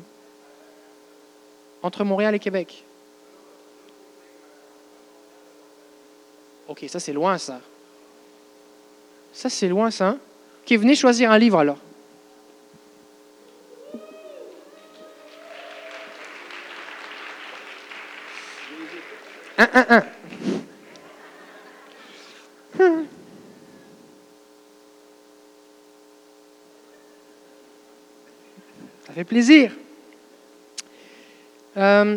[1.83, 2.85] Entre Montréal et Québec.
[6.73, 7.61] Ok, ça c'est loin ça.
[9.31, 10.09] Ça c'est loin ça.
[10.09, 10.19] hein?
[10.65, 11.77] Ok, venez choisir un livre alors.
[19.59, 20.05] Un, un, un.
[29.07, 29.73] Ça fait plaisir.
[31.77, 32.17] Euh,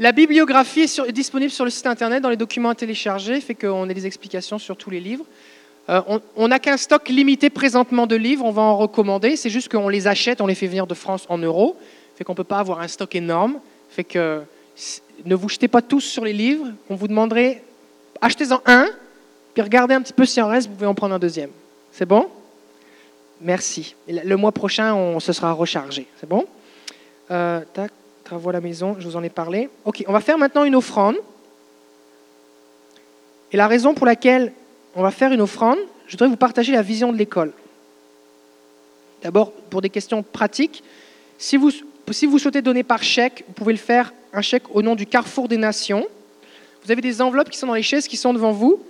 [0.00, 3.88] la bibliographie est, disponible sur le site internet dans les documents à télécharger, fait qu'on
[3.88, 5.26] a des explications sur tous les livres.
[5.90, 6.00] Euh,
[6.36, 9.36] on- n'a qu'un stock limité présentement de livres, on va en recommander.
[9.36, 11.76] C'est juste qu'on les achète, on les fait venir de France en euros,
[12.16, 13.60] fait qu'on ne peut pas avoir un stock énorme.
[13.90, 14.40] Fait que
[15.26, 16.66] ne vous jetez pas tous sur les livres.
[16.88, 17.62] On vous demanderait
[18.22, 18.88] achetez-en un,
[19.52, 21.50] puis regardez un petit peu s'il en reste, vous pouvez en prendre un deuxième.
[21.92, 22.26] C'est bon?
[23.42, 23.94] Merci.
[24.08, 26.06] Le mois prochain, on se sera rechargé.
[26.18, 26.46] C'est bon?
[27.30, 27.90] Euh, Tac,
[28.30, 29.68] travaux à la maison, je vous en ai parlé.
[29.84, 31.16] Ok, on va faire maintenant une offrande.
[33.50, 34.52] Et la raison pour laquelle
[34.94, 37.52] on va faire une offrande, je voudrais vous partager la vision de l'école.
[39.24, 40.84] D'abord, pour des questions pratiques,
[41.38, 41.72] si vous,
[42.12, 45.06] si vous souhaitez donner par chèque, vous pouvez le faire un chèque au nom du
[45.06, 46.06] Carrefour des Nations.
[46.84, 48.80] Vous avez des enveloppes qui sont dans les chaises qui sont devant vous.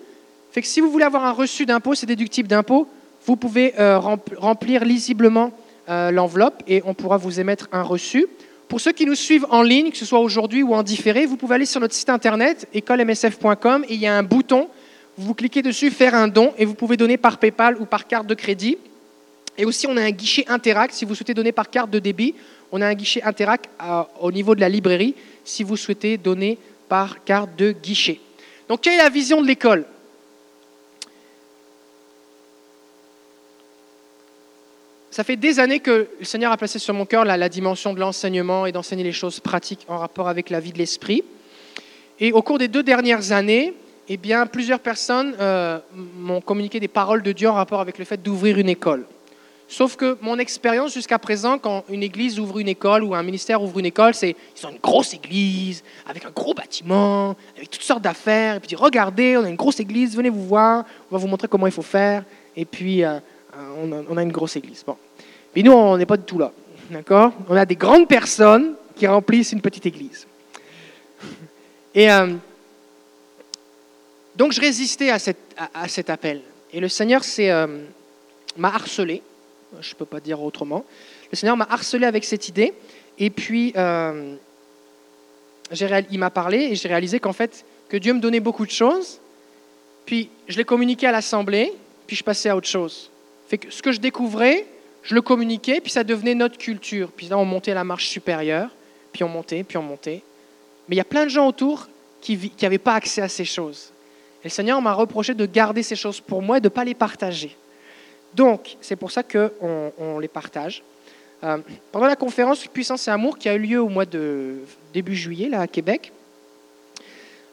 [0.53, 2.87] Fait que si vous voulez avoir un reçu d'impôt, c'est déductible d'impôt,
[3.25, 5.51] vous pouvez euh, rempl- remplir lisiblement
[5.89, 8.27] euh, l'enveloppe et on pourra vous émettre un reçu.
[8.70, 11.36] Pour ceux qui nous suivent en ligne, que ce soit aujourd'hui ou en différé, vous
[11.36, 14.68] pouvez aller sur notre site internet écolemsf.com et il y a un bouton.
[15.18, 18.28] Vous cliquez dessus, faire un don et vous pouvez donner par PayPal ou par carte
[18.28, 18.78] de crédit.
[19.59, 20.94] Et aussi, on a un guichet Interact.
[20.94, 22.36] Si vous souhaitez donner par carte de débit,
[22.70, 26.56] on a un guichet Interact à- au niveau de la librairie si vous souhaitez donner
[26.88, 28.20] par carte de guichet.
[28.68, 29.84] Donc, quelle est la vision de l'école?
[35.11, 37.99] Ça fait des années que le Seigneur a placé sur mon cœur la, dimension de
[37.99, 41.24] l'enseignement et d'enseigner les choses pratiques en rapport avec la vie de l'esprit.
[42.20, 43.74] Et au cours des deux dernières années,
[44.09, 45.81] eh bien, plusieurs personnes euh,
[46.16, 49.05] m'ont communiqué des paroles de Dieu en rapport avec le fait d'ouvrir une école.
[49.66, 53.62] Sauf que mon expérience jusqu'à présent, quand une église ouvre une école ou un ministère
[53.62, 57.82] ouvre une école, c'est ils ont une grosse église avec un gros bâtiment, avec toutes
[57.82, 61.20] sortes d'affaires, et puis regardez, on a une grosse église, venez vous voir, on va
[61.20, 62.24] vous montrer comment il faut faire,
[62.57, 63.20] et puis euh,
[64.09, 64.82] on, a, une grosse église.
[64.87, 64.97] Bon.
[65.55, 66.53] Mais nous, on n'est pas du tout là,
[66.91, 67.32] d'accord?
[67.49, 70.27] On a des grandes personnes qui remplissent une petite église.
[71.95, 72.35] Et euh,
[74.37, 75.19] donc je résistais à,
[75.89, 76.43] cet appel.
[76.73, 77.85] Et le Seigneur euh,
[78.57, 79.23] m'a harcelé,
[79.81, 80.85] je ne peux pas dire autrement.
[81.31, 82.73] Le Seigneur m'a harcelé avec cette idée.
[83.19, 84.35] Et puis, euh,
[86.11, 89.20] il m'a parlé et j'ai réalisé qu'en fait, que Dieu me donnait beaucoup de choses.
[90.07, 91.73] Puis, je les communiquais à l'assemblée,
[92.07, 93.11] puis je passais à autre chose.
[93.51, 94.66] Ce que je découvrais,
[95.02, 97.10] je le communiquais, puis ça devenait notre culture.
[97.16, 98.70] Puis là, on montait la marche supérieure,
[99.12, 100.22] puis on montait, puis on montait.
[100.89, 101.89] Mais il y a plein de gens autour
[102.20, 103.93] qui n'avaient pas accès à ces choses.
[104.43, 106.85] Et le Seigneur m'a reproché de garder ces choses pour moi et de ne pas
[106.85, 107.56] les partager.
[108.35, 110.82] Donc, c'est pour ça qu'on on les partage.
[111.43, 111.59] Euh,
[111.90, 114.59] pendant la conférence Puissance et Amour qui a eu lieu au mois de
[114.93, 116.12] début juillet là, à Québec,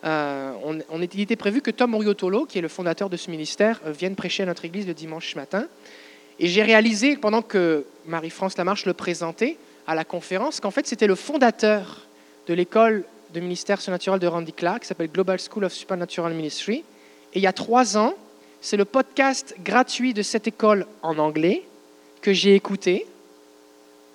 [0.04, 3.82] euh, on, il était prévu que Tom Riotolo, qui est le fondateur de ce ministère,
[3.86, 5.68] euh, vienne prêcher à notre église le dimanche matin.
[6.40, 9.58] Et j'ai réalisé, pendant que Marie-France Lamarche le présentait
[9.88, 12.06] à la conférence, qu'en fait c'était le fondateur
[12.48, 16.84] de l'école de ministère surnaturel de Randy Clark, qui s'appelle Global School of Supernatural Ministry.
[17.34, 18.14] Et il y a trois ans,
[18.62, 21.64] c'est le podcast gratuit de cette école en anglais
[22.22, 23.06] que j'ai écouté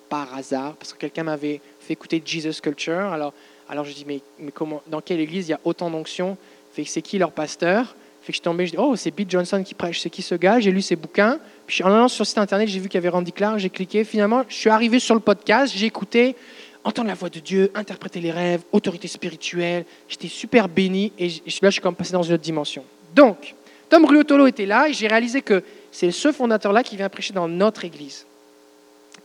[0.09, 3.11] par hasard, parce que quelqu'un m'avait fait écouter Jesus Culture.
[3.11, 3.33] Alors,
[3.69, 6.37] alors je dis, mais, mais comment, dans quelle église il y a autant d'onction
[6.85, 7.95] c'est qui leur pasteur?
[8.25, 10.59] Je suis tombé, je dis, oh, c'est Pete Johnson qui prêche, c'est qui ce gars?
[10.59, 11.39] J'ai lu ses bouquins.
[11.67, 13.69] Puis en allant sur le site internet, j'ai vu qu'il y avait Randy Clark, j'ai
[13.69, 14.03] cliqué.
[14.05, 16.35] Finalement, je suis arrivé sur le podcast, j'ai écouté,
[16.83, 19.85] entendre la voix de Dieu, interpréter les rêves, autorité spirituelle.
[20.07, 22.85] J'étais super béni et je- là, je suis comme passé dans une autre dimension.
[23.13, 23.53] Donc,
[23.89, 25.61] Tom Ruotolo était là et j'ai réalisé que
[25.91, 28.25] c'est ce fondateur-là qui vient prêcher dans notre église.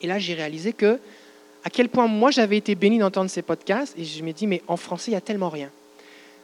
[0.02, 0.98] Et là, j'ai réalisé que
[1.64, 4.62] à quel point moi j'avais été béni d'entendre ces podcasts et je me dis mais
[4.68, 5.70] en français il y a tellement rien.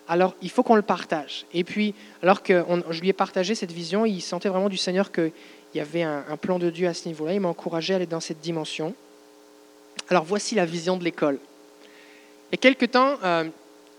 [0.09, 1.47] Alors il faut qu'on le partage.
[1.55, 5.13] Et puis alors que je lui ai partagé cette vision, il sentait vraiment du Seigneur
[5.13, 5.33] qu'il
[5.75, 7.35] y avait un, plan de Dieu à ce niveau-là.
[7.35, 8.95] Il m'a encouragé à aller dans cette dimension.
[10.09, 11.39] Alors voici la vision de l'école.
[12.53, 13.45] A quelques temps, euh,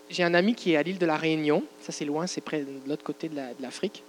[0.10, 2.62] j'ai un ami qui est à l'île de la Réunion, ça c'est loin, c'est près
[2.62, 4.04] de l'autre côté de la- de l'Afrique,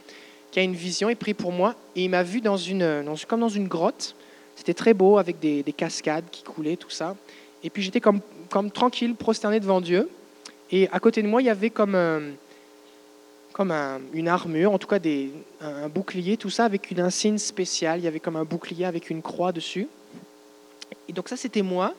[0.50, 3.14] qui a une vision, il prie pour moi et il m'a vu dans une, dans-
[3.26, 4.14] comme dans une grotte.
[4.56, 7.14] C'était très beau avec des, des cascades qui coulaient, tout ça.
[7.62, 8.20] Et puis j'étais comme,
[8.70, 10.08] tranquille, prosterné devant Dieu.
[10.72, 12.22] Et à côté de moi, il y avait comme, un-
[13.52, 14.98] comme un- une armure, en tout cas
[15.60, 18.00] un, bouclier, tout ça avec une insigne spéciale.
[18.00, 19.88] Il y avait comme un bouclier avec une croix dessus.
[21.08, 21.94] Et donc ça, c'était moi.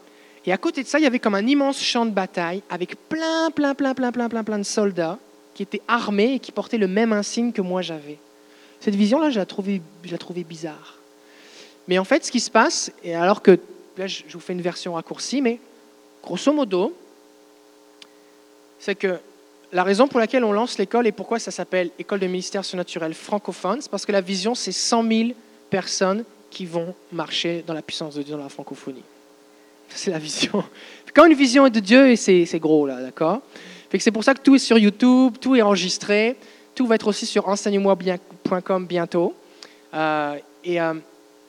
[0.45, 2.95] Et à côté de ça, il y avait comme un immense champ de bataille avec
[3.09, 5.17] plein, plein, plein, plein, plein, plein, plein de soldats
[5.53, 8.17] qui étaient armés et qui portaient le même insigne que moi j'avais.
[8.79, 9.39] Cette vision-là, je
[10.03, 10.96] je la trouvais bizarre.
[11.87, 13.59] Mais en fait, ce qui se passe, et alors que
[13.97, 15.59] là, je vous fais une version raccourcie, mais
[16.23, 16.95] grosso modo,
[18.79, 19.19] c'est que
[19.71, 23.13] la raison pour laquelle on lance l'école et pourquoi ça s'appelle École de ministère surnaturel
[23.13, 25.29] francophone, c'est parce que la vision, c'est 100 000
[25.69, 29.03] personnes qui vont marcher dans la puissance de Dieu dans la francophonie.
[29.89, 30.63] C'est la vision.
[31.13, 33.41] Quand une vision est de Dieu, c'est gros, là, d'accord?
[33.99, 36.35] C'est pour ça que tout est sur YouTube, tout est enregistré,
[36.75, 39.33] tout va être aussi sur enseigne-moi-bien.com bientôt.
[39.93, 40.93] Euh, et, euh,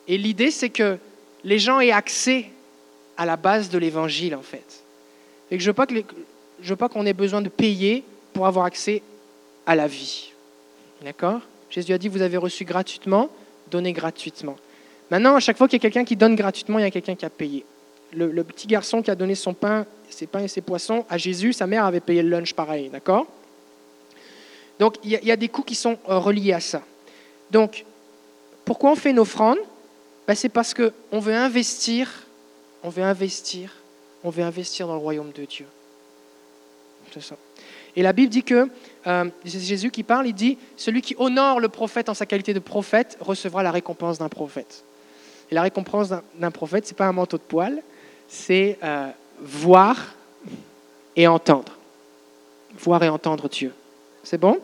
[0.09, 0.97] et l'idée, c'est que
[1.43, 2.47] les gens aient accès
[3.15, 4.83] à la base de l'évangile, en fait.
[5.51, 8.03] Et que je ne veux pas qu'on ait besoin de payer
[8.33, 9.03] pour avoir accès
[9.67, 10.31] à la vie.
[11.03, 11.41] D'accord?
[11.69, 13.29] Jésus a dit, vous avez reçu gratuitement,
[13.69, 14.55] donnez gratuitement.
[15.11, 17.15] Maintenant, à chaque fois qu'il y a quelqu'un qui donne gratuitement, il y a quelqu'un
[17.15, 17.63] qui a payé.
[18.11, 21.53] Le, petit garçon qui a donné son pain, ses pains et ses poissons à Jésus,
[21.53, 23.27] sa mère avait payé le lunch pareil, d'accord?
[24.79, 26.81] Donc, il y, a des coûts qui sont euh, reliés à ça.
[27.51, 27.85] Donc,
[28.65, 29.59] pourquoi on fait une offrande?
[30.29, 32.07] Ben, C'est parce qu'on veut investir,
[32.83, 33.73] on veut investir,
[34.23, 35.65] on veut investir dans le royaume de Dieu.
[37.11, 37.35] C'est ça.
[37.95, 38.69] Et la Bible dit que,
[39.07, 42.53] euh, c'est Jésus qui parle, il dit, celui qui honore le prophète en sa qualité
[42.53, 44.83] de prophète recevra la récompense d'un prophète.
[45.49, 47.81] Et la récompense d'un prophète, ce n'est pas un manteau de poil,
[48.27, 49.09] c'est euh,
[49.41, 50.13] voir
[51.15, 51.75] et entendre.
[52.77, 53.73] Voir et entendre Dieu.
[54.21, 54.59] C'est bon?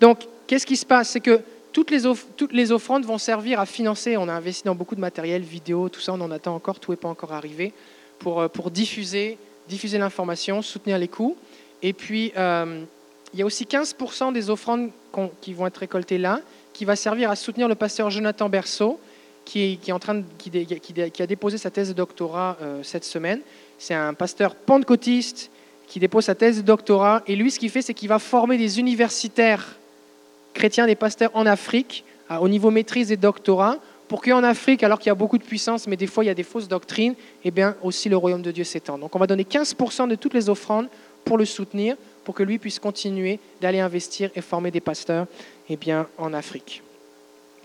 [0.00, 1.10] Donc, qu'est-ce qui se passe?
[1.10, 1.40] C'est que
[1.72, 2.02] toutes les,
[2.36, 5.88] toutes les offrandes vont servir à financer, on a investi dans beaucoup de matériel, vidéo,
[5.88, 7.72] tout ça, on en attend encore, tout n'est pas encore arrivé,
[8.18, 9.38] pour, euh, pour diffuser,
[9.68, 11.36] diffuser l'information, soutenir les coûts.
[11.82, 12.84] Et puis, euh,
[13.32, 14.90] il y a aussi 15% des offrandes
[15.40, 16.40] qui vont être récoltées là,
[16.72, 19.00] qui va servir à soutenir le pasteur Jonathan Berceau,
[19.44, 20.50] qui, en train qui,
[21.20, 23.40] a déposé sa thèse de doctorat euh, cette semaine.
[23.78, 25.50] C'est un pasteur pentecôtiste
[25.88, 27.22] qui dépose sa thèse de doctorat.
[27.26, 29.76] Et lui, ce qu'il fait, c'est qu'il va former des universitaires
[30.54, 35.08] chrétiens, des pasteurs en Afrique, au niveau maîtrise et doctorat, pour qu'en Afrique, alors qu'il
[35.08, 37.14] y a beaucoup de puissance, mais des fois il y a des fausses doctrines,
[37.44, 38.98] eh bien aussi le royaume de Dieu s'étend.
[38.98, 40.88] Donc on va donner 15% de toutes les offrandes
[41.24, 45.26] pour le soutenir, pour que lui puisse continuer d'aller investir et former des pasteurs
[45.68, 46.82] eh bien, en Afrique.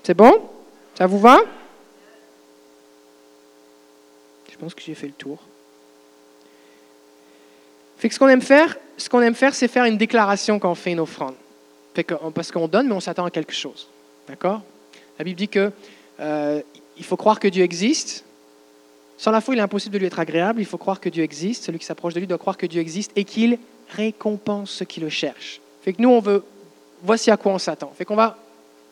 [0.04, 0.42] C'est bon?
[0.98, 1.40] Ça vous va?
[4.50, 5.38] Je pense que j'ai fait le tour.
[7.98, 10.72] Fait que ce qu'on aime faire, ce qu'on aime faire, c'est faire une déclaration quand
[10.72, 11.36] on fait une offrande.
[12.34, 13.88] Parce qu'on donne, mais on s'attend à quelque chose.
[14.28, 14.62] D'accord?
[15.18, 15.72] La Bible dit que
[16.20, 16.62] euh,
[16.98, 18.24] il faut croire que Dieu existe.
[19.18, 20.62] Sans la foi, il est impossible de lui être agréable.
[20.62, 21.64] Il faut croire que Dieu existe.
[21.64, 23.58] Celui qui s'approche de lui doit croire que Dieu existe et qu'il
[23.90, 25.60] récompense ceux qui le cherchent.
[25.82, 26.44] Fait que nous, on veut.
[27.04, 27.92] Voici à quoi on s'attend.
[27.96, 28.38] Fait qu'on va,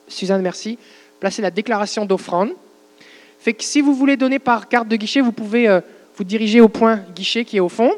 [0.08, 0.78] Suzanne, merci,
[1.20, 2.52] placer la déclaration d'offrande.
[3.40, 5.82] Fait que si vous voulez donner par carte de guichet, vous pouvez euh,
[6.16, 7.92] vous diriger au point guichet qui est au fond.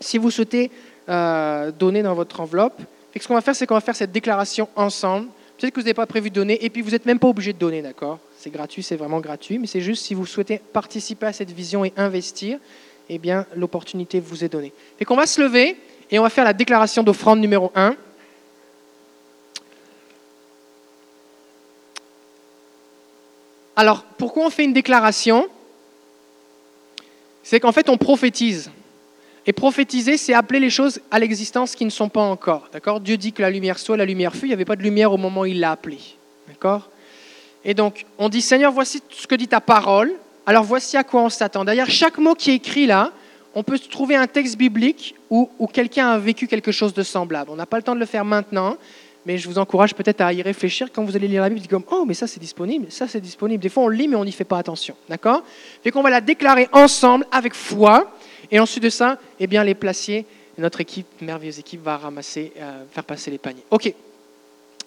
[0.00, 0.70] Si vous souhaitez
[1.08, 2.80] euh, donner dans votre enveloppe,
[3.14, 5.28] fait que ce qu'on va faire, c'est qu'on va faire cette déclaration ensemble.
[5.56, 7.52] Peut-être que vous n'avez pas prévu de donner, et puis vous n'êtes même pas obligé
[7.52, 8.18] de donner, d'accord?
[8.40, 11.84] C'est gratuit, c'est vraiment gratuit, mais c'est juste si vous souhaitez participer à cette vision
[11.84, 12.58] et investir,
[13.08, 14.72] eh bien, l'opportunité vous est donnée.
[14.98, 15.76] Fait qu'on va se lever
[16.10, 17.94] et on va faire la déclaration d'offrande numéro 1.
[23.76, 25.46] Alors, pourquoi on fait une déclaration?
[27.44, 28.72] C'est qu'en fait, on prophétise.
[29.46, 32.68] Et prophétiser, c'est appeler les choses à l'existence qui ne sont pas encore.
[32.72, 33.00] D'accord?
[33.00, 34.46] Dieu dit que la lumière soit, la lumière fut.
[34.46, 35.98] Il n'y avait pas de lumière au moment où il l'a appelé.
[36.48, 36.88] D'accord?
[37.64, 40.12] Et donc, on dit Seigneur, voici ce que dit ta parole.
[40.46, 41.64] Alors, voici à quoi on s'attend.
[41.64, 43.12] D'ailleurs, chaque mot qui est écrit là,
[43.54, 47.50] on peut trouver un texte biblique où, où quelqu'un a vécu quelque chose de semblable.
[47.50, 48.76] On n'a pas le temps de le faire maintenant,
[49.26, 51.60] mais je vous encourage peut-être à y réfléchir quand vous allez lire la Bible.
[51.60, 53.62] Dites comme oh mais ça c'est disponible, ça c'est disponible.
[53.62, 55.42] Des fois on lit mais on n'y fait pas attention, d'accord?
[55.82, 58.13] Fait qu'on va la déclarer ensemble avec foi
[58.50, 60.26] et ensuite de ça, eh bien les placiers,
[60.58, 63.64] notre équipe, merveilleuse équipe, va ramasser, euh, faire passer les paniers.
[63.70, 63.92] Ok.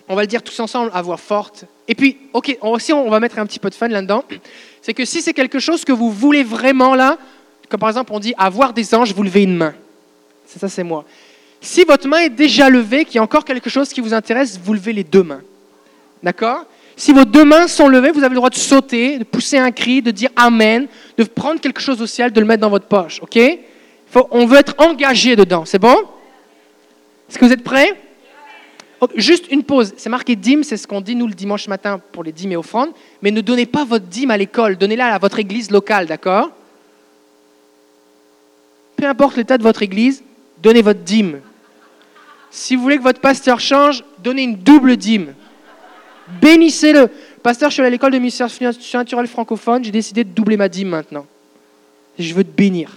[0.09, 1.65] On va le dire tous ensemble à voix forte.
[1.87, 4.23] Et puis, ok, aussi on va mettre un petit peu de fun là-dedans.
[4.81, 7.17] C'est que si c'est quelque chose que vous voulez vraiment là,
[7.67, 9.73] comme par exemple on dit avoir des anges, vous levez une main.
[10.45, 11.03] C'est ça, c'est moi.
[11.59, 14.57] Si votre main est déjà levée, qu'il y a encore quelque chose qui vous intéresse,
[14.63, 15.41] vous levez les deux mains.
[16.23, 16.65] D'accord?
[16.97, 19.71] Si vos deux mains sont levées, vous avez le droit de sauter, de pousser un
[19.71, 22.87] cri, de dire Amen, de prendre quelque chose au ciel, de le mettre dans votre
[22.87, 23.21] poche.
[23.21, 23.39] OK?
[24.31, 25.63] On veut être engagé dedans.
[25.63, 25.95] C'est bon?
[27.29, 27.93] Est-ce que vous êtes prêts?
[29.15, 29.93] Juste une pause.
[29.97, 32.57] C'est marqué dîme, c'est ce qu'on dit nous le dimanche matin pour les dîmes et
[32.57, 32.89] offrandes.
[33.21, 36.49] Mais ne donnez pas votre dîme à l'école, donnez-la à votre église locale, d'accord?
[38.95, 40.23] Peu importe l'état de votre église,
[40.63, 41.41] donnez votre dîme.
[42.49, 45.35] Si vous voulez que votre pasteur change, donnez une double dîme.
[46.41, 47.09] Bénissez-le.
[47.41, 48.49] Pasteur, je suis à l'école de ministère
[48.93, 51.25] naturel francophone, j'ai décidé de doubler ma dîme maintenant.
[52.19, 52.91] Je veux te bénir.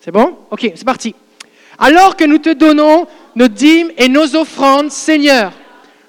[0.00, 0.36] C'est bon?
[0.50, 1.14] Ok, c'est parti.
[1.78, 5.52] Alors que nous te donnons nos dîmes et nos offrandes, Seigneur,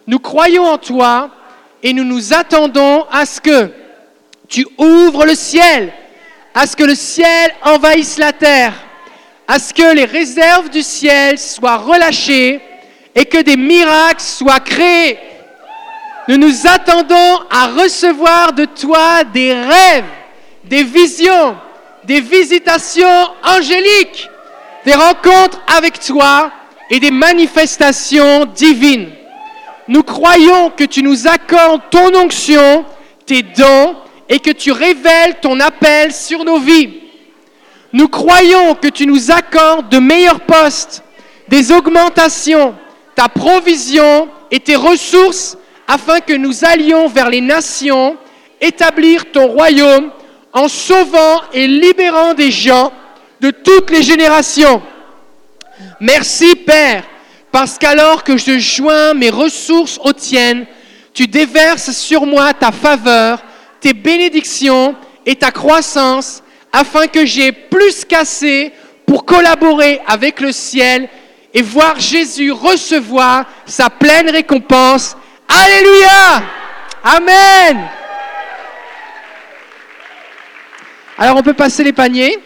[0.05, 1.31] nous croyons en toi
[1.83, 3.69] et nous nous attendons à ce que
[4.47, 5.91] tu ouvres le ciel,
[6.53, 8.73] à ce que le ciel envahisse la terre,
[9.47, 12.61] à ce que les réserves du ciel soient relâchées
[13.13, 15.17] et que des miracles soient créés.
[16.27, 20.03] Nous nous attendons à recevoir de toi des rêves,
[20.65, 21.55] des visions,
[22.03, 24.29] des visitations angéliques,
[24.85, 26.51] des rencontres avec toi
[26.89, 29.09] et des manifestations divines.
[29.87, 32.83] Nous croyons que tu nous accordes ton onction,
[33.25, 33.95] tes dons
[34.27, 37.03] et que tu révèles ton appel sur nos vies.
[37.93, 41.03] Nous croyons que tu nous accordes de meilleurs postes,
[41.47, 42.75] des augmentations,
[43.15, 45.56] ta provision et tes ressources
[45.87, 48.17] afin que nous allions vers les nations,
[48.59, 50.11] établir ton royaume
[50.53, 52.91] en sauvant et libérant des gens
[53.39, 54.81] de toutes les générations.
[55.99, 57.03] Merci Père,
[57.51, 60.65] parce qu'alors que je joins mes ressources aux tiennes,
[61.13, 63.43] tu déverses sur moi ta faveur,
[63.79, 64.95] tes bénédictions
[65.25, 68.71] et ta croissance, afin que j'ai plus qu'assez
[69.05, 71.09] pour collaborer avec le ciel
[71.53, 75.15] et voir Jésus recevoir sa pleine récompense.
[75.47, 76.43] Alléluia
[77.03, 77.89] Amen
[81.17, 82.37] Alors on peut passer les paniers.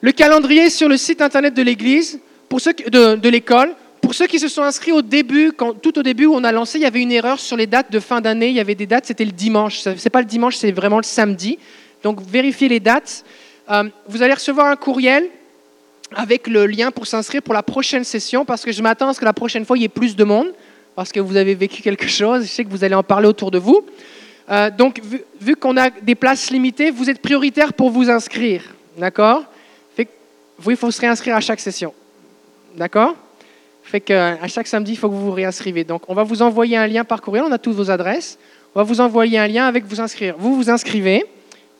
[0.00, 3.74] Le calendrier sur le site internet de l'église, pour ceux de, l'école.
[4.00, 6.50] Pour ceux qui se sont inscrits au début, quand, tout au début où on a
[6.50, 8.48] lancé, il y avait une erreur sur les dates de fin d'année.
[8.48, 9.78] Il y avait des dates, c'était le dimanche.
[9.78, 11.58] Ce n'est pas le dimanche, c'est vraiment le samedi.
[12.02, 13.24] Donc vérifiez les dates.
[13.70, 15.28] Euh, vous allez recevoir un courriel
[16.16, 19.20] avec le lien pour s'inscrire pour la prochaine session, parce que je m'attends à ce
[19.20, 20.48] que la prochaine fois, il y ait plus de monde,
[20.94, 22.42] parce que vous avez vécu quelque chose.
[22.42, 23.84] Je sais que vous allez en parler autour de vous.
[24.50, 25.00] Euh, donc,
[25.40, 28.62] vu, qu'on a des places limitées, vous êtes prioritaire pour vous inscrire.
[28.96, 29.44] D'accord?
[30.58, 31.92] Vous, il faut se réinscrire à chaque session.
[32.76, 33.16] D'accord?
[33.82, 35.82] Fait qu'à chaque samedi, il faut que vous vous réinscrivez.
[35.82, 38.38] Donc, on va vous envoyer un lien par courriel, on a toutes vos adresses.
[38.74, 40.36] On va vous envoyer un lien avec vous inscrire.
[40.38, 41.24] Vous vous inscrivez,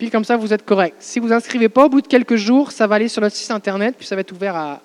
[0.03, 0.97] puis comme ça, vous êtes correct.
[0.99, 3.53] Si vous inscrivez pas, au bout de quelques jours, ça va aller sur notre site
[3.53, 4.81] internet, puis ça va être ouvert à,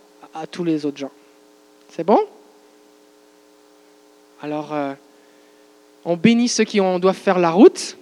[0.46, 1.10] tous les autres gens.
[1.90, 2.20] C'est bon?
[4.44, 4.94] Alors, euh,
[6.06, 7.98] on bénit ceux qui ont, doivent faire la route.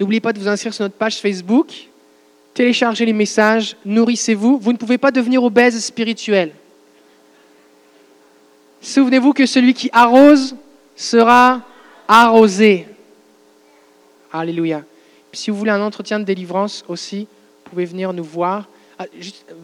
[0.00, 1.86] N'oubliez pas de vous inscrire sur notre page Facebook
[2.52, 4.58] téléchargez les messages, nourrissez-vous.
[4.58, 6.52] Vous ne pouvez pas devenir obèse spirituel.
[8.82, 10.56] Souvenez-vous que celui qui arrose
[10.96, 11.62] sera
[12.08, 12.88] arrosé.
[14.32, 14.82] Alléluia.
[15.32, 17.20] Si vous voulez un entretien de délivrance aussi,
[17.64, 18.68] vous pouvez venir nous voir.
[18.98, 19.06] Ah,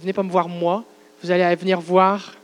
[0.00, 0.84] venez pas me voir moi,
[1.22, 2.34] vous allez venir voir.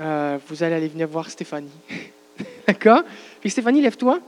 [0.00, 1.68] Euh, vous allez venir voir Stéphanie.
[2.66, 3.02] D'accord?
[3.40, 4.20] Puis Stéphanie, lève-toi.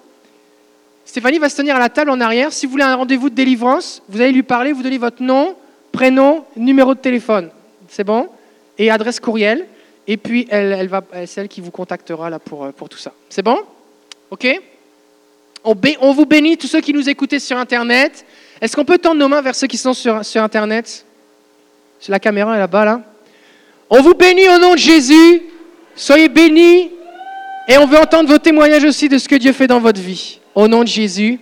[1.04, 2.52] Stéphanie va se tenir à la table en arrière.
[2.52, 5.54] Si vous voulez un rendez-vous de délivrance, vous allez lui parler, vous donnez votre nom,
[5.92, 7.50] prénom, numéro de téléphone.
[7.88, 8.28] C'est bon?
[8.78, 9.66] Et adresse courriel.
[10.06, 13.12] Et puis, elle, elle va, c'est elle qui vous contactera là pour, pour tout ça.
[13.28, 13.58] C'est bon?
[14.30, 14.46] OK?
[15.64, 18.24] On, vous bénit, tous ceux qui nous écoutez sur Internet.
[18.60, 21.04] Est-ce qu'on peut tendre nos mains vers ceux qui sont sur, Internet?
[21.98, 23.00] Sur la caméra, là-bas, là.
[23.88, 25.42] On vous bénit au nom de Jésus.
[25.96, 26.90] Soyez bénis.
[27.68, 30.38] Et on veut entendre vos témoignages aussi de ce que Dieu fait dans votre vie.
[30.54, 31.40] Au nom de Jésus.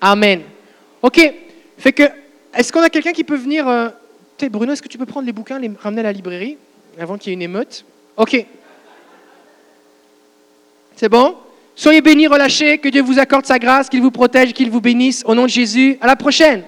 [0.00, 0.42] Amen.
[1.02, 1.20] OK.
[1.78, 2.04] Fait que,
[2.54, 3.66] est-ce qu'on a quelqu'un qui peut venir.
[3.68, 3.88] Euh...
[4.50, 6.58] Bruno, est-ce que tu peux prendre les bouquins, les ramener à la librairie
[6.98, 7.84] avant qu'il y ait une émeute?
[8.16, 8.46] OK.
[10.96, 11.36] C'est bon?
[11.76, 15.22] Soyez bénis, relâchés, que Dieu vous accorde sa grâce, qu'il vous protège, qu'il vous bénisse.
[15.26, 16.62] Au nom de Jésus, à la prochaine.